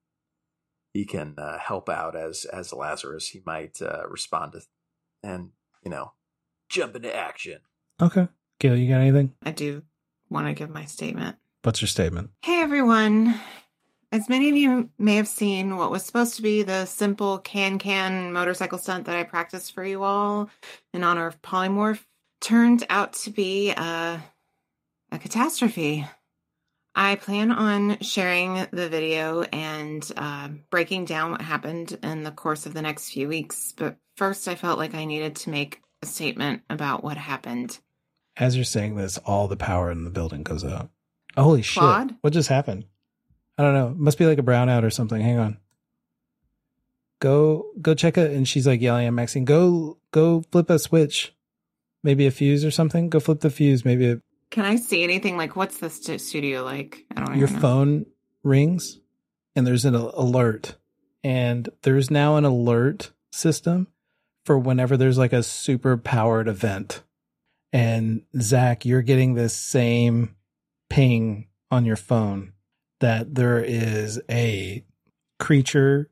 he 0.93 1.05
can 1.05 1.35
uh, 1.39 1.59
help 1.59 1.89
out 1.89 2.16
as 2.16 2.45
as 2.45 2.72
Lazarus. 2.72 3.29
He 3.29 3.43
might 3.47 3.81
uh, 3.81 4.09
respond 4.09 4.53
to 4.53 4.62
and 5.22 5.51
you 5.85 5.91
know 5.91 6.12
jump 6.68 6.97
into 6.97 7.14
action. 7.14 7.59
Okay. 8.01 8.29
Gail, 8.59 8.77
you 8.77 8.89
got 8.89 9.01
anything? 9.01 9.33
I 9.43 9.51
do 9.51 9.83
want 10.29 10.47
to 10.47 10.53
give 10.53 10.70
my 10.70 10.85
statement. 10.85 11.37
What's 11.65 11.81
your 11.81 11.89
statement? 11.89 12.29
Hey 12.43 12.61
everyone. 12.61 13.41
As 14.12 14.29
many 14.29 14.51
of 14.51 14.57
you 14.57 14.91
may 14.99 15.17
have 15.17 15.27
seen, 15.27 15.79
what 15.79 15.91
was 15.91 16.05
supposed 16.05 16.37
to 16.37 16.43
be 16.43 16.62
the 16.62 16.85
simple 16.85 17.39
can 17.39 17.79
can 17.79 18.35
motorcycle 18.35 18.77
stunt 18.77 19.07
that 19.07 19.17
I 19.17 19.23
practiced 19.23 19.75
for 19.75 19.83
you 19.83 20.03
all 20.03 20.51
in 20.93 21.03
honor 21.03 21.27
of 21.27 21.41
Polymorph 21.41 22.05
turned 22.43 22.85
out 22.91 23.15
to 23.15 23.31
be 23.31 23.71
a, 23.71 24.23
a 25.11 25.19
catastrophe. 25.19 26.07
I 26.95 27.17
plan 27.17 27.51
on 27.51 27.99
sharing 28.01 28.67
the 28.71 28.91
video 28.91 29.45
and 29.45 30.07
uh, 30.19 30.49
breaking 30.69 31.07
down 31.07 31.31
what 31.31 31.41
happened 31.41 31.99
in 32.03 32.25
the 32.25 32.31
course 32.31 32.67
of 32.67 32.75
the 32.75 32.83
next 32.83 33.09
few 33.09 33.27
weeks, 33.27 33.73
but 33.75 33.97
first 34.19 34.49
I 34.49 34.55
felt 34.55 34.79
like 34.79 34.95
I 34.95 35.07
needed 35.07 35.37
to 35.37 35.51
make 35.51 35.81
a 36.03 36.07
statement 36.07 36.61
about 36.69 37.03
what 37.03 37.17
happened. 37.17 37.79
As 38.37 38.55
you're 38.55 38.67
saying 38.67 38.97
this, 38.97 39.17
all 39.17 39.49
the 39.49 39.57
power 39.57 39.91
in 39.91 40.05
the 40.05 40.11
building 40.11 40.43
goes 40.43 40.62
out. 40.62 40.91
Holy 41.43 41.62
shit. 41.62 41.82
What 42.20 42.32
just 42.32 42.49
happened? 42.49 42.85
I 43.59 43.62
don't 43.62 43.74
know. 43.74 43.89
It 43.89 43.97
must 43.97 44.18
be 44.18 44.26
like 44.26 44.39
a 44.39 44.43
brownout 44.43 44.85
or 44.85 44.91
something. 44.91 45.20
Hang 45.20 45.39
on. 45.39 45.59
Go 47.20 47.66
go 47.80 47.95
check 47.95 48.18
it 48.18 48.32
and 48.32 48.47
she's 48.47 48.66
like 48.66 48.80
yelling 48.80 49.07
at 49.07 49.12
Maxine, 49.12 49.45
go 49.45 49.99
go 50.11 50.43
flip 50.53 50.70
a 50.70 50.78
switch. 50.78 51.35
Maybe 52.03 52.26
a 52.26 52.30
fuse 52.30 52.64
or 52.64 52.70
something. 52.70 53.09
Go 53.09 53.18
flip 53.18 53.41
the 53.41 53.49
fuse. 53.49 53.82
Maybe 53.85 54.11
a, 54.11 54.20
Can 54.51 54.66
I 54.66 54.76
see 54.76 55.03
anything 55.03 55.39
like 55.39 55.57
what's 55.57 55.78
the 55.78 55.89
st- 55.89 56.20
studio 56.20 56.62
like? 56.62 57.05
I 57.16 57.20
don't 57.20 57.30
know. 57.30 57.39
your 57.39 57.49
know. 57.49 57.59
phone 57.61 58.07
rings 58.43 59.01
and 59.57 59.66
there's 59.66 59.87
an 59.87 59.95
alert. 59.95 60.76
And 61.22 61.70
there's 61.82 62.11
now 62.11 62.37
an 62.37 62.45
alert 62.45 63.12
system 63.32 63.87
for 64.45 64.59
whenever 64.59 64.99
there's 64.99 65.16
like 65.16 65.32
a 65.32 65.43
super 65.43 65.97
powered 65.97 66.47
event. 66.49 67.03
And 67.72 68.22
Zack, 68.39 68.85
you're 68.85 69.01
getting 69.01 69.32
this 69.32 69.55
same 69.55 70.37
ping 70.95 71.49
on 71.73 71.85
your 71.85 71.97
phone 71.97 72.53
that 73.01 73.35
there 73.35 73.59
is 73.59 74.21
a 74.31 74.85
creature 75.41 76.09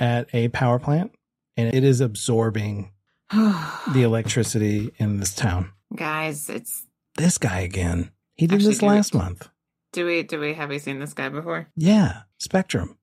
at 0.00 0.28
a 0.34 0.48
power 0.48 0.80
plant 0.80 1.12
and 1.56 1.72
it 1.72 1.84
is 1.84 2.00
absorbing 2.00 2.90
the 3.32 4.02
electricity 4.02 4.90
in 4.96 5.20
this 5.20 5.32
town. 5.32 5.70
Guys, 5.94 6.50
it's 6.50 6.86
This 7.16 7.38
guy 7.38 7.60
again. 7.60 8.10
He 8.34 8.48
did 8.48 8.56
Actually, 8.56 8.70
this 8.74 8.82
last 8.82 9.14
it. 9.14 9.18
month. 9.18 9.48
do 9.92 10.04
we 10.04 10.24
do 10.24 10.40
we 10.40 10.54
have 10.54 10.70
we 10.70 10.80
seen 10.80 10.98
this 10.98 11.14
guy 11.14 11.28
before? 11.28 11.68
Yeah. 11.76 12.22
Spectrum. 12.38 12.98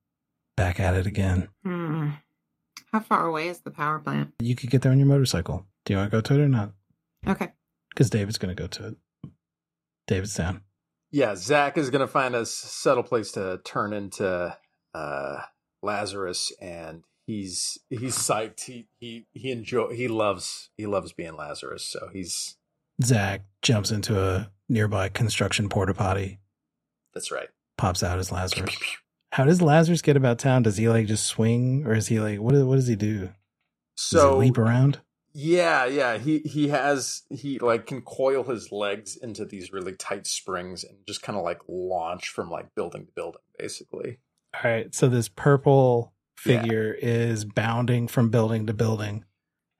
Back 0.58 0.78
at 0.78 0.94
it 0.94 1.06
again. 1.06 1.48
Hmm. 1.64 2.10
How 2.92 3.00
far 3.00 3.26
away 3.26 3.48
is 3.48 3.60
the 3.60 3.70
power 3.70 3.98
plant? 3.98 4.34
You 4.40 4.54
could 4.54 4.68
get 4.68 4.82
there 4.82 4.92
on 4.92 4.98
your 4.98 5.08
motorcycle. 5.08 5.64
Do 5.86 5.94
you 5.94 5.98
want 5.98 6.10
to 6.10 6.16
go 6.18 6.20
to 6.20 6.34
it 6.34 6.44
or 6.44 6.48
not? 6.48 6.72
Okay. 7.26 7.50
Because 7.88 8.10
David's 8.10 8.36
going 8.36 8.54
to 8.54 8.62
go 8.62 8.66
to 8.68 8.88
it. 8.88 8.96
David's 10.06 10.34
down. 10.34 10.60
Yeah, 11.14 11.36
Zack 11.36 11.78
is 11.78 11.90
going 11.90 12.00
to 12.00 12.08
find 12.08 12.34
a 12.34 12.44
subtle 12.44 13.04
place 13.04 13.30
to 13.32 13.60
turn 13.64 13.92
into 13.92 14.56
uh, 14.92 15.36
Lazarus, 15.80 16.52
and 16.60 17.04
he's 17.24 17.78
he's 17.88 18.16
psyched. 18.16 18.64
He 18.64 18.88
he 18.98 19.28
he 19.32 19.52
enjoy 19.52 19.94
he 19.94 20.08
loves 20.08 20.70
he 20.76 20.86
loves 20.86 21.12
being 21.12 21.36
Lazarus. 21.36 21.84
So 21.84 22.08
he's 22.12 22.56
Zack 23.00 23.42
jumps 23.62 23.92
into 23.92 24.20
a 24.20 24.50
nearby 24.68 25.08
construction 25.08 25.68
porta 25.68 25.94
potty, 25.94 26.40
that's 27.12 27.30
right. 27.30 27.48
pops 27.78 28.02
out 28.02 28.18
as 28.18 28.32
Lazarus. 28.32 28.74
How 29.30 29.44
does 29.44 29.62
Lazarus 29.62 30.02
get 30.02 30.16
about 30.16 30.40
town? 30.40 30.64
Does 30.64 30.78
he 30.78 30.88
like 30.88 31.06
just 31.06 31.26
swing, 31.26 31.86
or 31.86 31.94
is 31.94 32.08
he 32.08 32.18
like 32.18 32.40
what? 32.40 32.56
What 32.56 32.74
does 32.74 32.88
he 32.88 32.96
do? 32.96 33.20
Does 33.20 33.32
So 33.94 34.40
he 34.40 34.46
leap 34.46 34.58
around? 34.58 35.00
Yeah, 35.34 35.84
yeah, 35.86 36.16
he 36.18 36.38
he 36.38 36.68
has 36.68 37.22
he 37.28 37.58
like 37.58 37.86
can 37.86 38.00
coil 38.02 38.44
his 38.44 38.70
legs 38.70 39.16
into 39.16 39.44
these 39.44 39.72
really 39.72 39.92
tight 39.94 40.26
springs 40.26 40.84
and 40.84 40.96
just 41.08 41.22
kind 41.22 41.36
of 41.36 41.44
like 41.44 41.60
launch 41.68 42.28
from 42.28 42.48
like 42.50 42.74
building 42.76 43.06
to 43.06 43.12
building, 43.12 43.40
basically. 43.58 44.18
All 44.54 44.70
right. 44.70 44.94
So 44.94 45.08
this 45.08 45.28
purple 45.28 46.12
Yeah. 46.46 46.60
figure 46.62 46.96
is 47.00 47.44
bounding 47.44 48.06
from 48.06 48.30
building 48.30 48.66
to 48.68 48.72
building, 48.74 49.24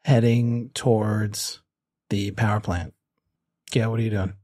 heading 0.05 0.71
towards 0.75 1.63
the 2.11 2.33
power 2.33 2.59
plant. 2.61 2.93
Yeah. 3.73 3.87
What 3.87 4.01
are 4.01 4.03
you 4.03 4.11
doing? 4.11 4.35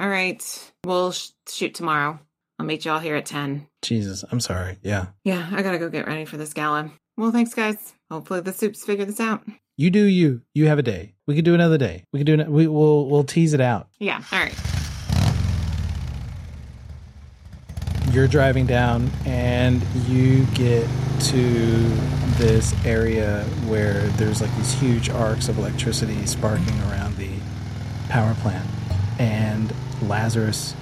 All 0.00 0.08
right. 0.08 0.72
We'll 0.84 1.12
sh- 1.12 1.30
shoot 1.48 1.74
tomorrow. 1.74 2.18
I'll 2.58 2.64
meet 2.66 2.86
y'all 2.86 2.98
here 2.98 3.16
at 3.16 3.26
10. 3.26 3.66
Jesus, 3.82 4.24
I'm 4.30 4.40
sorry. 4.40 4.78
Yeah. 4.82 5.08
Yeah, 5.24 5.46
I 5.52 5.62
gotta 5.62 5.78
go 5.78 5.90
get 5.90 6.06
ready 6.06 6.24
for 6.24 6.38
this 6.38 6.54
gala. 6.54 6.90
Well, 7.18 7.30
thanks, 7.30 7.52
guys. 7.52 7.92
Hopefully 8.10 8.40
the 8.40 8.52
soups 8.54 8.82
figure 8.84 9.04
this 9.04 9.20
out. 9.20 9.42
You 9.78 9.90
do 9.90 10.04
you. 10.04 10.40
You 10.54 10.68
have 10.68 10.78
a 10.78 10.82
day. 10.82 11.12
We 11.26 11.34
could 11.34 11.44
do 11.44 11.52
another 11.52 11.76
day. 11.76 12.04
We 12.10 12.18
could 12.20 12.26
do 12.26 12.40
it. 12.40 12.48
We 12.48 12.66
will. 12.66 13.10
We'll 13.10 13.24
tease 13.24 13.52
it 13.52 13.60
out. 13.60 13.88
Yeah, 13.98 14.22
all 14.32 14.38
right. 14.38 14.54
You're 18.10 18.26
driving 18.26 18.64
down, 18.64 19.10
and 19.26 19.82
you 20.08 20.46
get 20.54 20.88
to 21.24 21.42
this 22.38 22.74
area 22.86 23.44
where 23.66 24.00
there's 24.16 24.40
like 24.40 24.54
these 24.56 24.72
huge 24.72 25.10
arcs 25.10 25.50
of 25.50 25.58
electricity 25.58 26.24
sparking 26.24 26.80
around 26.84 27.18
the 27.18 27.32
power 28.08 28.34
plant, 28.36 28.66
and 29.18 29.74
Lazarus 30.00 30.74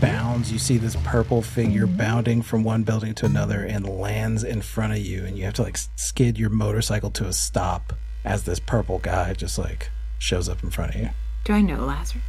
bounds. 0.00 0.50
You 0.50 0.58
see 0.58 0.78
this 0.78 0.96
purple 1.04 1.42
figure 1.42 1.86
bounding 1.86 2.40
from 2.40 2.64
one 2.64 2.82
building 2.82 3.14
to 3.16 3.26
another 3.26 3.62
and 3.62 3.86
lands 3.86 4.42
in 4.42 4.62
front 4.62 4.94
of 4.94 5.00
you, 5.00 5.26
and 5.26 5.36
you 5.36 5.44
have 5.44 5.54
to 5.54 5.62
like 5.64 5.76
skid 5.96 6.38
your 6.38 6.48
motorcycle 6.48 7.10
to 7.10 7.26
a 7.26 7.32
stop 7.34 7.92
as 8.28 8.44
this 8.44 8.58
purple 8.60 8.98
guy 8.98 9.32
just 9.32 9.58
like 9.58 9.90
shows 10.18 10.48
up 10.48 10.62
in 10.62 10.70
front 10.70 10.94
of 10.94 11.00
you. 11.00 11.10
Do 11.44 11.52
I 11.54 11.60
know 11.62 11.84
Lazarus? 11.84 12.22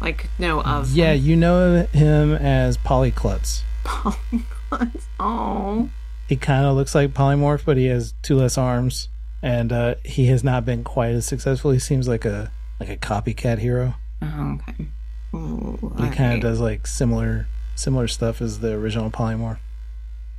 Like, 0.00 0.28
know 0.38 0.60
of 0.62 0.90
Yeah, 0.92 1.12
you 1.12 1.36
know 1.36 1.86
him 1.92 2.32
as 2.34 2.76
Polyklutz. 2.76 3.62
Polygons. 3.84 4.44
Oh. 5.20 5.88
He 6.28 6.34
kind 6.36 6.66
of 6.66 6.74
looks 6.74 6.94
like 6.94 7.14
Polymorph, 7.14 7.64
but 7.64 7.76
he 7.76 7.86
has 7.86 8.14
two 8.22 8.36
less 8.36 8.58
arms, 8.58 9.08
and 9.40 9.70
uh, 9.72 9.94
he 10.04 10.26
has 10.26 10.42
not 10.42 10.64
been 10.64 10.82
quite 10.82 11.12
as 11.12 11.26
successful. 11.26 11.70
He 11.70 11.78
seems 11.78 12.08
like 12.08 12.24
a 12.24 12.50
like 12.80 12.88
a 12.88 12.96
copycat 12.96 13.58
hero. 13.58 13.94
Oh, 14.20 14.58
okay. 14.68 14.86
Ooh, 15.34 15.78
He 15.98 16.02
kind 16.04 16.10
of 16.10 16.18
alright. 16.20 16.42
does 16.42 16.60
like 16.60 16.86
similar 16.88 17.46
similar 17.76 18.08
stuff 18.08 18.40
as 18.42 18.58
the 18.60 18.72
original 18.72 19.10
Polymorph. 19.10 19.58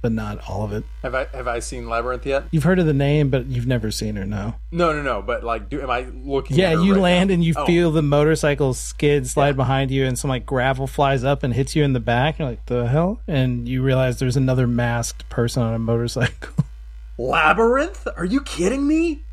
But 0.02 0.12
not 0.12 0.48
all 0.50 0.64
of 0.64 0.72
it. 0.74 0.84
Have 1.02 1.16
I 1.16 1.26
have 1.34 1.48
I 1.48 1.60
seen 1.60 1.90
Labyrinth 1.90 2.26
yet? 2.26 2.44
You've 2.52 2.64
heard 2.64 2.80
of 2.80 2.86
the 2.86 2.94
name, 2.94 3.30
but 3.30 3.48
you've 3.48 3.66
never 3.68 3.90
seen 3.92 4.16
her. 4.18 4.26
No. 4.26 4.56
No, 4.72 4.94
no, 4.94 5.02
no. 5.02 5.22
But 5.22 5.44
like, 5.44 5.70
do 5.70 5.82
am 5.82 5.90
I 5.90 6.02
looking? 6.14 6.58
Yeah, 6.58 6.72
at 6.72 6.76
her 6.76 6.84
you 6.84 6.94
right 6.94 7.02
land 7.02 7.30
now? 7.30 7.34
and 7.36 7.44
you 7.44 7.54
Oh. 7.58 7.66
feel 7.66 7.92
the 7.92 8.02
motorcycle 8.04 8.74
skid 8.74 9.28
slide 9.28 9.48
Yeah. 9.48 9.54
behind 9.54 9.92
you, 9.92 10.06
and 10.06 10.18
some 10.18 10.30
like 10.30 10.46
gravel 10.46 10.86
flies 10.88 11.24
up 11.24 11.42
and 11.44 11.54
hits 11.54 11.76
you 11.76 11.84
in 11.84 11.94
the 11.94 12.00
back. 12.00 12.38
You're 12.40 12.50
like, 12.50 12.66
the 12.68 12.88
hell? 12.88 13.20
And 13.28 13.68
you 13.68 13.82
realize 13.82 14.20
there's 14.20 14.38
another 14.38 14.68
masked 14.68 15.28
person 15.30 15.64
on 15.64 15.74
a 15.74 15.80
motorcycle. 15.80 16.54
Labyrinth? 17.18 18.08
Are 18.18 18.26
you 18.26 18.42
kidding 18.42 18.88
me? 18.88 19.24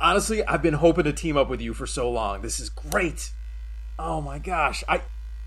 Honestly, 0.00 0.44
I've 0.44 0.62
been 0.62 0.74
hoping 0.74 1.04
to 1.04 1.12
team 1.12 1.36
up 1.36 1.48
with 1.48 1.60
you 1.60 1.72
for 1.72 1.86
so 1.86 2.10
long. 2.10 2.42
This 2.42 2.60
is 2.60 2.68
great. 2.68 3.30
Oh 3.98 4.20
my 4.20 4.38
gosh. 4.38 4.84
I 4.88 5.00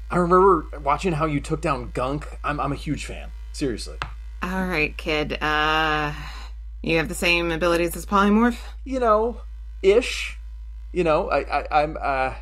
I 0.10 0.18
remember 0.18 0.66
watching 0.84 1.14
how 1.14 1.28
you 1.28 1.40
took 1.40 1.62
down 1.62 1.92
Gunk. 1.94 2.28
I'm 2.44 2.60
I'm 2.60 2.72
a 2.72 2.76
huge 2.76 3.06
fan. 3.06 3.30
Seriously. 3.52 3.98
All 4.42 4.66
right, 4.66 4.96
kid. 4.98 5.38
Uh, 5.42 6.14
you 6.82 6.98
have 6.98 7.10
the 7.10 7.16
same 7.16 7.52
abilities 7.52 7.96
as 7.96 8.06
polymorph. 8.06 8.58
You 8.86 9.00
know, 9.00 9.42
ish. 9.82 10.38
You 10.94 11.04
know, 11.04 11.30
I, 11.30 11.60
I 11.60 11.84
I'm 11.84 11.98
uh 12.02 12.34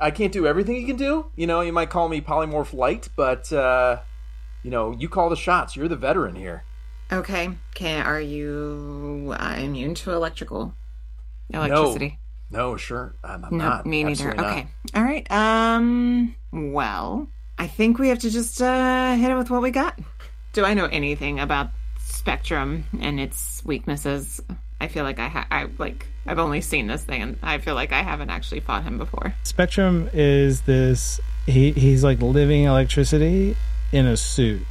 I 0.00 0.10
can't 0.10 0.32
do 0.32 0.46
everything 0.46 0.76
you 0.76 0.86
can 0.86 0.96
do. 0.96 1.26
You 1.36 1.46
know, 1.46 1.60
you 1.60 1.72
might 1.72 1.90
call 1.90 2.08
me 2.08 2.20
polymorph 2.20 2.72
light, 2.72 3.08
but 3.16 3.52
uh 3.52 4.00
you 4.62 4.70
know, 4.70 4.92
you 4.92 5.08
call 5.08 5.28
the 5.28 5.36
shots. 5.36 5.76
You're 5.76 5.88
the 5.88 5.96
veteran 5.96 6.34
here. 6.34 6.64
Okay. 7.12 7.50
Can 7.74 8.06
are 8.06 8.20
you 8.20 9.34
uh, 9.38 9.56
immune 9.58 9.94
to 9.96 10.12
electrical 10.12 10.74
electricity? 11.50 12.18
No, 12.50 12.76
sure. 12.76 13.14
I'm, 13.22 13.44
I'm 13.44 13.56
No, 13.58 13.64
not. 13.68 13.86
me 13.86 14.04
neither. 14.04 14.30
Absolutely 14.30 14.42
not. 14.42 14.52
Okay. 14.52 14.66
All 14.94 15.02
right. 15.04 15.30
Um. 15.30 16.34
Well, 16.52 17.28
I 17.58 17.66
think 17.66 17.98
we 17.98 18.08
have 18.08 18.20
to 18.20 18.30
just 18.30 18.62
uh 18.62 19.16
hit 19.16 19.30
it 19.30 19.36
with 19.36 19.50
what 19.50 19.62
we 19.62 19.70
got. 19.70 19.98
Do 20.52 20.64
I 20.64 20.74
know 20.74 20.86
anything 20.86 21.40
about 21.40 21.70
Spectrum 22.00 22.84
and 23.00 23.20
its 23.20 23.62
weaknesses? 23.64 24.40
I 24.80 24.88
feel 24.88 25.04
like 25.04 25.18
I 25.18 25.28
ha- 25.28 25.46
I 25.50 25.68
like 25.78 26.06
I've 26.26 26.38
only 26.38 26.60
seen 26.60 26.86
this 26.86 27.04
thing, 27.04 27.22
and 27.22 27.38
I 27.42 27.58
feel 27.58 27.74
like 27.74 27.92
I 27.92 28.02
haven't 28.02 28.30
actually 28.30 28.60
fought 28.60 28.84
him 28.84 28.98
before. 28.98 29.34
Spectrum 29.42 30.08
is 30.12 30.62
this. 30.62 31.20
He 31.46 31.72
he's 31.72 32.04
like 32.04 32.20
living 32.20 32.64
electricity 32.64 33.56
in 33.92 34.06
a 34.06 34.16
suit, 34.16 34.62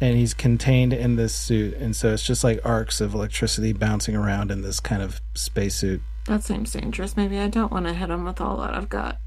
and 0.00 0.16
he's 0.16 0.32
contained 0.34 0.92
in 0.92 1.16
this 1.16 1.34
suit, 1.34 1.74
and 1.74 1.94
so 1.94 2.12
it's 2.12 2.24
just 2.24 2.42
like 2.42 2.60
arcs 2.64 3.00
of 3.00 3.12
electricity 3.14 3.72
bouncing 3.72 4.16
around 4.16 4.50
in 4.50 4.62
this 4.62 4.80
kind 4.80 5.02
of 5.02 5.20
spacesuit. 5.34 6.00
That 6.26 6.42
seems 6.42 6.72
dangerous. 6.72 7.16
Maybe 7.16 7.38
I 7.38 7.48
don't 7.48 7.72
want 7.72 7.86
to 7.86 7.92
hit 7.92 8.08
him 8.08 8.24
with 8.24 8.40
all 8.40 8.56
that 8.58 8.74
I've 8.74 8.88
got. 8.88 9.18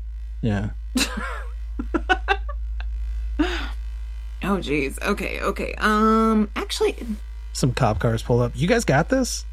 Yeah. 0.41 0.71
Oh, 4.43 4.59
geez. 4.59 4.99
Okay. 5.01 5.39
Okay. 5.41 5.73
Um. 5.77 6.49
Actually, 6.55 6.95
Some 7.53 7.73
cop 7.73 7.99
cars 7.99 8.21
pull 8.21 8.41
up. 8.41 8.51
You 8.55 8.67
guys 8.67 8.83
got 8.85 9.09
this? 9.09 9.45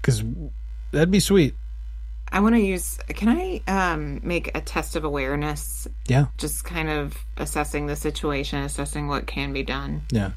Because 0.00 0.22
that'd 0.92 1.10
be 1.10 1.20
sweet. 1.20 1.54
I 2.30 2.40
want 2.40 2.54
to 2.54 2.60
use. 2.60 2.98
Can 3.08 3.28
I 3.28 3.62
um 3.66 4.20
make 4.22 4.50
a 4.56 4.60
test 4.60 4.96
of 4.96 5.04
awareness? 5.04 5.86
Yeah. 6.06 6.26
Just 6.38 6.64
kind 6.64 6.88
of 6.88 7.16
assessing 7.36 7.86
the 7.86 7.96
situation, 7.96 8.62
assessing 8.62 9.08
what 9.08 9.26
can 9.26 9.52
be 9.52 9.62
done. 9.62 10.02
Yeah. 10.10 10.30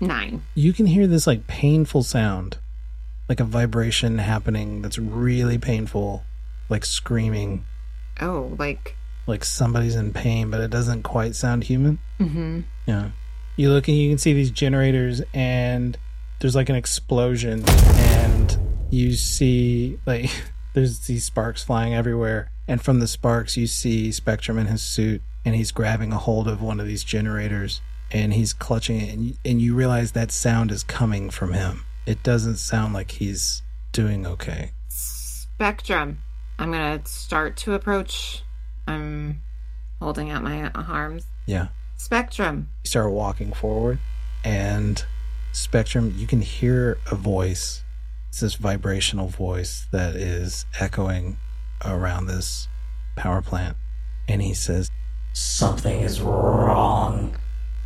Nine. 0.00 0.42
You 0.54 0.72
can 0.72 0.86
hear 0.86 1.06
this 1.06 1.26
like 1.26 1.46
painful 1.46 2.02
sound, 2.02 2.58
like 3.28 3.40
a 3.40 3.44
vibration 3.44 4.18
happening 4.18 4.80
that's 4.82 4.98
really 4.98 5.58
painful, 5.58 6.24
like 6.68 6.84
screaming, 6.84 7.64
Oh, 8.20 8.54
like. 8.58 8.94
Like 9.28 9.44
somebody's 9.44 9.94
in 9.94 10.12
pain, 10.12 10.50
but 10.50 10.60
it 10.60 10.70
doesn't 10.70 11.02
quite 11.02 11.34
sound 11.34 11.64
human. 11.64 11.98
Mm-hmm. 12.18 12.60
Yeah. 12.86 13.10
You 13.56 13.70
look 13.70 13.88
and 13.88 13.96
you 13.96 14.08
can 14.10 14.18
see 14.18 14.32
these 14.32 14.50
generators, 14.50 15.20
and 15.34 15.96
there's 16.40 16.56
like 16.56 16.68
an 16.68 16.76
explosion, 16.76 17.64
and 17.68 18.58
you 18.90 19.12
see 19.14 19.98
like 20.06 20.30
there's 20.74 21.00
these 21.00 21.24
sparks 21.24 21.62
flying 21.62 21.94
everywhere. 21.94 22.50
And 22.66 22.82
from 22.82 23.00
the 23.00 23.06
sparks, 23.06 23.56
you 23.56 23.66
see 23.66 24.12
Spectrum 24.12 24.58
in 24.58 24.66
his 24.66 24.82
suit, 24.82 25.22
and 25.44 25.54
he's 25.54 25.72
grabbing 25.72 26.12
a 26.12 26.18
hold 26.18 26.48
of 26.48 26.60
one 26.60 26.80
of 26.80 26.86
these 26.86 27.02
generators, 27.02 27.80
and 28.10 28.34
he's 28.34 28.52
clutching 28.52 29.00
it, 29.00 29.14
and 29.14 29.38
and 29.44 29.60
you 29.60 29.74
realize 29.74 30.12
that 30.12 30.32
sound 30.32 30.70
is 30.70 30.82
coming 30.84 31.30
from 31.30 31.52
him. 31.52 31.84
It 32.06 32.22
doesn't 32.22 32.56
sound 32.56 32.94
like 32.94 33.12
he's 33.12 33.62
doing 33.92 34.26
okay. 34.26 34.72
Spectrum. 34.88 36.22
I'm 36.58 36.72
gonna 36.72 37.02
start 37.04 37.56
to 37.58 37.74
approach. 37.74 38.42
I'm 38.88 39.42
holding 40.00 40.30
out 40.30 40.42
my 40.42 40.70
arms. 40.70 41.26
Yeah. 41.46 41.68
Spectrum. 41.96 42.68
you 42.84 42.88
start 42.88 43.10
walking 43.12 43.52
forward 43.52 43.98
and 44.44 45.04
spectrum 45.52 46.14
you 46.16 46.26
can 46.28 46.40
hear 46.40 46.96
a 47.10 47.16
voice 47.16 47.82
it's 48.28 48.38
this 48.40 48.54
vibrational 48.54 49.26
voice 49.28 49.88
that 49.90 50.14
is 50.14 50.64
echoing 50.78 51.38
around 51.84 52.26
this 52.26 52.68
power 53.16 53.42
plant 53.42 53.76
and 54.28 54.40
he 54.42 54.54
says 54.54 54.88
Something 55.32 56.00
is 56.00 56.20
wrong. 56.20 57.36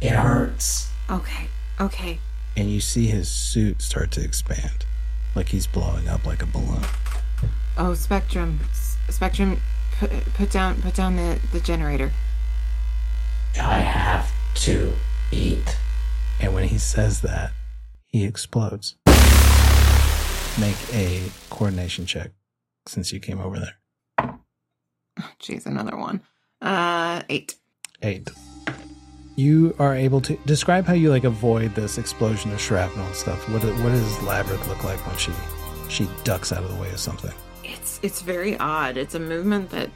It 0.00 0.11
hurts. 0.12 0.90
Okay. 1.11 1.46
Okay. 1.80 2.18
and 2.57 2.70
you 2.70 2.80
see 2.80 3.07
his 3.07 3.30
suit 3.30 3.80
start 3.80 4.11
to 4.12 4.22
expand 4.22 4.84
like 5.34 5.48
he's 5.48 5.66
blowing 5.66 6.07
up 6.07 6.26
like 6.26 6.42
a 6.42 6.46
balloon 6.46 6.82
Oh, 7.78 7.94
Spectrum. 7.94 8.61
S- 8.70 8.98
Spectrum. 9.09 9.61
Put, 10.03 10.34
put 10.34 10.50
down. 10.50 10.82
Put 10.82 10.94
down 10.94 11.14
the 11.14 11.38
the 11.53 11.61
generator. 11.61 12.11
I 13.55 13.78
have 13.78 14.32
to 14.66 14.92
eat. 15.30 15.78
and 16.40 16.53
when 16.53 16.64
he 16.64 16.76
says 16.76 17.20
that 17.20 17.53
he 18.07 18.24
explodes 18.24 18.96
make 20.59 20.76
a 20.92 21.30
coordination 21.50 22.05
check 22.05 22.32
since 22.86 23.12
you 23.12 23.20
came 23.20 23.40
over 23.40 23.61
there 23.61 24.38
Jeez, 25.40 25.66
another 25.66 25.96
one. 25.96 26.20
Uh, 26.61 27.22
eight. 27.28 27.55
Eight. 28.03 28.28
You 29.36 29.76
are 29.78 29.94
able 29.94 30.20
to 30.22 30.36
describe 30.46 30.84
how 30.84 30.94
you 30.94 31.11
like 31.11 31.24
avoid 31.24 31.76
this 31.76 31.96
explosion 31.96 32.53
of 32.53 32.61
shrapnel 32.61 33.07
and 33.07 33.14
stuff. 33.14 33.48
What 33.50 33.62
what 33.62 33.90
does 33.90 34.22
Labyrinth 34.24 34.66
look 34.66 34.82
like 34.82 34.98
when 35.07 35.16
she 35.16 35.32
she 35.88 36.09
ducks 36.24 36.50
out 36.53 36.64
of 36.64 36.74
the 36.74 36.80
way 36.82 36.90
of 36.90 36.98
something? 36.98 37.32
It's 37.64 38.00
it's 38.02 38.22
very 38.22 38.56
odd. 38.58 38.96
It's 38.96 39.14
a 39.14 39.20
movement 39.20 39.70
that 39.70 39.90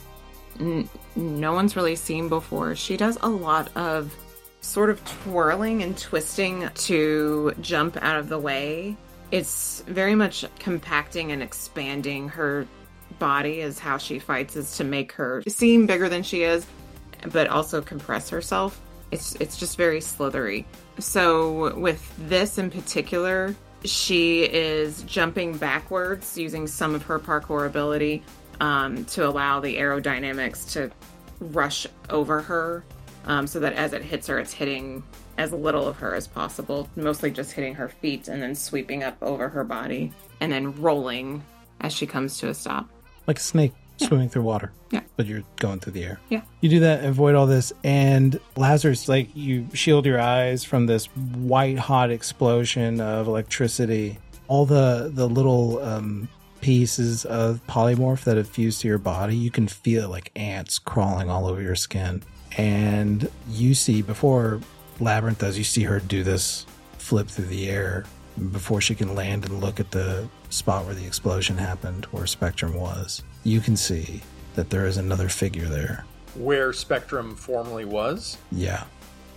n- 0.60 0.88
no 1.14 1.52
one's 1.52 1.76
really 1.76 1.96
seen 1.96 2.28
before. 2.28 2.74
She 2.74 2.96
does 2.96 3.18
a 3.22 3.28
lot 3.28 3.74
of 3.76 4.14
sort 4.60 4.90
of 4.90 5.04
twirling 5.04 5.82
and 5.82 5.96
twisting 5.96 6.68
to 6.74 7.52
jump 7.60 7.96
out 8.02 8.18
of 8.18 8.28
the 8.28 8.38
way. 8.38 8.96
It's 9.30 9.82
very 9.86 10.14
much 10.14 10.44
compacting 10.58 11.32
and 11.32 11.42
expanding 11.42 12.28
her 12.30 12.66
body 13.18 13.60
is 13.60 13.78
how 13.78 13.98
she 13.98 14.18
fights 14.18 14.56
is 14.56 14.76
to 14.76 14.84
make 14.84 15.12
her 15.12 15.42
seem 15.48 15.86
bigger 15.86 16.08
than 16.08 16.22
she 16.22 16.42
is 16.42 16.66
but 17.32 17.48
also 17.48 17.80
compress 17.80 18.28
herself. 18.30 18.80
It's 19.10 19.34
it's 19.36 19.56
just 19.58 19.76
very 19.76 20.00
slithery. 20.00 20.66
So 20.98 21.78
with 21.78 22.12
this 22.28 22.58
in 22.58 22.70
particular, 22.70 23.54
she 23.87 24.45
is 24.45 25.03
jumping 25.03 25.57
backwards 25.57 26.37
using 26.37 26.66
some 26.66 26.95
of 26.95 27.03
her 27.05 27.18
parkour 27.18 27.66
ability 27.66 28.22
um, 28.61 29.05
to 29.07 29.26
allow 29.26 29.61
the 29.61 29.76
aerodynamics 29.76 30.72
to 30.72 30.91
rush 31.41 31.87
over 32.11 32.41
her, 32.43 32.84
um, 33.26 33.47
so 33.47 33.61
that 33.61 33.72
as 33.74 33.93
it 33.93 34.03
hits 34.03 34.26
her, 34.26 34.39
it's 34.39 34.53
hitting 34.53 35.03
as 35.39 35.53
little 35.53 35.87
of 35.87 35.97
her 35.97 36.14
as 36.14 36.26
possible. 36.26 36.89
Mostly 36.97 37.30
just 37.30 37.53
hitting 37.53 37.74
her 37.74 37.89
feet 37.89 38.28
and 38.28 38.41
then 38.41 38.55
sweeping 38.55 39.03
up 39.03 39.16
over 39.22 39.49
her 39.49 39.64
body 39.64 40.12
and 40.41 40.51
then 40.51 40.80
rolling 40.80 41.43
as 41.80 41.93
she 41.93 42.07
comes 42.07 42.39
to 42.39 42.49
a 42.49 42.55
stop. 42.55 42.89
Like 43.26 43.39
a 43.39 43.43
snake 43.43 43.74
swimming 43.97 44.28
through 44.28 44.42
water. 44.42 44.72
Yeah. 44.90 45.01
But 45.16 45.26
you're 45.26 45.42
going 45.57 45.80
through 45.80 45.94
the 45.94 46.05
air. 46.05 46.20
Yeah. 46.28 46.42
You 46.61 46.68
do 46.68 46.80
that, 46.80 47.05
avoid 47.05 47.34
all 47.34 47.47
this, 47.47 47.72
and 47.84 48.38
Lazarus, 48.57 49.09
like 49.09 49.28
you 49.34 49.66
shield 49.72 50.07
your 50.07 50.20
eyes 50.20 50.64
from 50.64 50.86
this 50.86 51.07
white 51.07 51.78
hot 51.78 52.11
explosion 52.11 53.01
of 53.01 53.26
electricity. 53.26 54.18
All 54.49 54.64
the 54.64 55.11
the 55.12 55.28
little 55.28 55.78
um, 55.82 56.28
pieces 56.61 57.24
of 57.24 57.61
polymorph 57.66 58.24
that 58.24 58.36
have 58.36 58.49
fused 58.49 58.80
to 58.82 58.88
your 58.88 58.99
body, 58.99 59.36
you 59.36 59.51
can 59.51 59.68
feel 59.68 60.09
like 60.09 60.30
ants 60.36 60.78
crawling 60.78 61.30
all 61.30 61.47
over 61.47 61.62
your 61.62 61.74
skin. 61.74 62.22
And 62.57 63.30
you 63.49 63.74
see 63.74 64.03
before 64.03 64.61
Labyrinth 65.01 65.38
does, 65.38 65.59
you 65.59 65.64
see 65.64 65.82
her 65.82 66.01
do 66.01 66.22
this 66.22 66.66
flip 66.99 67.28
through 67.28 67.47
the 67.47 67.68
air 67.68 68.05
before 68.53 68.80
she 68.80 68.94
can 68.94 69.14
land 69.14 69.44
and 69.44 69.61
look 69.61 69.80
at 69.80 69.90
the 69.90 70.28
spot 70.51 70.84
where 70.84 70.94
the 70.94 71.07
explosion 71.07 71.57
happened, 71.57 72.07
where 72.07 72.26
Spectrum 72.26 72.74
was. 72.74 73.22
You 73.47 73.61
can 73.61 73.76
see 73.76 74.22
that 74.57 74.70
there 74.70 74.86
is 74.86 74.97
another 74.97 75.28
figure 75.28 75.66
there. 75.66 76.05
Where 76.34 76.72
Spectrum 76.72 77.36
formerly 77.36 77.84
was? 77.84 78.38
Yeah. 78.51 78.82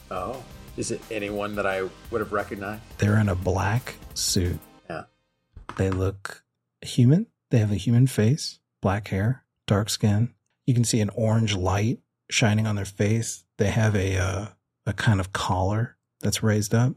Oh. 0.10 0.44
Is 0.78 0.90
it 0.90 1.00
anyone 1.12 1.54
that 1.54 1.68
I 1.68 1.84
would 2.10 2.20
have 2.20 2.32
recognized? 2.32 2.82
They're 2.98 3.20
in 3.20 3.30
a 3.30 3.36
black 3.36 3.94
suit. 4.16 4.58
Yeah. 4.90 5.04
They 5.78 5.92
look 5.92 6.44
human. 6.82 7.28
They 7.52 7.60
have 7.60 7.72
a 7.72 7.76
human 7.76 8.08
face, 8.08 8.58
black 8.82 9.10
hair, 9.10 9.44
dark 9.68 9.92
skin. 9.92 10.34
You 10.66 10.74
can 10.74 10.86
see 10.86 11.02
an 11.02 11.12
orange 11.14 11.56
light 11.56 12.00
shining 12.32 12.66
on 12.66 12.78
their 12.78 12.86
face. 12.86 13.44
They 13.60 13.70
have 13.70 13.96
a 13.96 14.18
uh, 14.18 14.46
a 14.88 14.94
kind 14.94 15.20
of 15.20 15.34
collar 15.34 15.98
that's 16.22 16.42
raised 16.42 16.74
up, 16.74 16.96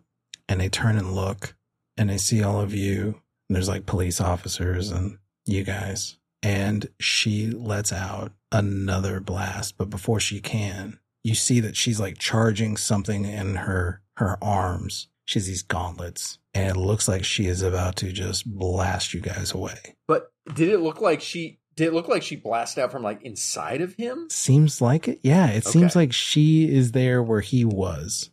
and 0.49 0.63
they 0.63 0.71
turn 0.71 0.97
and 0.97 1.13
look 1.13 1.57
and 1.99 2.09
they 2.09 2.17
see 2.17 2.43
all 2.43 2.59
of 2.59 2.73
you. 2.73 3.21
And 3.51 3.57
there's 3.57 3.69
like 3.69 3.85
police 3.85 4.19
officers 4.19 4.91
and 4.91 5.19
you 5.45 5.63
guys. 5.63 6.17
And 6.43 6.89
she 6.99 7.49
lets 7.49 7.93
out 7.93 8.33
another 8.51 9.21
blast. 9.21 9.79
But 9.79 9.91
before 9.91 10.21
she 10.21 10.41
can, 10.41 10.99
you 11.23 11.35
see 11.35 11.61
that 11.61 11.77
she's 11.77 12.01
like 12.01 12.19
charging 12.19 12.77
something 12.77 13.25
in 13.25 13.57
her, 13.57 14.03
her 14.15 14.39
arms. 14.43 15.09
She 15.25 15.39
has 15.39 15.47
these 15.47 15.63
gauntlets 15.63 16.39
and 16.53 16.77
it 16.77 16.81
looks 16.81 17.09
like 17.09 17.25
she 17.25 17.47
is 17.47 17.63
about 17.63 17.97
to 17.97 18.13
just 18.13 18.45
blast 18.47 19.15
you 19.15 19.21
guys 19.21 19.53
away. 19.53 19.97
But 20.07 20.33
did 20.55 20.69
it 20.69 20.81
look 20.81 21.01
like 21.01 21.21
she 21.21 21.61
did 21.75 21.89
it 21.89 21.95
look 21.95 22.09
like 22.09 22.23
she 22.23 22.37
blasted 22.37 22.85
out 22.85 22.93
from 22.93 23.03
like 23.03 23.23
inside 23.23 23.81
of 23.81 23.95
him? 23.95 24.29
Seems 24.31 24.81
like 24.81 25.09
it. 25.09 25.21
Yeah. 25.23 25.49
It 25.49 25.65
seems 25.65 25.97
like 25.97 26.13
she 26.13 26.71
is 26.71 26.93
there 26.93 27.23
where 27.23 27.41
he 27.41 27.65
was. 27.65 28.31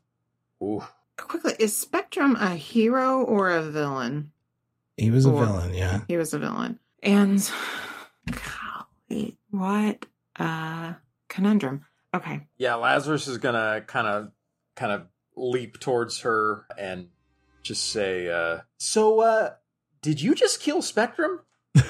Ooh. 0.61 0.83
Quickly, 1.15 1.53
is 1.59 1.75
Spectrum 1.75 2.35
a 2.37 2.55
hero 2.55 3.23
or 3.23 3.49
a 3.49 3.61
villain? 3.61 4.31
He 4.97 5.11
was 5.11 5.25
a 5.25 5.31
villain. 5.31 5.73
Yeah. 5.73 6.01
He 6.07 6.17
was 6.17 6.33
a 6.33 6.39
villain. 6.39 6.79
And 7.01 7.49
golly, 8.27 9.37
what 9.49 10.05
a 10.37 10.95
conundrum. 11.27 11.85
Okay. 12.13 12.47
Yeah, 12.57 12.75
Lazarus 12.75 13.27
is 13.27 13.37
gonna 13.37 13.83
kind 13.85 14.07
of 14.07 14.31
kind 14.75 14.91
of 14.91 15.07
leap 15.35 15.79
towards 15.79 16.21
her 16.21 16.65
and 16.77 17.09
just 17.61 17.91
say, 17.91 18.29
uh, 18.29 18.61
"So, 18.77 19.19
uh, 19.19 19.53
did 20.01 20.21
you 20.21 20.33
just 20.35 20.61
kill 20.61 20.81
Spectrum?" 20.81 21.41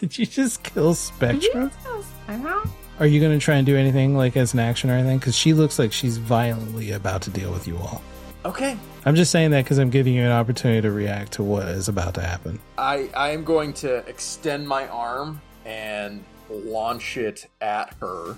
Did 0.00 0.16
you 0.16 0.24
just 0.24 0.62
kill 0.62 0.94
Spectrum? 0.94 1.70
Spectrum? 1.70 2.70
Are 2.98 3.06
you 3.06 3.20
going 3.20 3.38
to 3.38 3.44
try 3.44 3.56
and 3.56 3.66
do 3.66 3.76
anything 3.76 4.16
like 4.16 4.34
as 4.34 4.54
an 4.54 4.58
action 4.60 4.88
or 4.88 4.94
anything? 4.94 5.18
Because 5.18 5.36
she 5.36 5.52
looks 5.52 5.78
like 5.78 5.92
she's 5.92 6.16
violently 6.16 6.92
about 6.92 7.20
to 7.22 7.30
deal 7.30 7.52
with 7.52 7.68
you 7.68 7.76
all. 7.76 8.02
Okay, 8.44 8.76
I'm 9.04 9.16
just 9.16 9.30
saying 9.30 9.50
that 9.50 9.64
because 9.64 9.78
I'm 9.78 9.90
giving 9.90 10.14
you 10.14 10.22
an 10.22 10.32
opportunity 10.32 10.80
to 10.82 10.90
react 10.90 11.32
to 11.32 11.42
what 11.42 11.68
is 11.68 11.88
about 11.88 12.14
to 12.14 12.22
happen. 12.22 12.58
I 12.78 13.10
I 13.14 13.30
am 13.30 13.44
going 13.44 13.72
to 13.74 13.96
extend 14.08 14.66
my 14.66 14.88
arm 14.88 15.42
and 15.64 16.24
launch 16.48 17.16
it 17.16 17.48
at 17.60 17.94
her 18.00 18.36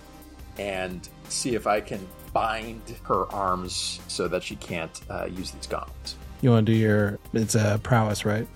and 0.59 1.09
see 1.29 1.55
if 1.55 1.67
I 1.67 1.81
can 1.81 2.07
bind 2.33 2.83
her 3.05 3.31
arms 3.33 4.01
so 4.09 4.29
that 4.29 4.43
she 4.43 4.57
can't 4.57 5.01
uh, 5.09 5.27
use 5.27 5.51
these 5.51 5.67
gauntlets. 5.67 6.17
You 6.41 6.51
want 6.51 6.67
to 6.67 6.73
do 6.73 6.79
your 6.79 7.19
it's 7.33 7.55
a 7.55 7.81
prowess, 7.83 8.25
right? 8.25 8.49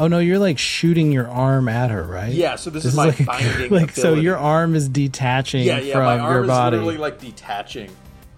Oh 0.00 0.06
no, 0.06 0.20
you're 0.20 0.38
like 0.38 0.58
shooting 0.58 1.12
your 1.12 1.28
arm 1.28 1.68
at 1.68 1.90
her, 1.90 2.04
right? 2.04 2.32
Yeah, 2.32 2.56
so 2.56 2.70
this, 2.70 2.84
is 2.84 2.94
my 2.94 3.06
like, 3.06 3.26
binding 3.26 3.70
like 3.70 3.90
so 3.90 4.14
your 4.14 4.38
arm 4.38 4.74
is 4.74 4.88
detaching 4.88 5.64
yeah, 5.64 5.80
yeah, 5.80 5.94
from 5.94 6.04
my 6.04 6.18
arm 6.18 6.32
your 6.32 6.42
is 6.44 6.48
body. 6.48 6.76
literally 6.76 6.98
like 6.98 7.18
detaching 7.18 7.90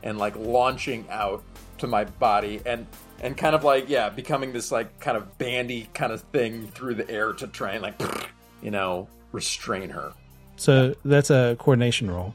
and 0.02 0.18
like 0.18 0.36
launching 0.36 1.06
out 1.10 1.44
to 1.80 1.86
my 1.86 2.04
body 2.04 2.60
and 2.64 2.86
and 3.22 3.36
kind 3.36 3.54
of 3.54 3.64
like 3.64 3.88
yeah, 3.88 4.08
becoming 4.08 4.52
this 4.52 4.70
like 4.72 4.98
kind 5.00 5.16
of 5.16 5.36
bandy 5.38 5.88
kind 5.94 6.12
of 6.12 6.20
thing 6.22 6.68
through 6.68 6.94
the 6.94 7.10
air 7.10 7.32
to 7.34 7.46
try 7.46 7.72
and 7.72 7.82
like 7.82 8.00
you 8.62 8.70
know 8.70 9.08
restrain 9.32 9.90
her. 9.90 10.12
so 10.56 10.94
that's 11.04 11.30
a 11.30 11.56
coordination 11.58 12.10
roll 12.10 12.34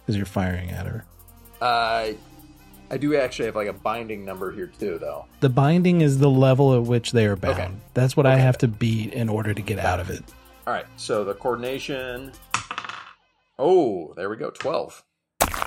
because 0.00 0.16
you're 0.16 0.26
firing 0.26 0.70
at 0.70 0.86
her. 0.86 1.04
Uh, 1.60 2.12
I 2.90 2.96
do 2.96 3.14
actually 3.16 3.46
have 3.46 3.56
like 3.56 3.68
a 3.68 3.72
binding 3.74 4.24
number 4.24 4.50
here 4.52 4.68
too, 4.68 4.98
though. 4.98 5.26
The 5.40 5.50
binding 5.50 6.00
is 6.00 6.18
the 6.18 6.30
level 6.30 6.74
at 6.74 6.84
which 6.84 7.12
they 7.12 7.26
are 7.26 7.36
bound. 7.36 7.58
Okay. 7.58 7.70
That's 7.94 8.16
what 8.16 8.24
I 8.24 8.36
have 8.36 8.56
to 8.58 8.68
beat 8.68 9.12
in 9.12 9.28
order 9.28 9.52
to 9.52 9.60
get 9.60 9.78
out 9.78 10.00
of 10.00 10.08
it. 10.08 10.22
All 10.66 10.72
right, 10.72 10.86
so 10.96 11.24
the 11.24 11.34
coordination. 11.34 12.32
Oh, 13.58 14.14
there 14.16 14.30
we 14.30 14.36
go, 14.36 14.50
twelve. 14.50 15.02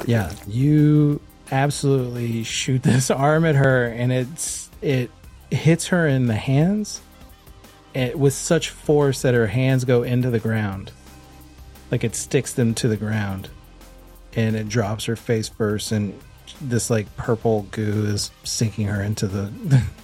Yeah, 0.07 0.31
you 0.47 1.21
absolutely 1.51 2.43
shoot 2.43 2.83
this 2.83 3.11
arm 3.11 3.45
at 3.45 3.55
her, 3.55 3.85
and 3.87 4.11
it's 4.11 4.69
it 4.81 5.11
hits 5.49 5.87
her 5.87 6.07
in 6.07 6.27
the 6.27 6.35
hands, 6.35 7.01
and 7.93 8.15
with 8.19 8.33
such 8.33 8.69
force 8.69 9.21
that 9.21 9.33
her 9.33 9.47
hands 9.47 9.83
go 9.85 10.03
into 10.03 10.29
the 10.29 10.39
ground, 10.39 10.91
like 11.91 12.03
it 12.03 12.15
sticks 12.15 12.53
them 12.53 12.73
to 12.75 12.87
the 12.87 12.97
ground, 12.97 13.49
and 14.33 14.55
it 14.55 14.69
drops 14.69 15.05
her 15.05 15.15
face 15.15 15.49
first, 15.49 15.91
and 15.91 16.17
this 16.61 16.89
like 16.89 17.13
purple 17.17 17.63
goo 17.71 18.05
is 18.05 18.31
sinking 18.43 18.87
her 18.87 19.01
into 19.01 19.27
the 19.27 19.51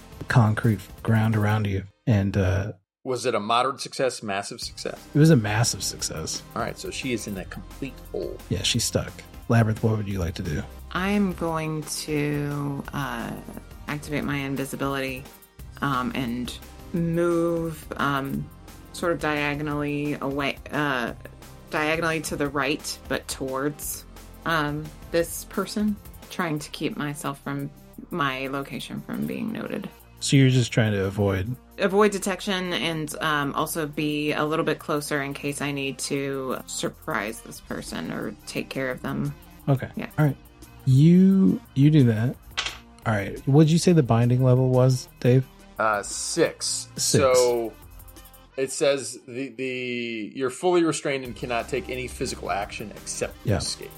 concrete 0.28 0.80
ground 1.02 1.34
around 1.36 1.66
you, 1.66 1.84
and 2.06 2.36
uh, 2.36 2.72
Was 3.04 3.24
it 3.26 3.34
a 3.34 3.40
moderate 3.40 3.80
success, 3.80 4.22
massive 4.22 4.60
success? 4.60 4.98
it 5.14 5.18
was 5.18 5.30
a 5.30 5.36
massive 5.36 5.82
success. 5.82 6.42
All 6.54 6.62
right, 6.62 6.78
so 6.78 6.90
she 6.90 7.12
is 7.12 7.26
in 7.26 7.36
a 7.38 7.44
complete 7.46 7.94
hole. 8.12 8.36
Yeah, 8.50 8.62
she's 8.62 8.84
stuck. 8.84 9.12
Labyrinth, 9.48 9.82
what 9.82 9.96
would 9.96 10.08
you 10.08 10.18
like 10.18 10.34
to 10.34 10.42
do? 10.42 10.62
I'm 10.92 11.32
going 11.34 11.82
to 11.82 12.82
uh, 12.92 13.30
activate 13.88 14.24
my 14.24 14.36
invisibility 14.36 15.24
um, 15.80 16.12
and 16.14 16.56
move 16.92 17.84
um, 17.96 18.48
sort 18.92 19.12
of 19.12 19.20
diagonally 19.20 20.14
away, 20.20 20.58
uh, 20.72 21.12
diagonally 21.70 22.20
to 22.22 22.36
the 22.36 22.48
right, 22.48 22.98
but 23.08 23.26
towards 23.28 24.04
um, 24.46 24.84
this 25.10 25.44
person, 25.44 25.96
trying 26.30 26.58
to 26.58 26.70
keep 26.70 26.96
myself 26.96 27.40
from 27.42 27.70
my 28.10 28.46
location 28.48 29.00
from 29.02 29.26
being 29.26 29.52
noted. 29.52 29.88
So 30.20 30.36
you're 30.36 30.50
just 30.50 30.72
trying 30.72 30.92
to 30.92 31.04
avoid 31.04 31.54
Avoid 31.78 32.10
detection 32.10 32.72
and 32.72 33.14
um, 33.20 33.54
also 33.54 33.86
be 33.86 34.32
a 34.32 34.44
little 34.44 34.64
bit 34.64 34.80
closer 34.80 35.22
in 35.22 35.32
case 35.32 35.60
I 35.60 35.70
need 35.70 35.98
to 36.00 36.58
surprise 36.66 37.40
this 37.40 37.60
person 37.60 38.10
or 38.10 38.34
take 38.46 38.68
care 38.68 38.90
of 38.90 39.00
them. 39.00 39.32
Okay. 39.68 39.88
Yeah. 39.94 40.08
All 40.18 40.24
right. 40.24 40.36
You 40.88 41.60
you 41.74 41.90
do 41.90 42.04
that. 42.04 42.34
All 43.04 43.12
right. 43.14 43.38
What 43.46 43.64
did 43.64 43.72
you 43.72 43.78
say 43.78 43.92
the 43.92 44.02
binding 44.02 44.42
level 44.42 44.70
was, 44.70 45.06
Dave? 45.20 45.46
Uh, 45.78 46.02
six. 46.02 46.88
Six. 46.96 47.12
So 47.38 47.72
it 48.56 48.72
says 48.72 49.18
the 49.28 49.48
the 49.50 50.32
you're 50.34 50.48
fully 50.50 50.82
restrained 50.84 51.24
and 51.24 51.36
cannot 51.36 51.68
take 51.68 51.90
any 51.90 52.08
physical 52.08 52.50
action 52.50 52.90
except 52.96 53.36
Yeah. 53.44 53.58
escape. 53.58 53.90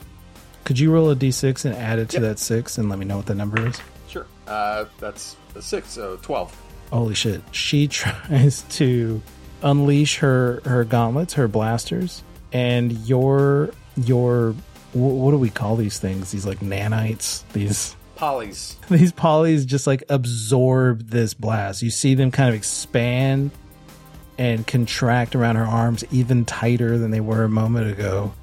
Could 0.65 0.79
you 0.81 0.91
roll 0.93 1.11
a 1.11 1.17
d6 1.17 1.65
and 1.65 1.75
add 1.77 2.01
it 2.01 2.09
to 2.11 2.17
Yep. 2.17 2.23
that 2.23 2.39
six 2.41 2.77
and 2.77 2.89
let 2.89 2.99
me 2.99 3.05
know 3.05 3.17
what 3.19 3.27
the 3.27 3.35
number 3.37 3.67
is? 3.69 3.81
Sure. 4.09 4.27
Uh, 4.49 4.87
that's 4.99 5.37
the 5.55 5.63
six. 5.63 5.91
So 5.91 6.19
twelve. 6.23 6.55
Holy 6.93 7.15
shit. 7.15 7.41
She 7.53 7.87
tries 7.89 8.63
to 8.71 9.23
unleash 9.63 10.17
her 10.19 10.61
her 10.65 10.83
gauntlets, 10.85 11.35
her 11.35 11.47
blasters, 11.47 12.25
and 12.53 12.91
your 13.07 13.71
your 13.97 14.57
what 14.93 15.31
do 15.31 15.39
we 15.39 15.51
call 15.51 15.77
these 15.77 15.99
things? 15.99 16.33
These 16.33 16.47
like 16.47 16.61
nanites, 16.61 17.45
these 17.53 17.97
Polly's. 18.21 18.77
these 18.91 19.13
polys 19.13 19.65
just 19.65 19.87
like 19.87 20.05
absorb 20.11 21.09
this 21.09 21.33
blast. 21.33 21.83
You 21.83 21.91
see 21.91 22.15
them 22.15 22.31
kind 22.31 22.51
of 22.51 22.55
expand 22.55 23.51
and 24.37 24.67
contract 24.67 25.35
around 25.35 25.57
her 25.57 25.65
arms 25.65 26.05
even 26.11 26.45
tighter 26.45 26.99
than 26.99 27.11
they 27.11 27.21
were 27.21 27.45
a 27.45 27.49
moment 27.49 27.91
ago. 27.91 28.35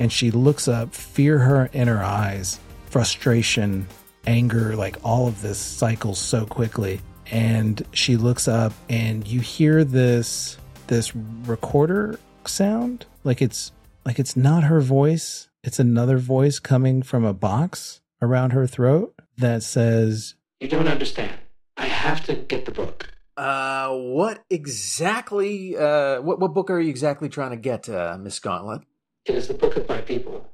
And 0.00 0.12
she 0.12 0.32
looks 0.32 0.66
up, 0.66 0.92
fear 0.92 1.38
her 1.38 1.70
in 1.72 1.86
her 1.86 2.02
eyes, 2.02 2.58
frustration, 2.86 3.86
anger, 4.26 4.74
like 4.74 4.96
all 5.04 5.28
of 5.28 5.42
this 5.42 5.58
cycles 5.58 6.18
so 6.18 6.44
quickly. 6.44 7.00
And 7.30 7.86
she 7.92 8.16
looks 8.16 8.48
up 8.48 8.72
and 8.88 9.24
you 9.26 9.38
hear 9.40 9.84
this 9.84 10.58
this 10.88 11.14
recorder 11.14 12.18
sound 12.46 13.06
like 13.22 13.40
it's 13.40 13.70
like 14.04 14.18
it's 14.18 14.36
not 14.36 14.64
her 14.64 14.80
voice 14.80 15.46
it's 15.62 15.78
another 15.78 16.18
voice 16.18 16.58
coming 16.58 17.02
from 17.02 17.24
a 17.24 17.34
box 17.34 18.00
around 18.22 18.50
her 18.52 18.66
throat 18.66 19.14
that 19.38 19.62
says 19.62 20.34
You 20.60 20.68
don't 20.68 20.88
understand. 20.88 21.38
I 21.76 21.86
have 21.86 22.24
to 22.26 22.34
get 22.34 22.64
the 22.66 22.72
book. 22.72 23.10
Uh, 23.36 23.90
what 23.90 24.44
exactly? 24.50 25.76
Uh, 25.76 26.20
what 26.20 26.40
what 26.40 26.52
book 26.54 26.70
are 26.70 26.80
you 26.80 26.90
exactly 26.90 27.28
trying 27.28 27.50
to 27.50 27.56
get, 27.56 27.88
uh, 27.88 28.18
Miss 28.20 28.38
Gauntlet? 28.38 28.82
It 29.24 29.34
is 29.34 29.48
the 29.48 29.54
book 29.54 29.76
of 29.76 29.88
my 29.88 30.00
people. 30.00 30.50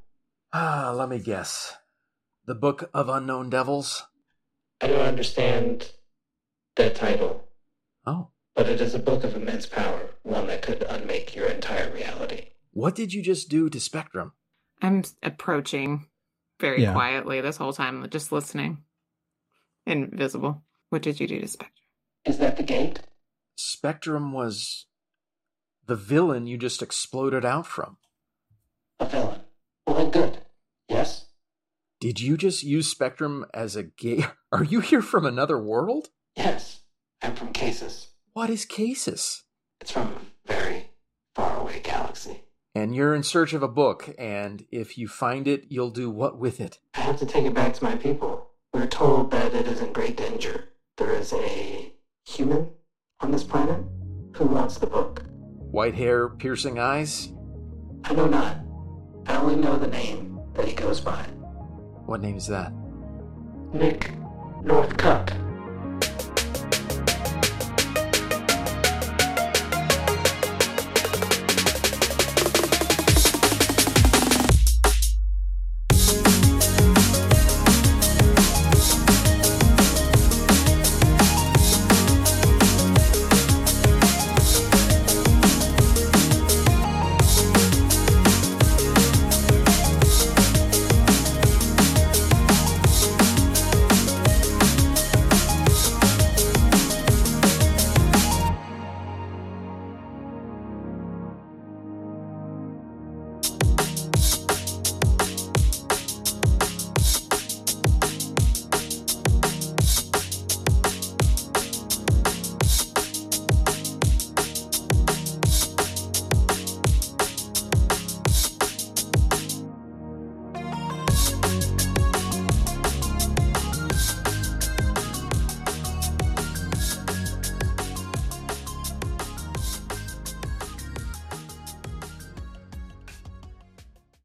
Ah, 0.53 0.93
let 0.95 1.09
me 1.09 1.19
guess. 1.19 1.75
The 2.47 2.55
Book 2.55 2.89
of 2.95 3.09
Unknown 3.09 3.51
Devils. 3.51 4.05
I 4.81 4.87
don't 4.87 5.01
understand 5.01 5.91
that 6.77 6.95
title, 6.95 7.49
Oh, 8.07 8.29
but 8.55 8.69
it 8.69 8.81
is 8.81 8.95
a 8.95 8.99
book 9.01 9.25
of 9.25 9.35
immense 9.35 9.67
power, 9.67 10.11
one 10.23 10.47
that 10.47 10.63
could 10.63 10.83
unmake 10.85 11.35
your 11.35 11.47
entire 11.49 11.91
reality. 11.93 12.51
what 12.73 12.95
did 12.95 13.13
you 13.13 13.23
just 13.23 13.49
do 13.49 13.69
to 13.71 13.81
Spectrum? 13.81 14.33
I'm 14.83 15.03
approaching 15.23 16.07
very 16.61 16.83
Yeah. 16.83 16.93
quietly 16.93 17.41
this 17.41 17.57
whole 17.57 17.73
time, 17.73 18.09
just 18.11 18.33
listening. 18.33 18.85
Invisible. 19.87 20.63
What 20.91 21.03
did 21.03 21.21
you 21.21 21.27
do 21.27 21.41
to 21.41 21.49
Spectrum? 21.49 21.73
Is 22.25 22.39
that 22.39 22.57
the 22.57 22.63
gate? 22.63 23.01
Spectrum 23.57 24.33
was 24.33 24.87
the 25.85 25.97
villain 25.97 26.47
you 26.47 26.59
just 26.59 26.83
exploded 26.83 27.45
out 27.45 27.67
from. 27.67 27.99
A 28.99 29.07
villain. 29.07 29.41
Well, 29.87 29.97
then 29.97 30.11
good. 30.11 30.39
Yes? 30.89 31.27
Did 32.01 32.21
you 32.21 32.37
just 32.37 32.63
use 32.63 32.89
Spectrum 32.89 33.47
as 33.55 33.77
a 33.77 33.83
gate? 33.85 34.27
Are 34.53 34.65
you 34.65 34.81
here 34.81 35.03
from 35.03 35.25
another 35.25 35.59
world? 35.63 36.09
Yes. 36.37 36.81
I'm 37.23 37.35
from 37.35 37.53
Casus. 37.53 38.09
What 38.33 38.51
is 38.51 38.65
Casus? 38.67 39.45
It's 39.81 39.91
from 39.91 40.13
a 40.13 40.21
very 40.53 40.91
far 41.35 41.61
away 41.61 41.81
galaxy. 41.83 42.43
And 42.77 42.95
you're 42.95 43.15
in 43.15 43.23
search 43.23 43.55
of 43.55 43.63
a 43.63 43.69
book, 43.69 44.15
and 44.19 44.67
if 44.71 44.99
you 44.99 45.09
find 45.09 45.49
it, 45.49 45.65
you'll 45.71 45.89
do 45.89 46.11
what 46.11 46.39
with 46.39 46.61
it? 46.61 46.79
I 46.93 47.01
have 47.01 47.17
to 47.21 47.25
take 47.25 47.47
it 47.47 47.55
back 47.55 47.73
to 47.73 47.83
my 47.83 47.97
people. 47.97 48.51
We're 48.75 48.87
told 48.87 49.31
that 49.31 49.55
it 49.55 49.67
is 49.67 49.81
in 49.81 49.95
great 49.95 50.15
danger. 50.15 50.69
There 50.99 51.15
is 51.15 51.33
a 51.33 51.95
human 52.27 52.69
on 53.21 53.31
this 53.31 53.45
planet 53.45 53.83
who 54.35 54.45
wants 54.45 54.77
the 54.77 54.87
book. 54.87 55.25
White 55.71 55.95
hair, 55.95 56.29
piercing 56.29 56.79
eyes? 56.79 57.33
I 58.05 58.13
know 58.13 58.27
not. 58.27 58.59
I 59.27 59.37
only 59.37 59.57
know 59.57 59.79
the 59.79 59.87
name 59.87 60.39
that 60.53 60.69
he 60.69 60.75
goes 60.75 61.01
by. 61.01 61.23
What 62.05 62.21
name 62.21 62.37
is 62.37 62.47
that? 62.49 62.75
Nick 63.73 64.13
Northcutt. 64.63 65.46